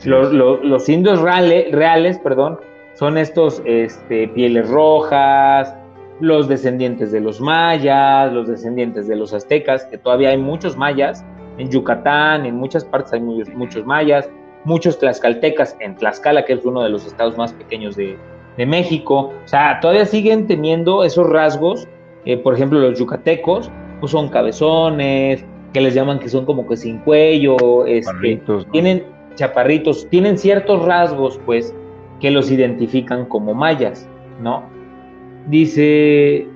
[0.04, 2.60] Los, indios reales, reales, perdón,
[2.96, 5.74] son estos este, pieles rojas,
[6.20, 11.24] los descendientes de los mayas, los descendientes de los aztecas, que todavía hay muchos mayas,
[11.58, 14.30] en Yucatán, en muchas partes hay muchos mayas,
[14.64, 18.18] muchos tlaxcaltecas en Tlaxcala, que es uno de los estados más pequeños de,
[18.58, 19.34] de México.
[19.44, 21.88] O sea, todavía siguen teniendo esos rasgos.
[22.26, 26.76] Eh, por ejemplo, los yucatecos, pues son cabezones, que les llaman que son como que
[26.76, 28.42] sin cuello, este,
[28.72, 29.04] tienen
[29.36, 31.74] chaparritos, tienen ciertos rasgos, pues,
[32.20, 34.10] que los identifican como mayas,
[34.42, 34.64] ¿no?
[35.48, 36.48] Dice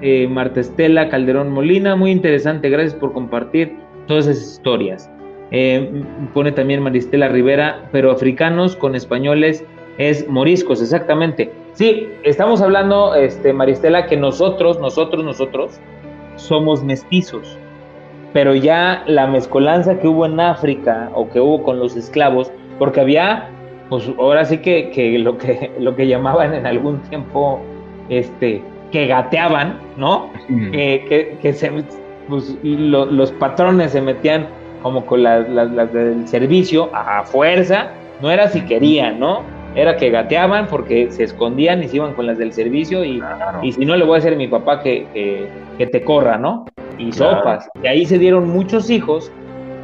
[0.00, 3.76] eh, Marta Estela Calderón Molina, muy interesante, gracias por compartir
[4.10, 5.08] todas esas historias.
[5.52, 6.02] Eh,
[6.34, 9.64] pone también Maristela Rivera, pero africanos con españoles
[9.98, 11.52] es moriscos, exactamente.
[11.74, 15.78] Sí, estamos hablando, este, Maristela, que nosotros, nosotros, nosotros
[16.34, 17.56] somos mestizos,
[18.32, 22.50] pero ya la mezcolanza que hubo en África o que hubo con los esclavos,
[22.80, 23.48] porque había,
[23.90, 27.60] pues ahora sí que, que lo que lo que llamaban en algún tiempo,
[28.08, 30.30] este, que gateaban, ¿no?
[30.72, 31.70] que, que, se,
[32.30, 34.48] pues, los patrones se metían
[34.82, 37.90] como con las, las del servicio a fuerza,
[38.22, 39.42] no era si querían, ¿no?
[39.74, 43.22] era que gateaban porque se escondían y se iban con las del servicio y,
[43.62, 45.06] y si no le voy a decir a mi papá que,
[45.78, 46.64] que, te corra, ¿no?
[46.98, 47.68] y sopas.
[47.82, 49.30] Y ahí se dieron muchos hijos,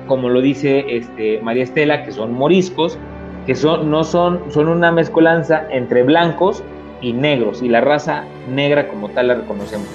[0.07, 2.99] como lo dice este, María Estela, que son moriscos,
[3.47, 6.63] que son, no son, son una mezcolanza entre blancos
[7.01, 9.89] y negros, y la raza negra como tal la reconocemos.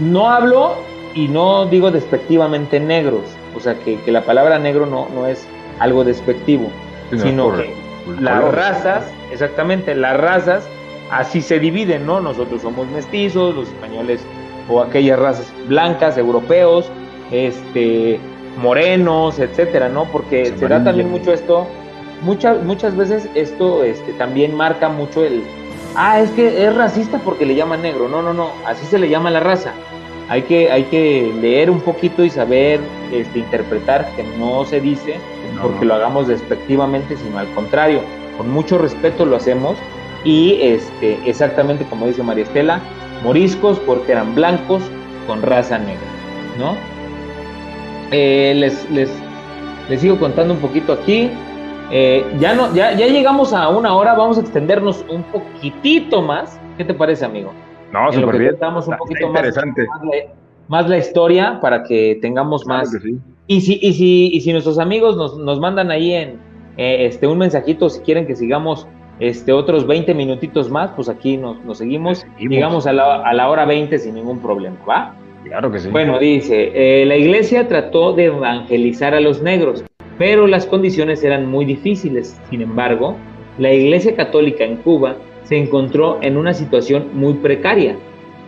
[0.00, 0.74] No hablo
[1.18, 3.24] y no digo despectivamente negros,
[3.56, 5.44] o sea que, la palabra negro no, no es
[5.80, 6.68] algo despectivo,
[7.10, 7.74] sino que
[8.20, 10.68] las razas, exactamente, las razas
[11.10, 12.20] así se dividen, ¿no?
[12.20, 14.24] Nosotros somos mestizos, los españoles
[14.68, 16.88] o aquellas razas blancas, europeos,
[17.32, 18.20] este,
[18.56, 20.04] morenos, etcétera, ¿no?
[20.04, 21.66] Porque se da también mucho esto,
[22.22, 25.42] muchas, muchas veces esto este, también marca mucho el,
[25.96, 29.08] ah, es que es racista porque le llaman negro, no, no, no, así se le
[29.08, 29.72] llama la raza.
[30.28, 32.80] Hay que, hay que leer un poquito y saber
[33.12, 35.18] este, interpretar que no se dice
[35.62, 38.00] porque lo hagamos despectivamente, sino al contrario,
[38.36, 39.76] con mucho respeto lo hacemos
[40.24, 42.80] y este, exactamente como dice María Estela,
[43.24, 44.82] moriscos porque eran blancos
[45.26, 46.06] con raza negra,
[46.58, 46.76] ¿no?
[48.10, 49.10] Eh, les, les,
[49.88, 51.30] les, sigo contando un poquito aquí.
[51.90, 56.58] Eh, ya, no, ya, ya llegamos a una hora, vamos a extendernos un poquitito más.
[56.76, 57.52] ¿Qué te parece, amigo?
[57.92, 58.56] No, súper bien.
[58.60, 59.86] un poquito interesante.
[60.68, 62.94] Más, la, historia para que tengamos más.
[63.46, 66.38] Y, si, y, si, y si nuestros amigos nos, nos mandan ahí en
[66.76, 68.86] eh, este, un mensajito si quieren que sigamos
[69.18, 73.64] este, otros 20 minutitos más, pues aquí nos, seguimos, llegamos a la, a la, hora
[73.64, 75.14] 20 sin ningún problema, ¿va?
[75.44, 75.88] Claro que sí.
[75.88, 79.84] Bueno, dice, eh, la iglesia trató de evangelizar a los negros,
[80.18, 82.40] pero las condiciones eran muy difíciles.
[82.50, 83.16] Sin embargo,
[83.58, 85.16] la iglesia católica en Cuba
[85.48, 87.96] se encontró en una situación muy precaria,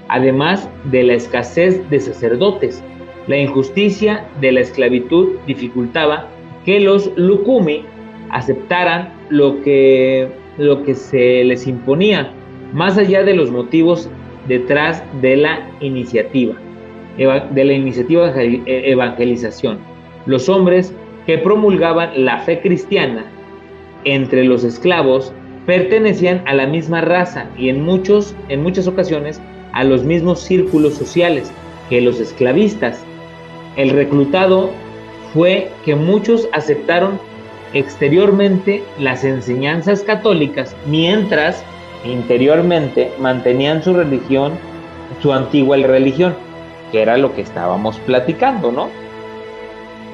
[0.08, 2.84] además de la escasez de sacerdotes.
[3.26, 6.28] La injusticia de la esclavitud dificultaba
[6.66, 7.84] que los lucumi
[8.30, 10.28] aceptaran lo que
[10.58, 12.32] lo que se les imponía,
[12.74, 14.10] más allá de los motivos
[14.46, 16.54] detrás de la iniciativa,
[17.16, 19.78] de la iniciativa de evangelización.
[20.26, 20.94] Los hombres
[21.26, 23.24] que promulgaban la fe cristiana
[24.04, 25.32] entre los esclavos
[25.70, 29.40] pertenecían a la misma raza y en, muchos, en muchas ocasiones
[29.72, 31.52] a los mismos círculos sociales
[31.88, 33.04] que los esclavistas.
[33.76, 34.72] El reclutado
[35.32, 37.20] fue que muchos aceptaron
[37.72, 41.62] exteriormente las enseñanzas católicas, mientras
[42.04, 44.54] interiormente mantenían su religión,
[45.22, 46.34] su antigua religión,
[46.90, 48.88] que era lo que estábamos platicando, ¿no?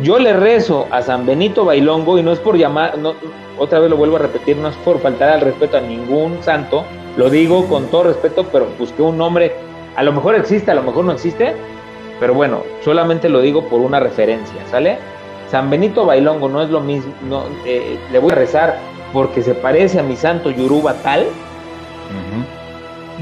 [0.01, 3.15] Yo le rezo a San Benito Bailongo y no es por llamar, no,
[3.59, 6.85] otra vez lo vuelvo a repetir, no es por faltar al respeto a ningún santo,
[7.17, 9.55] lo digo con todo respeto, pero busqué un nombre,
[9.97, 11.55] a lo mejor existe, a lo mejor no existe,
[12.21, 14.99] pero bueno, solamente lo digo por una referencia, ¿sale?
[15.51, 18.79] San Benito Bailongo no es lo mismo, no, eh, le voy a rezar
[19.15, 21.25] porque se parece a mi santo Yoruba tal.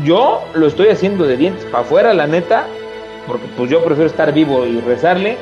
[0.04, 2.66] Yo lo estoy haciendo de dientes para afuera, la neta,
[3.28, 5.36] porque pues yo prefiero estar vivo y rezarle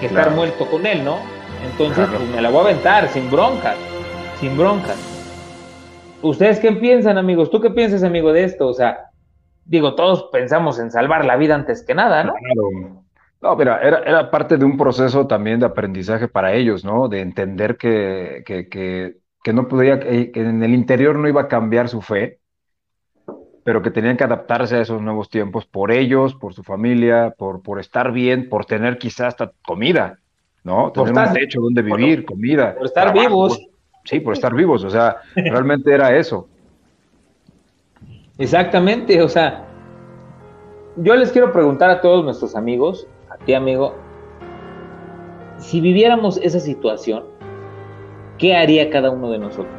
[0.00, 1.18] que estar muerto con él, ¿no?
[1.64, 3.76] Entonces, pues me la voy a aventar sin broncas,
[4.40, 4.96] sin broncas.
[6.22, 7.50] ¿Ustedes qué piensan, amigos?
[7.50, 8.68] ¿Tú qué piensas, amigo, de esto?
[8.68, 9.10] O sea,
[9.64, 12.32] digo, todos pensamos en salvar la vida antes que nada, ¿no?
[12.34, 13.04] Claro.
[13.40, 17.08] No, mira, era, era parte de un proceso también de aprendizaje para ellos, ¿no?
[17.08, 21.88] De entender que, que, que, no podía, que en el interior no iba a cambiar
[21.88, 22.37] su fe,
[23.68, 27.60] pero que tenían que adaptarse a esos nuevos tiempos por ellos, por su familia, por,
[27.60, 30.20] por estar bien, por tener quizás hasta comida,
[30.64, 30.90] ¿no?
[30.90, 32.74] Tener un techo donde vivir, comida.
[32.74, 33.60] Por estar vivos.
[34.06, 36.48] Sí, por estar vivos, o sea, realmente era eso.
[38.38, 39.66] Exactamente, o sea,
[40.96, 43.06] yo les quiero preguntar a todos nuestros amigos,
[43.44, 43.94] ti, amigo,
[45.58, 47.24] si viviéramos esa situación,
[48.38, 49.76] ¿qué haría cada uno de nosotros?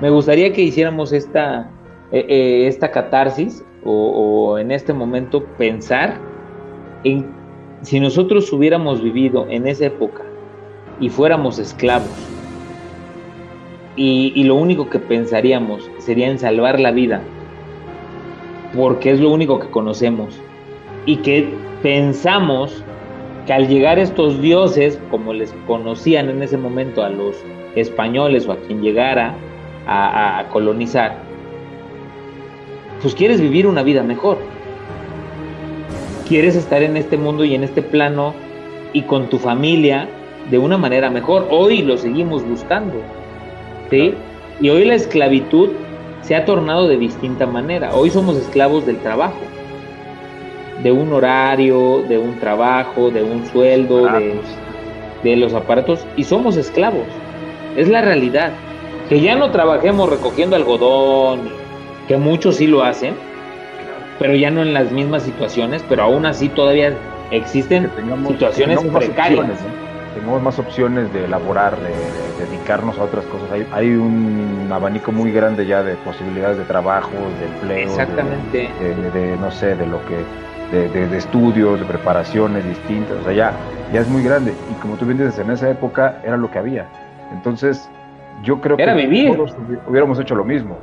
[0.00, 1.70] Me gustaría que hiciéramos esta,
[2.12, 6.20] eh, eh, esta catarsis o, en este momento pensar
[7.04, 7.26] en
[7.82, 10.22] si nosotros hubiéramos vivido en esa época
[11.00, 12.08] y fuéramos esclavos
[13.96, 17.20] y, y lo único que pensaríamos sería en salvar la vida
[18.76, 20.40] porque es lo único que conocemos
[21.06, 21.48] y que
[21.82, 22.84] pensamos
[23.46, 27.36] que al llegar estos dioses, como les conocían en ese momento a los
[27.74, 29.34] españoles o a quien llegara
[29.86, 31.16] a, colonizar,
[33.02, 34.38] pues quieres vivir una vida mejor.
[36.28, 38.34] Quieres estar en este mundo y en este plano
[38.92, 40.08] y con tu familia
[40.50, 41.46] de una manera mejor.
[41.50, 42.94] Hoy lo seguimos buscando.
[43.90, 44.14] ¿sí?
[44.60, 45.70] Y hoy la esclavitud
[46.22, 47.94] se ha tornado de distinta manera.
[47.94, 49.40] Hoy somos esclavos del trabajo
[50.82, 54.06] de un horario, de un trabajo, de un sueldo,
[55.22, 57.06] de, los aparatos, y somos esclavos.
[57.76, 58.52] Es la realidad.
[59.08, 61.50] Que ya no trabajemos recogiendo algodón,
[62.12, 63.14] que muchos sí lo hacen,
[64.18, 66.92] pero ya no en las mismas situaciones, pero aún así todavía
[67.30, 67.90] existen
[68.28, 69.46] situaciones precarias.
[70.14, 73.48] Tenemos más opciones de elaborar, de, dedicarnos a otras cosas.
[73.72, 77.88] Hay, un abanico muy grande ya de posibilidades de trabajo, de empleo.
[77.88, 78.68] Exactamente.
[79.14, 80.18] De, no sé, de lo que,
[80.70, 83.16] de, estudios, de preparaciones distintas.
[83.22, 83.52] O sea, ya,
[83.90, 84.52] ya es muy grande.
[84.70, 86.86] Y como tú bien dices, en esa época era lo que había.
[87.32, 87.88] Entonces,
[88.42, 89.34] yo creo que vivir.
[89.34, 89.56] todos
[89.88, 90.76] hubiéramos hecho lo mismo.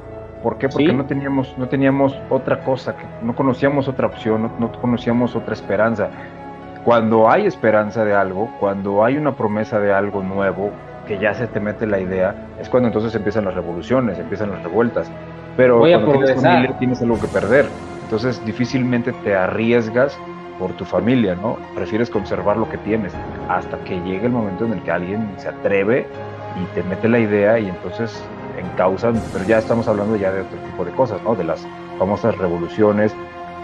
[0.43, 0.69] ¿Por qué?
[0.69, 6.09] Porque no, teníamos, no teníamos otra cosa, no conocíamos otra opción, no, conocíamos otra esperanza.
[6.85, 10.71] Cuando hay esperanza de algo, cuando hay una promesa de algo nuevo,
[11.07, 14.63] que ya se te mete la idea, es cuando entonces empiezan las revoluciones, empiezan las
[14.63, 15.11] revueltas.
[15.57, 17.65] Pero cuando tienes familia tienes algo que perder.
[18.03, 20.17] Entonces difícilmente te arriesgas
[20.57, 21.57] por tu familia, ¿no?
[21.75, 23.13] Prefieres conservar lo que tienes
[23.49, 26.07] hasta que llegue el momento en el que alguien se atreve
[26.61, 28.23] y te mete la idea y entonces
[28.59, 31.35] encausan, pero ya estamos hablando ya de otro tipo de cosas, ¿no?
[31.35, 31.65] De las
[31.97, 33.13] famosas revoluciones.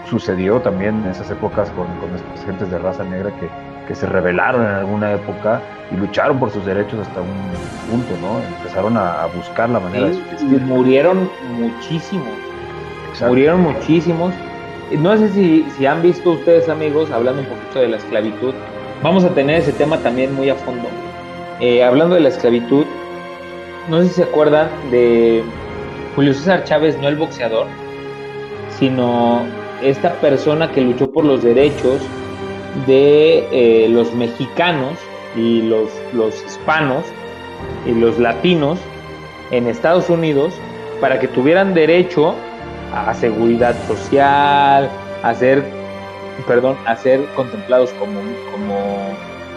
[0.08, 3.48] Sucedió también en esas épocas con, con estas gentes de raza negra que,
[3.86, 7.28] que se rebelaron en alguna época y lucharon por sus derechos hasta un
[7.90, 8.40] punto, ¿no?
[8.58, 10.60] Empezaron a, buscar la manera de subsistir.
[10.62, 12.28] Murieron muchísimos.
[13.26, 14.34] Murieron muchísimos.
[14.98, 18.54] No sé si, si han visto ustedes, amigos, hablando un poquito de la esclavitud.
[19.02, 20.88] Vamos a tener ese tema también muy a fondo.
[21.60, 22.84] Eh, hablando de la esclavitud,
[23.88, 25.42] no sé si se acuerdan de
[26.14, 27.66] Julio César Chávez, no el boxeador,
[28.78, 29.42] sino
[29.82, 32.00] esta persona que luchó por los derechos
[32.86, 34.98] de eh, los mexicanos
[35.36, 37.04] y los, los hispanos
[37.86, 38.78] y los latinos
[39.50, 40.54] en Estados Unidos
[41.00, 42.34] para que tuvieran derecho
[42.92, 44.88] a seguridad social,
[45.22, 45.62] a ser,
[46.46, 48.20] perdón, a ser contemplados como,
[48.50, 48.86] como,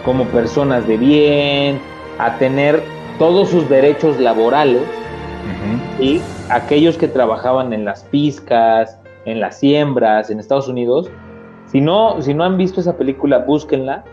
[0.04, 1.80] como personas de bien,
[2.18, 2.82] a tener
[3.20, 4.80] todos sus derechos laborales
[6.00, 11.10] y aquellos que trabajaban en las pizcas, en las siembras en Estados Unidos.
[11.66, 14.04] Si no, si no han visto esa película, búsquenla.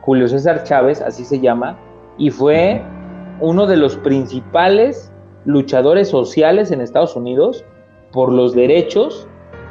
[0.00, 1.78] Julio César Chávez, así se llama,
[2.18, 2.82] y fue
[3.40, 5.12] uno de los principales
[5.44, 7.64] luchadores sociales en Estados Unidos
[8.10, 9.28] por los derechos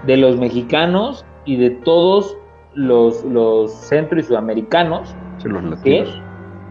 [0.07, 2.37] de los mexicanos y de todos
[2.75, 5.13] los, los centro y sudamericanos.
[5.43, 6.21] los latinos.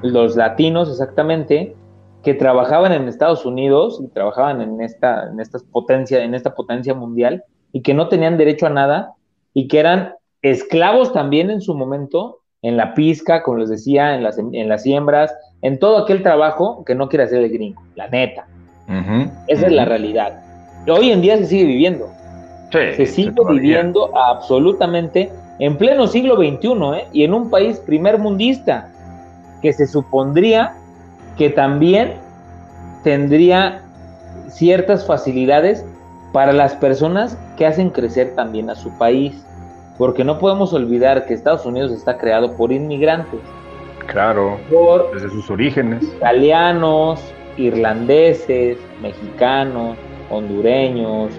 [0.02, 1.76] los latinos, exactamente,
[2.24, 6.94] que trabajaban en Estados Unidos y trabajaban en esta, en esta potencia, en esta potencia
[6.94, 9.12] mundial y que no tenían derecho a nada
[9.52, 14.22] y que eran esclavos también en su momento en la pizca, como les decía, en
[14.22, 18.08] las, en las siembras, en todo aquel trabajo que no quiere hacer el gringo, la
[18.08, 18.46] neta.
[19.46, 20.42] Esa es la realidad.
[20.88, 22.08] Hoy en día se sigue viviendo.
[22.70, 27.08] se sigue viviendo absolutamente en pleno siglo XXI ¿eh?
[27.12, 28.90] y en un país primer mundista
[29.62, 30.74] que se supondría
[31.36, 32.14] que también
[33.02, 33.82] tendría
[34.48, 35.84] ciertas facilidades
[36.32, 39.44] para las personas que hacen crecer también a su país,
[39.98, 43.40] porque no podemos olvidar que Estados Unidos está creado por inmigrantes.
[44.06, 44.58] Claro,
[45.12, 46.02] desde sus orígenes.
[46.02, 47.20] Italianos,
[47.56, 49.96] irlandeses, mexicanos,
[50.30, 51.30] hondureños,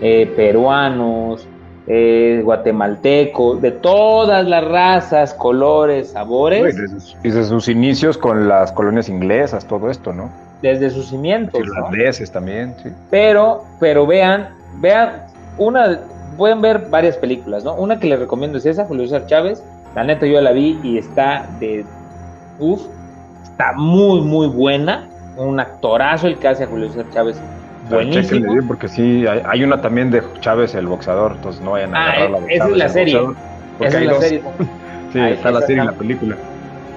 [0.00, 1.45] eh, peruanos,
[1.88, 6.74] eh, guatemalteco, de todas las razas, colores, sabores.
[7.22, 10.30] Y desde, sus inicios con las colonias inglesas, todo esto, ¿no?
[10.62, 11.60] Desde sus cimientos.
[11.60, 12.90] Irlandeses también, sí.
[13.10, 14.48] Pero, pero vean,
[14.80, 15.26] vean,
[15.58, 16.00] una,
[16.36, 17.74] pueden ver varias películas, ¿no?
[17.74, 19.62] Una que les recomiendo es esa, Julio César Chávez.
[19.94, 21.84] La neta yo la vi y está de,
[22.58, 22.82] uff,
[23.44, 25.08] está muy, muy buena.
[25.36, 27.40] Un actorazo el que hace a Julio César Chávez
[27.88, 28.52] Buenísimo.
[28.52, 32.28] Bien porque sí, hay, una también de Chávez el boxeador, entonces no vayan a ah,
[32.28, 33.20] la de Esa es la serie.
[33.80, 34.42] Esa es la serie.
[35.12, 36.36] sí, está la serie y la película.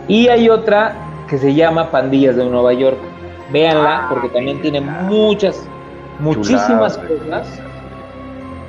[0.08, 0.96] Y hay otra
[1.28, 2.98] que se llama Pandillas de Nueva York.
[3.52, 5.68] Véanla, ah, porque también tiene muchas,
[6.20, 7.62] muchísimas cosas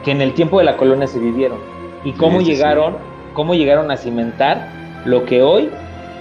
[0.05, 1.59] que en el tiempo de la colonia se vivieron.
[2.05, 2.97] Y cómo llegaron,
[3.35, 4.69] cómo llegaron a cimentar
[5.05, 5.71] lo que hoy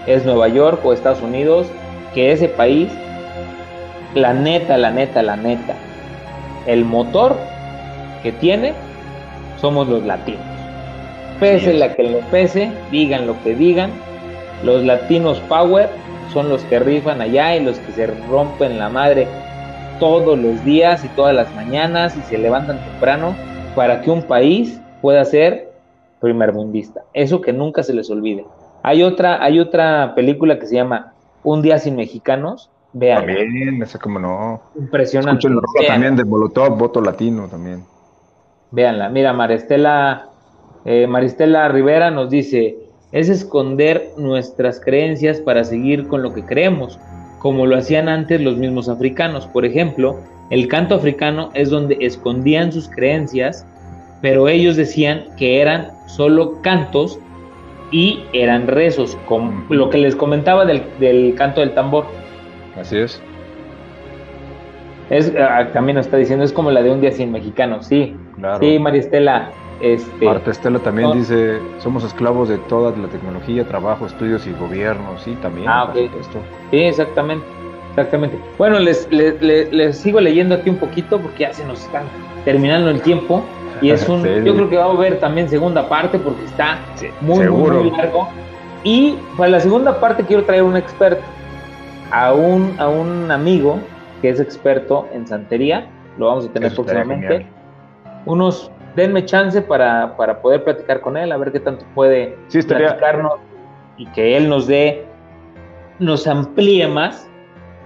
[0.07, 1.67] es Nueva York o Estados Unidos,
[2.13, 2.89] que ese país,
[4.13, 5.75] la neta, la neta, la neta,
[6.65, 7.35] el motor
[8.23, 8.73] que tiene
[9.59, 10.41] somos los latinos.
[11.39, 13.91] Pese la que le pese, digan lo que digan,
[14.63, 15.89] los latinos power
[16.33, 19.27] son los que rifan allá y los que se rompen la madre
[19.99, 23.35] todos los días y todas las mañanas y se levantan temprano
[23.75, 25.71] para que un país pueda ser
[26.19, 27.03] primermundista.
[27.13, 28.45] Eso que nunca se les olvide.
[28.83, 31.13] Hay otra, hay otra película que se llama
[31.43, 33.25] Un día sin mexicanos, Vean.
[33.25, 34.61] También, ese como no.
[34.75, 35.47] Impresionante.
[35.47, 37.83] Escuchen también de Molotov, voto latino también.
[38.71, 39.09] Véanla.
[39.09, 40.29] Mira, Maristela,
[40.85, 42.77] eh, Maristela Rivera nos dice,
[43.11, 46.99] es esconder nuestras creencias para seguir con lo que creemos,
[47.39, 49.47] como lo hacían antes los mismos africanos.
[49.47, 53.65] Por ejemplo, el canto africano es donde escondían sus creencias,
[54.21, 57.19] pero ellos decían que eran solo cantos
[57.91, 62.05] y eran rezos, como lo que les comentaba del, del canto del tambor.
[62.79, 63.21] Así es.
[65.09, 68.15] Es, ah, también nos está diciendo, es como la de un día sin mexicano, sí.
[68.37, 68.59] Claro.
[68.59, 69.51] Sí, María Estela.
[69.81, 75.17] Este, Marta Estela también dice, somos esclavos de toda la tecnología, trabajo, estudios y gobierno,
[75.23, 75.67] sí, también.
[75.69, 77.45] Ah, Sí, exactamente,
[77.91, 78.37] exactamente.
[78.57, 82.03] Bueno, les, les, sigo leyendo aquí un poquito porque ya se nos está
[82.43, 83.41] terminando el tiempo
[83.81, 86.79] y es un, yo creo que va a haber también segunda parte porque está
[87.21, 88.27] muy, muy largo.
[88.83, 91.23] Y para la segunda parte quiero traer un experto,
[92.11, 93.79] a un, a un amigo
[94.21, 95.87] que es experto en santería,
[96.17, 97.47] lo vamos a tener próximamente.
[98.25, 103.33] Unos, denme chance para, para, poder platicar con él, a ver qué tanto puede platicarnos
[103.97, 105.05] y que él nos dé,
[105.99, 107.29] nos amplíe más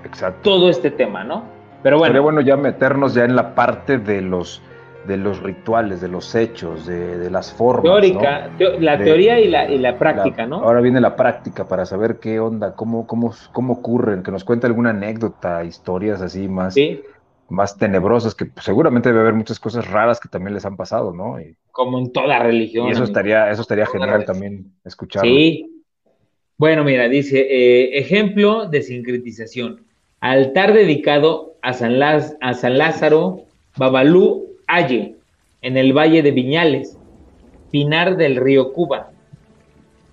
[0.04, 0.40] Exacto.
[0.42, 1.44] todo este tema, ¿no?
[1.84, 2.12] Pero bueno.
[2.12, 4.62] Sería bueno ya meternos ya en la parte de los
[5.08, 7.84] de los rituales, de los hechos, de, las formas.
[7.84, 8.50] Teórica,
[8.80, 10.58] la teoría y la, y la práctica, ¿no?
[10.58, 14.68] Ahora viene la práctica para saber qué onda, cómo, cómo, cómo ocurren, que nos cuente
[14.68, 16.76] alguna anécdota, historias así más,
[17.50, 21.38] más tenebrosas, que seguramente debe haber muchas cosas raras que también les han pasado, ¿no?
[21.72, 22.88] Como en toda religión.
[22.88, 25.30] Y eso estaría, eso estaría genial también escucharlo.
[25.30, 25.70] Sí.
[26.58, 29.86] Bueno, mira, dice, eh, ejemplo de sincretización.
[30.22, 33.42] Altar dedicado a San, a San Lázaro,
[33.76, 34.53] Babalú
[35.62, 36.98] En el Valle de Viñales,
[37.72, 39.12] Pinar del Río Cuba.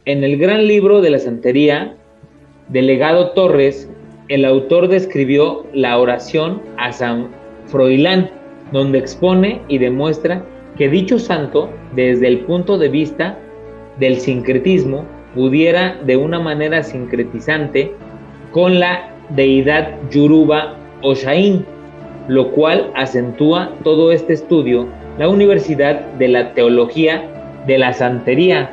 [0.04, 1.96] En el gran libro de la santería,
[2.68, 3.88] Delegado Torres,
[4.28, 7.28] el autor describió la oración a San
[7.66, 8.30] Froilán,
[8.72, 10.44] donde expone y demuestra
[10.76, 13.38] que dicho santo, desde el punto de vista
[13.98, 15.04] del sincretismo,
[15.34, 17.92] pudiera de una manera sincretizante
[18.52, 21.64] con la deidad Yoruba Oshain,
[22.30, 24.86] lo cual acentúa todo este estudio
[25.18, 27.28] la Universidad de la Teología
[27.66, 28.70] de la Santería,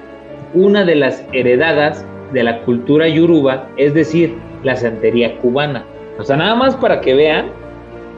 [0.54, 5.84] una de las heredadas de la cultura yoruba, es decir, la santería cubana.
[6.20, 7.48] O sea, nada más para que vean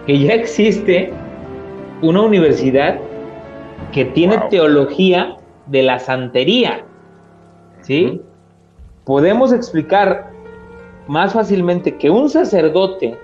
[0.06, 1.14] que ya existe
[2.02, 2.99] una universidad
[3.94, 5.38] que tiene teología
[5.68, 6.84] de la santería.
[7.80, 8.22] ¿Sí?
[9.06, 10.32] Podemos explicar
[11.07, 13.18] más fácilmente que un sacerdote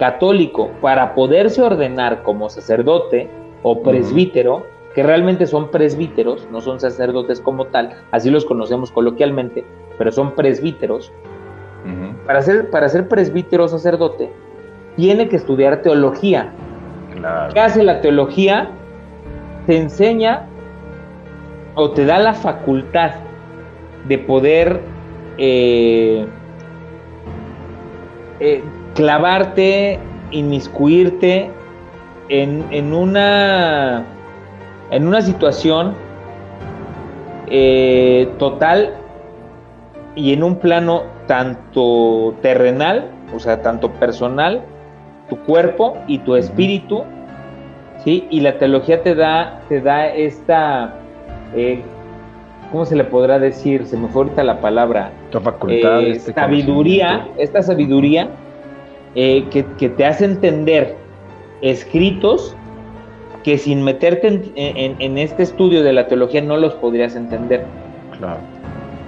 [0.00, 3.28] católico para poderse ordenar como sacerdote
[3.62, 9.62] o presbítero, que realmente son presbíteros, no son sacerdotes como tal, así los conocemos coloquialmente,
[9.98, 11.12] pero son presbíteros.
[12.26, 14.30] para, ser, para ser presbítero o sacerdote,
[14.96, 16.50] tiene que estudiar teología.
[17.52, 18.70] ¿Qué hace la teología?
[19.66, 20.46] Te enseña
[21.74, 23.10] o te da la facultad
[24.08, 24.80] de poder
[25.36, 26.26] eh,
[28.40, 28.62] eh,
[29.00, 29.98] clavarte,
[30.30, 31.50] inmiscuirte
[32.28, 34.04] en, en, una,
[34.90, 35.94] en una situación
[37.46, 38.92] eh, total
[40.14, 44.60] y en un plano tanto terrenal, o sea, tanto personal,
[45.30, 47.04] tu cuerpo y tu espíritu,
[48.04, 48.26] ¿sí?
[48.28, 50.92] Y la teología te da, te da esta,
[51.56, 51.80] eh,
[52.70, 53.86] ¿cómo se le podrá decir?
[53.86, 55.10] Se me fue ahorita la palabra.
[55.40, 56.02] facultad.
[56.02, 58.28] Eh, este sabiduría, esta sabiduría
[59.14, 60.96] eh, que, te hace entender
[61.62, 62.56] escritos
[63.42, 67.64] que sin meterte en, este estudio de la teología no los podrías entender.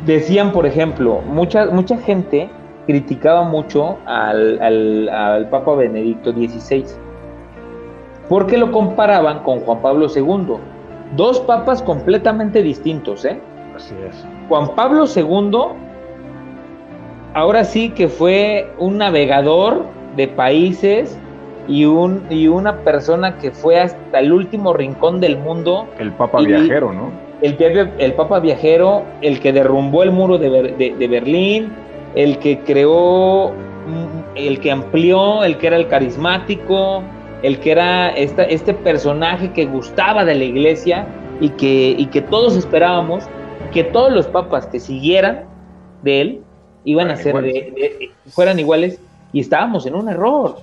[0.06, 2.50] Decían, por ejemplo, mucha, mucha gente
[2.86, 6.84] criticaba mucho al, al, Papa Benedicto XVI
[8.28, 10.56] porque lo comparaban con Juan Pablo II.
[11.16, 13.38] Dos papas completamente distintos, ¿eh?
[13.76, 14.26] Así es.
[14.48, 15.91] Juan Pablo II
[17.34, 19.84] ahora sí que fue un navegador
[20.16, 21.18] de países
[21.68, 25.86] y, un, y una persona que fue hasta el último rincón del mundo.
[25.98, 27.10] El Papa Viajero, ¿no?
[27.40, 27.56] El,
[27.98, 30.50] el Papa Viajero, el que derrumbó el muro de,
[30.98, 31.72] de, Berlín,
[32.14, 37.02] el que creó, mm, el que amplió, el que era el carismático,
[37.42, 41.06] el que era esta, este personaje que gustaba de la iglesia
[41.40, 43.24] y que, y que todos esperábamos
[43.72, 45.44] que todos los papas que siguieran
[46.02, 46.40] de él
[46.84, 48.98] iban a ser de, fueran iguales
[49.32, 50.58] y estábamos en un error,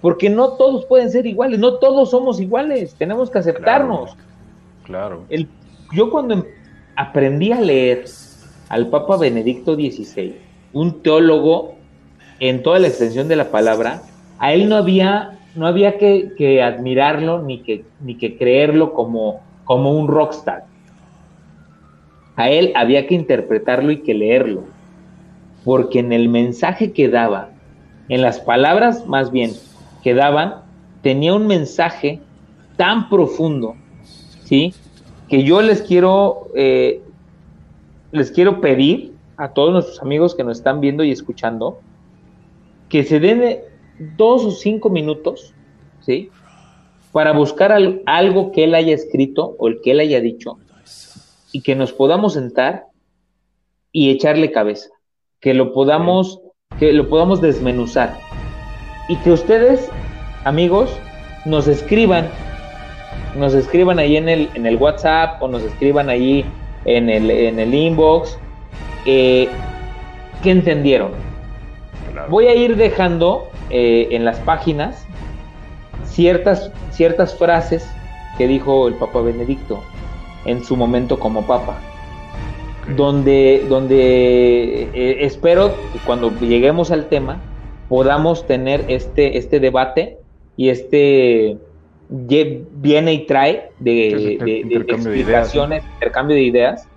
[0.00, 4.16] porque no todos pueden ser iguales, no todos somos iguales, tenemos que aceptarnos.
[4.84, 5.24] Claro.
[5.28, 5.48] El,
[5.92, 6.44] yo cuando em,
[6.96, 8.04] aprendí a leer
[8.68, 10.34] al Papa Benedicto XVI,
[10.72, 11.74] un teólogo
[12.40, 14.02] en toda la extensión de la palabra,
[14.38, 19.92] a él no había, no había que, admirarlo ni que, ni que creerlo como, como
[19.92, 20.64] un rockstar.
[22.34, 24.64] A él había que interpretarlo y que leerlo
[25.64, 27.50] porque en el mensaje que daba,
[28.08, 29.52] en las palabras más bien
[30.02, 30.62] que daban,
[31.02, 32.20] tenía un mensaje
[32.76, 33.76] tan profundo,
[34.44, 34.74] ¿sí?
[35.28, 37.00] Que yo les quiero eh,
[38.12, 41.80] les quiero pedir a todos nuestros amigos que nos están viendo y escuchando
[42.88, 43.60] que se den
[44.16, 45.54] dos o cinco minutos,
[46.00, 46.30] ¿sí?
[47.10, 47.72] Para buscar
[48.06, 50.58] algo que él haya escrito o el que él haya dicho
[51.52, 52.86] y que nos podamos sentar
[53.92, 54.90] y echarle cabeza,
[55.42, 56.40] que lo podamos,
[56.78, 58.16] que lo podamos desmenuzar
[59.08, 59.90] y que ustedes,
[60.44, 60.96] amigos,
[61.44, 62.28] nos escriban,
[63.36, 66.46] nos escriban ahí en el, en el WhatsApp o nos escriban ahí
[66.84, 68.38] en el, en el inbox
[69.04, 69.48] eh,
[70.42, 71.10] qué entendieron.
[72.30, 75.04] Voy a ir dejando eh, en las páginas
[76.04, 77.88] ciertas, ciertas frases
[78.38, 79.82] que dijo el Papa Benedicto
[80.44, 81.80] en su momento como Papa.
[82.96, 87.40] Donde, donde eh, espero que cuando lleguemos al tema
[87.88, 90.18] podamos tener este, este debate
[90.56, 91.58] y este
[92.08, 94.34] viene y trae de,
[94.88, 96.88] explicaciones, intercambio de ideas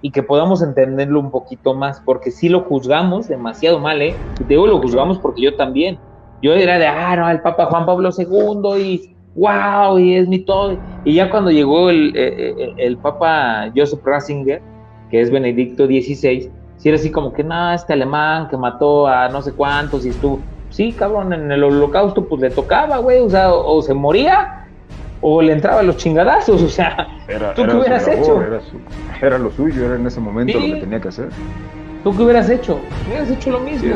[0.00, 4.14] y que podamos entenderlo un poquito más, porque si lo juzgamos demasiado mal, ¿eh?
[4.38, 5.98] Y te digo, lo juzgamos porque yo también.
[6.42, 10.40] Yo era de, ah, no, el Papa Juan Pablo II y wow, y es mi
[10.40, 10.76] todo.
[11.04, 14.60] Y ya cuando llegó el, el, eh, eh, el Papa Joseph Ratzinger,
[15.14, 19.28] que es Benedicto XVI, si era así como que, no, este alemán que mató a
[19.28, 20.40] no sé cuántos y estuvo.
[20.70, 24.66] Sí, cabrón, en el holocausto pues le tocaba, güey, o sea, o se moría
[25.20, 27.06] o le entraba los chingadazos, o sea,
[27.54, 28.42] ¿tú qué hubieras hecho?
[29.22, 31.28] Era, lo suyo, era en ese momento lo que tenía que hacer.
[32.02, 32.80] ¿Tú qué hubieras hecho?
[33.06, 33.94] Hubieras hecho lo mismo.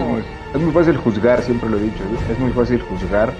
[0.54, 3.32] es, muy, fácil juzgar, siempre lo he dicho, es muy fácil juzgar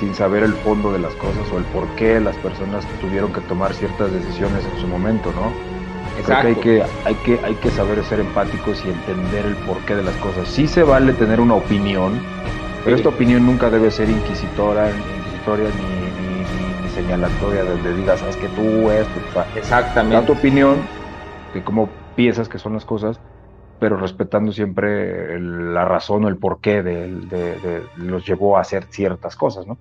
[0.00, 3.42] sin saber el fondo de las cosas o el por qué las personas tuvieron que
[3.42, 5.75] tomar ciertas decisiones en su momento, ¿no?
[6.24, 9.94] Creo que hay que, hay que hay que saber ser empáticos y entender el porqué
[9.94, 10.48] de las cosas.
[10.48, 12.26] Sí se vale tener una opinión,
[12.82, 16.26] pero esta opinión nunca debe ser inquisitora, inquisitoria ni
[16.88, 19.20] señalatoria donde digas, sabes que tú esto,
[19.54, 20.16] exactamente.
[20.16, 20.88] Da tu opinión
[21.52, 23.20] de cómo piensas que son las cosas,
[23.78, 29.36] pero respetando siempre la razón o el porqué de, de, los llevó a hacer ciertas
[29.36, 29.78] cosas, ¿no?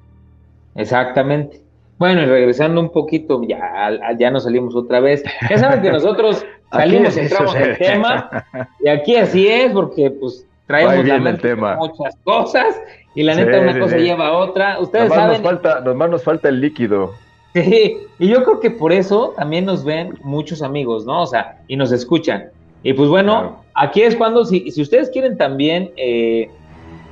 [0.76, 1.65] Exactamente.
[1.98, 5.24] Bueno, y regresando un poquito, ya, ya nos salimos otra vez.
[5.50, 8.46] Ya saben que nosotros salimos, entramos en el tema,
[8.82, 11.76] y aquí así es, porque pues traemos la mente tema.
[11.78, 12.82] muchas cosas
[13.14, 14.80] y la neta una cosa lleva a otra.
[14.80, 15.42] Ustedes saben.
[15.42, 17.14] Nos falta, nomás nos falta el líquido.
[17.54, 21.22] Sí, y yo creo que por eso también nos ven muchos amigos, ¿no?
[21.22, 22.50] O sea, y nos escuchan.
[22.84, 26.50] Y pues bueno, aquí es cuando, si, si ustedes quieren también eh,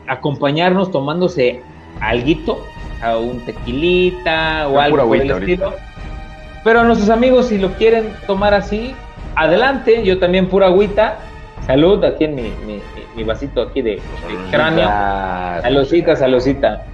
[0.08, 1.62] acompañarnos tomándose
[2.00, 2.66] alguito,
[3.02, 5.74] a un tequilita o algo por el estilo.
[6.64, 8.94] Pero a nuestros amigos, si lo quieren tomar así,
[9.36, 11.20] adelante, yo también pura agüita.
[11.66, 12.52] Salud, aquí en mi,
[13.16, 14.02] mi vasito aquí de,
[14.52, 14.88] cráneo.
[15.62, 16.86] Saludcita, saludcita.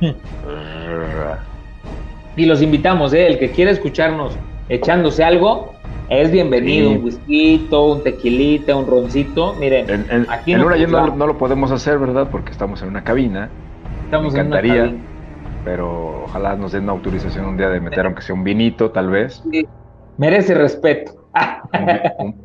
[2.35, 3.27] y los invitamos, ¿eh?
[3.27, 4.33] el que quiera escucharnos
[4.69, 5.73] echándose algo,
[6.09, 6.91] es bienvenido.
[6.91, 9.55] Un whisky, un tequilita, un roncito.
[9.59, 12.27] Miren, en, aquí en no, no, lo podemos hacer, ¿verdad?
[12.31, 13.49] Porque estamos en una cabina.
[14.09, 15.05] Estamos Me encantaría, en
[15.63, 19.11] pero ojalá nos den una autorización un día de meter, aunque sea un vinito, tal
[19.11, 19.43] vez.
[20.17, 21.19] Merece respeto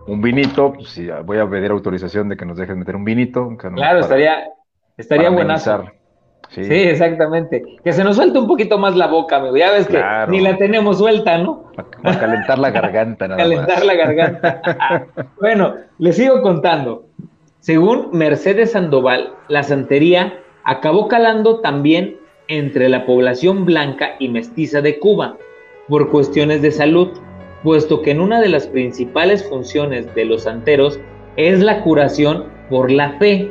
[0.06, 3.48] un, vinito, pues si voy a pedir autorización de que nos dejen meter un vinito.
[3.74, 4.50] claro, estaría,
[4.98, 5.84] estaría buenazo.
[6.50, 6.60] Sí.
[6.70, 7.64] exactamente.
[7.82, 9.56] Que se nos suelte un poquito más la boca, amigo.
[9.56, 11.72] Ya ves que ni la tenemos suelta, ¿no?
[12.02, 15.06] Para, calentar la garganta, nada Calentar la garganta.
[15.40, 17.06] bueno, les sigo contando.
[17.60, 22.16] Según Mercedes Sandoval, la santería acabó calando también
[22.48, 25.36] entre la población blanca y mestiza de Cuba
[25.88, 27.08] por cuestiones de salud
[27.64, 31.00] puesto que en una de las principales funciones de los santeros
[31.36, 33.50] es la curación por la fe.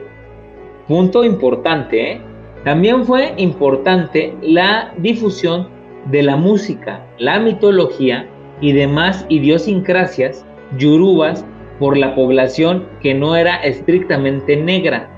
[0.88, 2.22] Punto importante, ¿eh?
[2.64, 5.68] También fue importante la difusión
[6.06, 8.30] de la música, la mitología
[8.62, 10.46] y demás idiosincrasias
[10.78, 11.44] yurubas
[11.80, 15.10] por la población que no era estrictamente negra.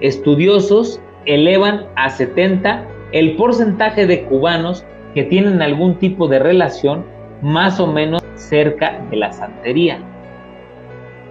[0.00, 4.84] Estudiosos elevan a 70 el porcentaje de cubanos
[5.14, 7.04] que tienen algún tipo de relación
[7.42, 10.00] más o menos cerca de la santería.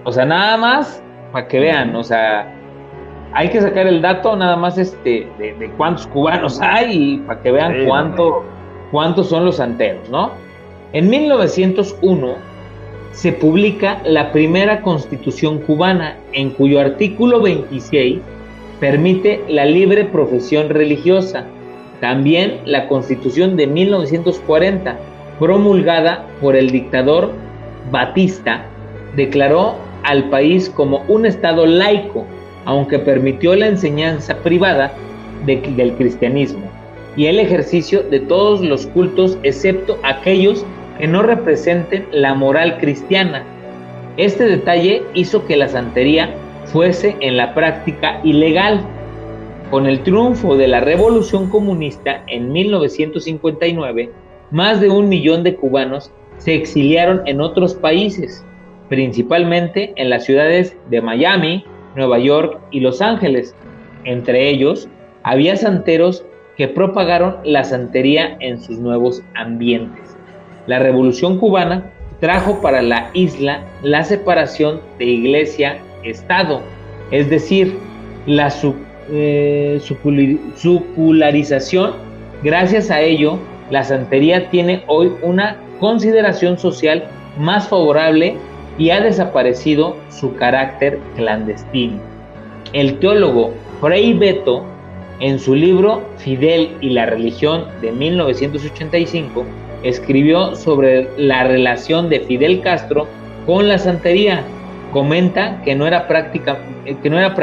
[0.05, 2.53] O sea, nada más para que vean, o sea,
[3.33, 7.51] hay que sacar el dato nada más este de, cuántos cubanos hay y para que
[7.51, 8.43] vean cuánto,
[8.91, 10.31] cuántos son los santeros, ¿no?
[10.93, 12.35] En 1901
[13.11, 18.19] se publica la primera constitución cubana en cuyo artículo 26
[18.83, 21.45] permite la libre profesión religiosa.
[22.01, 24.99] También la constitución de 1940
[25.39, 27.31] promulgada por el dictador
[27.91, 28.65] Batista,
[29.15, 32.25] declaró al país como un Estado laico,
[32.65, 34.91] aunque permitió la enseñanza privada
[35.45, 36.69] del cristianismo
[37.15, 40.65] y el ejercicio de todos los cultos excepto aquellos
[40.99, 43.45] que no representen la moral cristiana.
[44.17, 46.35] Este detalle hizo que la santería
[46.65, 48.81] fuese en la práctica ilegal.
[49.69, 54.11] Con el triunfo de la revolución comunista en 1959,
[54.51, 58.45] más de un millón de cubanos se exiliaron en otros países,
[58.89, 61.65] principalmente en las ciudades de Miami,
[61.95, 63.55] Nueva York y Los Ángeles.
[64.03, 64.89] Entre ellos,
[65.23, 66.25] había santeros
[66.57, 70.15] que propagaron la santería en sus nuevos ambientes.
[70.67, 75.05] La revolución cubana trajo para la isla la separación de
[76.03, 76.61] iglesia-estado,
[77.11, 77.77] es decir,
[78.25, 78.53] la
[79.11, 79.79] eh,
[80.55, 81.91] supularización.
[82.43, 83.39] Gracias a ello,
[83.69, 87.05] la santería tiene hoy una consideración social
[87.37, 88.35] más favorable
[88.77, 91.99] y ha desaparecido su carácter clandestino.
[92.73, 94.65] El teólogo Frei Beto,
[95.19, 99.45] en su libro Fidel y la religión de 1985,
[99.83, 103.07] escribió sobre la relación de Fidel Castro
[103.45, 104.43] con la santería.
[104.93, 106.59] Comenta que no era, práctica,
[107.01, 107.35] que no era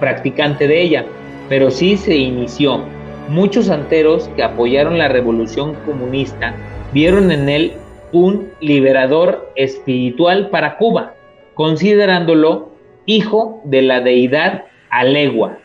[0.00, 1.06] practicante de ella,
[1.48, 2.80] pero sí se inició.
[3.28, 6.54] Muchos santeros que apoyaron la revolución comunista
[6.92, 7.72] vieron en él
[8.12, 11.14] un liberador espiritual para Cuba,
[11.54, 12.70] considerándolo
[13.04, 15.58] hijo de la deidad Alegua.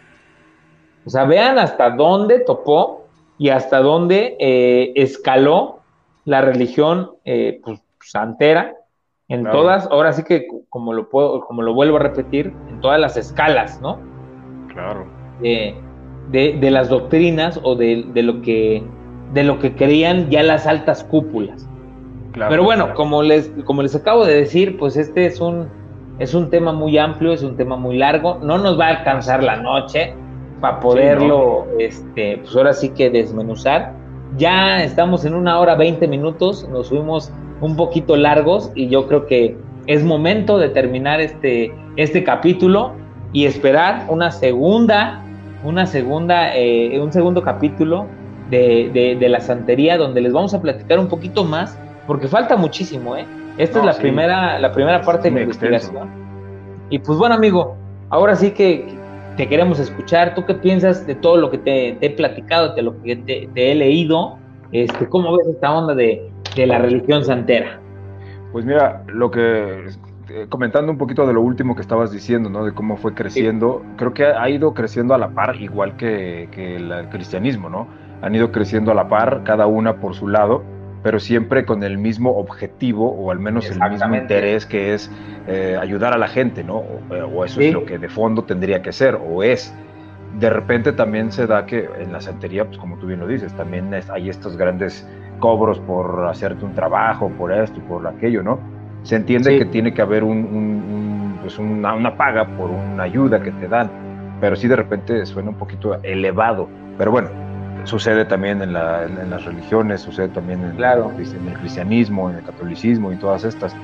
[1.06, 3.06] O sea, vean hasta dónde topó
[3.38, 5.80] y hasta dónde eh, escaló
[6.26, 8.76] la religión eh, pues, santera
[9.32, 13.00] en todas, ahora sí que como lo puedo, como lo vuelvo a repetir, en todas
[13.00, 14.00] las escalas, ¿no?
[14.74, 15.06] Claro.
[15.42, 18.84] de, las doctrinas o de, lo que
[19.34, 21.68] de lo que creían ya las altas cúpulas.
[22.34, 25.68] Pero bueno, como les como les acabo de decir, pues este es un
[26.20, 29.44] es un tema muy amplio, es un tema muy largo, no nos va a alcanzar
[29.44, 30.14] la noche
[30.60, 33.94] para poderlo, este, pues ahora sí que desmenuzar.
[34.38, 39.26] Ya estamos en una hora 20 minutos, nos fuimos un poquito largos y yo creo
[39.26, 39.56] que
[39.88, 42.94] es momento de terminar este, este capítulo
[43.34, 45.24] y esperar una segunda,
[45.64, 48.08] una segunda, eh, un segundo capítulo
[48.50, 53.16] de, de, la santería donde les vamos a platicar un poquito más, porque falta muchísimo,
[53.16, 53.26] ¿eh?
[53.58, 56.10] Esta es la primera, la primera parte de mi investigación.
[56.90, 57.78] Y pues bueno, amigo,
[58.10, 58.86] ahora sí que,
[59.38, 60.36] te queremos escuchar.
[60.36, 63.76] ¿Tú qué piensas de todo lo que te, he platicado, de lo que te, he
[63.76, 64.38] leído?
[64.72, 67.80] Este, ¿Cómo ves esta onda de, la religión santera?
[68.52, 69.86] Pues mira, lo que
[70.30, 72.64] eh, comentando un poquito de lo último que estabas diciendo, ¿no?
[72.64, 77.10] De cómo fue creciendo, creo que ha ido creciendo a la par, igual que, el
[77.10, 77.88] cristianismo, ¿no?
[78.22, 80.64] Han ido creciendo a la par, cada una por su lado
[81.04, 85.12] pero siempre con el mismo objetivo o al menos el mismo interés que es
[85.48, 86.76] eh, ayudar a la gente, ¿no?
[86.76, 89.74] O, eso es lo que de fondo tendría que ser, o es.
[90.40, 93.54] De repente también se da que en la santería, pues como tú bien lo dices,
[93.56, 95.08] también hay estos grandes
[95.42, 98.60] cobros por hacerte un trabajo, por esto y por aquello, ¿no?
[99.04, 103.52] Se entiende que tiene que haber un, pues una, una paga por una ayuda que
[103.52, 103.90] te dan,
[104.40, 106.70] pero sí de repente suena un poquito elevado.
[106.98, 107.30] Pero bueno,
[107.84, 111.12] sucede también en, las religiones, sucede también en, claro.
[111.18, 113.76] en, el cristianismo, en el catolicismo y todas estas.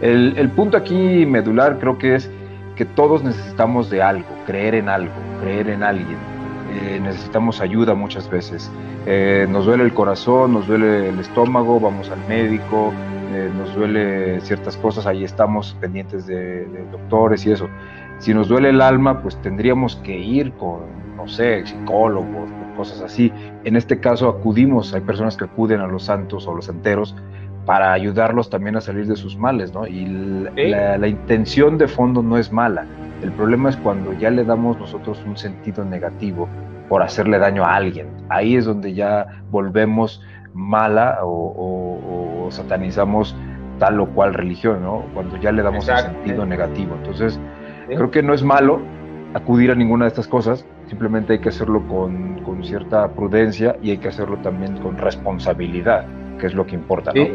[0.00, 2.30] El, punto aquí medular creo que es
[2.76, 6.18] que todos necesitamos de algo, creer en algo, creer en alguien.
[6.70, 8.70] Eh, necesitamos ayuda muchas veces.
[9.06, 12.92] Eh, nos duele el corazón, nos duele el estómago, vamos al médico,
[13.32, 17.68] eh, nos duele ciertas cosas, ahí estamos pendientes de, de doctores y eso.
[18.18, 20.80] Si nos duele el alma, pues tendríamos que ir con,
[21.16, 23.32] no sé, psicólogos, cosas así.
[23.64, 27.14] En este caso acudimos, hay personas que acuden a los santos o los santeros
[27.68, 29.86] para ayudarlos también a salir de sus males, ¿no?
[29.86, 30.06] Y
[30.56, 32.86] la, intención de fondo no es mala.
[33.22, 36.48] El problema es cuando ya le damos nosotros un sentido negativo
[36.88, 38.08] por hacerle daño a alguien.
[38.30, 40.22] Ahí es donde ya volvemos
[40.54, 43.36] mala o, satanizamos
[43.78, 45.04] tal o cual religión, ¿no?
[45.12, 46.94] Cuando ya le damos un sentido negativo.
[46.96, 47.38] Entonces,
[47.86, 48.80] creo que no es malo
[49.34, 53.98] acudir a ninguna de estas cosas, simplemente hay que hacerlo con, cierta prudencia y hay
[53.98, 56.06] que hacerlo también con responsabilidad,
[56.40, 57.12] que es lo que importa.
[57.12, 57.30] Sí,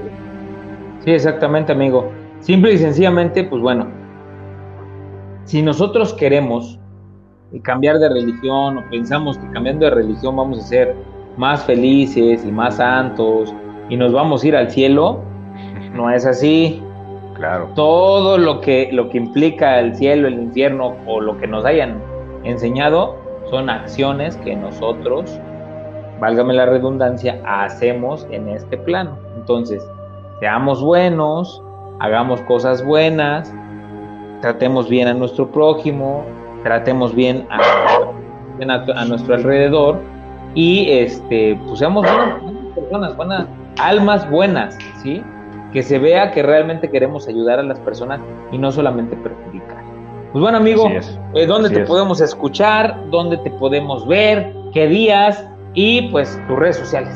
[1.03, 2.11] sí exactamente, amigo.
[2.39, 3.87] Simple y sencillamente, pues bueno,
[5.45, 6.79] si nosotros queremos
[7.61, 10.95] cambiar de religión o pensamos que cambiando de religión vamos a ser
[11.37, 13.53] más felices y más santos
[13.89, 15.21] y nos vamos a ir al cielo,
[15.93, 16.81] no es así.
[17.35, 17.69] Claro.
[17.75, 22.01] Todo lo que, lo que implica el cielo, el infierno o lo que nos hayan
[22.43, 23.15] enseñado
[23.49, 25.39] son acciones que nosotros,
[26.19, 29.17] válgame la redundancia, hacemos en este plano.
[29.35, 29.85] Entonces,
[30.39, 31.61] seamos buenos,
[31.99, 33.53] hagamos cosas buenas,
[34.41, 36.25] tratemos bien a nuestro prójimo,
[36.63, 39.99] tratemos bien a, nuestro alrededor
[40.53, 43.47] y este, pues seamos buenas personas, buenas
[43.79, 45.23] almas buenas, ¿sí?
[45.71, 49.83] que se vea que realmente queremos ayudar a las personas y no solamente perjudicar.
[50.31, 50.87] Pues bueno, amigo,
[51.33, 53.09] eh, ¿dónde te podemos escuchar?
[53.09, 54.53] ¿Dónde te podemos ver?
[54.73, 55.47] ¿Qué días?
[55.73, 57.15] Y pues tus redes sociales.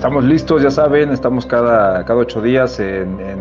[0.00, 3.38] Estamos listos, ya saben, estamos cada, cada ocho días en, en,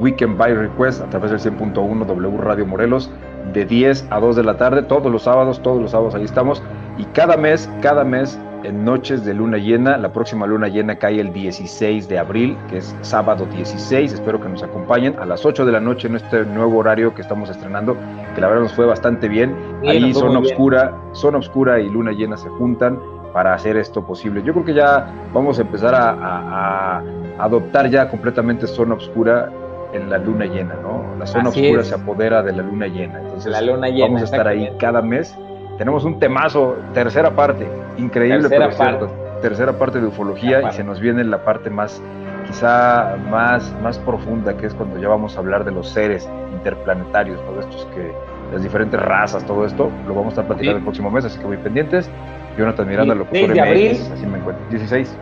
[0.00, 3.10] Weekend by Request a través del 100.1 W Radio Morelos
[3.52, 6.62] de 10 a 2 de la tarde, todos los sábados, todos los sábados ahí estamos.
[6.96, 9.98] Y cada mes, cada mes en noches de luna llena.
[9.98, 14.14] La próxima luna llena cae el 16 de abril, que es sábado 16.
[14.14, 17.20] Espero que nos acompañen a las 8 de la noche en este nuevo horario que
[17.20, 17.94] estamos estrenando,
[18.34, 19.54] que la verdad nos fue bastante bien.
[19.86, 22.98] Ahí Zona Obscura, Zona Obscura y Luna Llena se juntan
[23.34, 24.44] para hacer esto posible.
[24.44, 27.02] Yo creo que ya vamos a empezar a,
[27.36, 29.50] adoptar ya completamente zona oscura
[29.92, 31.16] en la luna llena, ¿no?
[31.18, 33.20] La zona oscura se apodera de la luna llena.
[33.20, 35.36] Entonces la luna llena, vamos a estar ahí cada mes.
[35.78, 37.66] Tenemos un temazo, tercera parte,
[37.98, 39.06] increíble, tercera parte.
[39.42, 42.00] tercera parte de ufología y se nos viene la parte más,
[42.46, 47.40] quizá más, más profunda, que es cuando ya vamos a hablar de los seres interplanetarios,
[47.50, 47.58] ¿no?
[47.58, 48.12] estos que,
[48.52, 51.46] las diferentes razas, todo esto, lo vamos a estar platicando el próximo mes, así que
[51.46, 52.08] muy pendientes.
[52.56, 53.90] Jonathan Miranda, locutor de abril.
[54.12, 54.64] así me encuentro.
[54.70, 55.16] 16.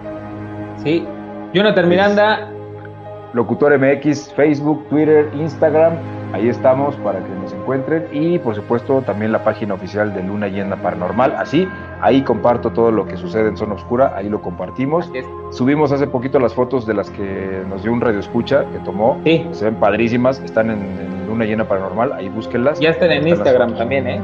[0.83, 1.07] Sí.
[1.53, 2.49] Jonathan Miranda.
[3.35, 5.95] Locutor MX, Facebook, Twitter, Instagram.
[6.35, 8.07] Ahí estamos para que nos encuentren.
[8.13, 11.35] Y por supuesto también la página oficial de Luna Llena Paranormal.
[11.37, 11.69] Así,
[12.01, 14.15] ahí comparto todo lo que sucede en Zona Oscura.
[14.17, 15.11] Ahí lo compartimos.
[15.51, 19.21] Subimos hace poquito las fotos de las que nos dio un radio escucha que tomó.
[19.25, 19.47] Sí.
[19.53, 20.41] Se ven padrísimas.
[20.41, 22.13] Están en, Luna Llena Paranormal.
[22.13, 22.81] Ahí búsquenlas.
[22.81, 24.21] Ya están en Instagram también, ¿eh?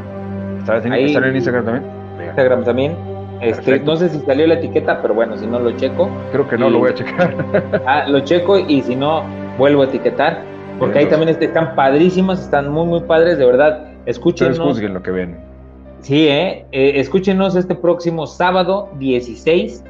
[0.60, 1.97] ¿Están, en Instagram también?
[2.28, 2.96] Instagram también.
[3.40, 6.08] Este, no sé si salió la etiqueta, pero bueno, si no lo checo.
[6.32, 7.34] Creo que no, lo voy a checar.
[7.86, 9.22] ah, lo checo y si no,
[9.58, 10.42] vuelvo a etiquetar.
[10.78, 13.88] Porque ahí también están padrísimas, están muy, muy padres, de verdad.
[14.06, 14.58] Escúchenos.
[14.58, 15.38] juzguen lo que ven.
[16.00, 16.64] Sí, ¿eh?
[16.72, 16.92] ¿eh?
[16.96, 19.84] escúchenos este próximo sábado 16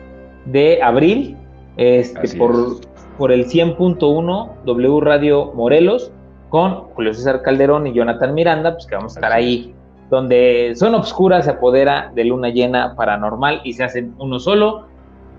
[0.46, 1.36] de abril
[1.76, 2.80] este, por,
[3.18, 6.10] por el 100.1 W Radio Morelos
[6.48, 9.74] con Julio César Calderón y Jonathan Miranda, pues que vamos a estar ahí
[10.10, 14.86] donde son obscuras se apodera de luna llena paranormal y se hacen uno solo.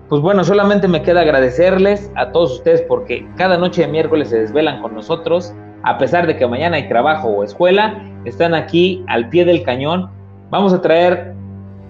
[0.08, 4.40] Pues bueno, solamente me queda agradecerles a todos ustedes porque cada noche de miércoles se
[4.40, 9.28] desvelan con nosotros, a pesar de que mañana hay trabajo o escuela, están aquí al
[9.28, 10.10] pie del cañón.
[10.50, 11.34] Vamos a traer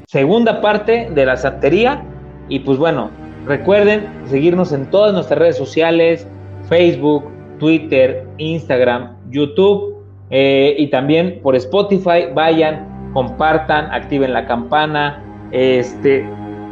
[0.07, 2.03] segunda parte de la santería
[2.49, 3.11] y pues bueno,
[3.47, 6.27] recuerden seguirnos en todas nuestras redes sociales,
[6.69, 7.25] Facebook,
[7.59, 10.00] Twitter, Instagram, YouTube
[10.31, 16.27] eh, y también por Spotify, vayan, compartan, activen la campana, este,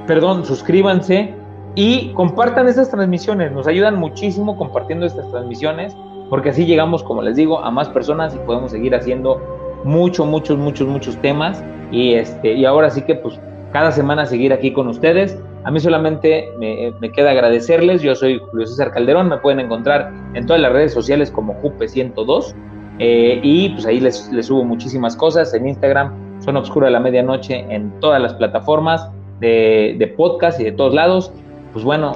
[0.07, 1.35] perdón, suscríbanse
[1.75, 3.53] y compartan estas transmisiones.
[3.53, 5.97] Nos ayudan muchísimo compartiendo estas transmisiones
[6.31, 9.41] porque así llegamos, como les digo, a más personas y podemos seguir haciendo
[9.85, 11.65] muchos, muchos, muchos, muchos temas.
[11.91, 13.41] Y, este, y ahora sí que pues
[13.73, 15.39] cada semana seguir aquí con ustedes.
[15.65, 18.03] A mí solamente me, me, queda agradecerles.
[18.03, 19.29] Yo soy Julio César Calderón.
[19.29, 22.55] Me pueden encontrar en todas las redes sociales como Jupe102.
[22.99, 27.91] Eh, y pues ahí les, subo muchísimas cosas en Instagram, Son Obscura la Medianoche, en
[28.01, 29.09] todas las plataformas
[29.41, 31.33] de, de podcast y de todos lados.
[31.73, 32.13] Pues bueno,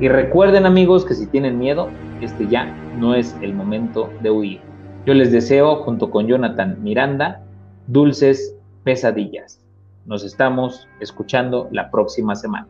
[0.00, 1.88] y recuerden amigos que si tienen miedo,
[2.20, 2.64] este ya
[2.98, 4.60] no es el momento de huir.
[5.06, 7.42] Yo les deseo, junto con Jonathan Miranda,
[7.88, 9.60] dulces pesadillas.
[10.06, 12.68] Nos estamos escuchando la próxima semana.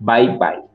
[0.00, 0.73] Bye bye.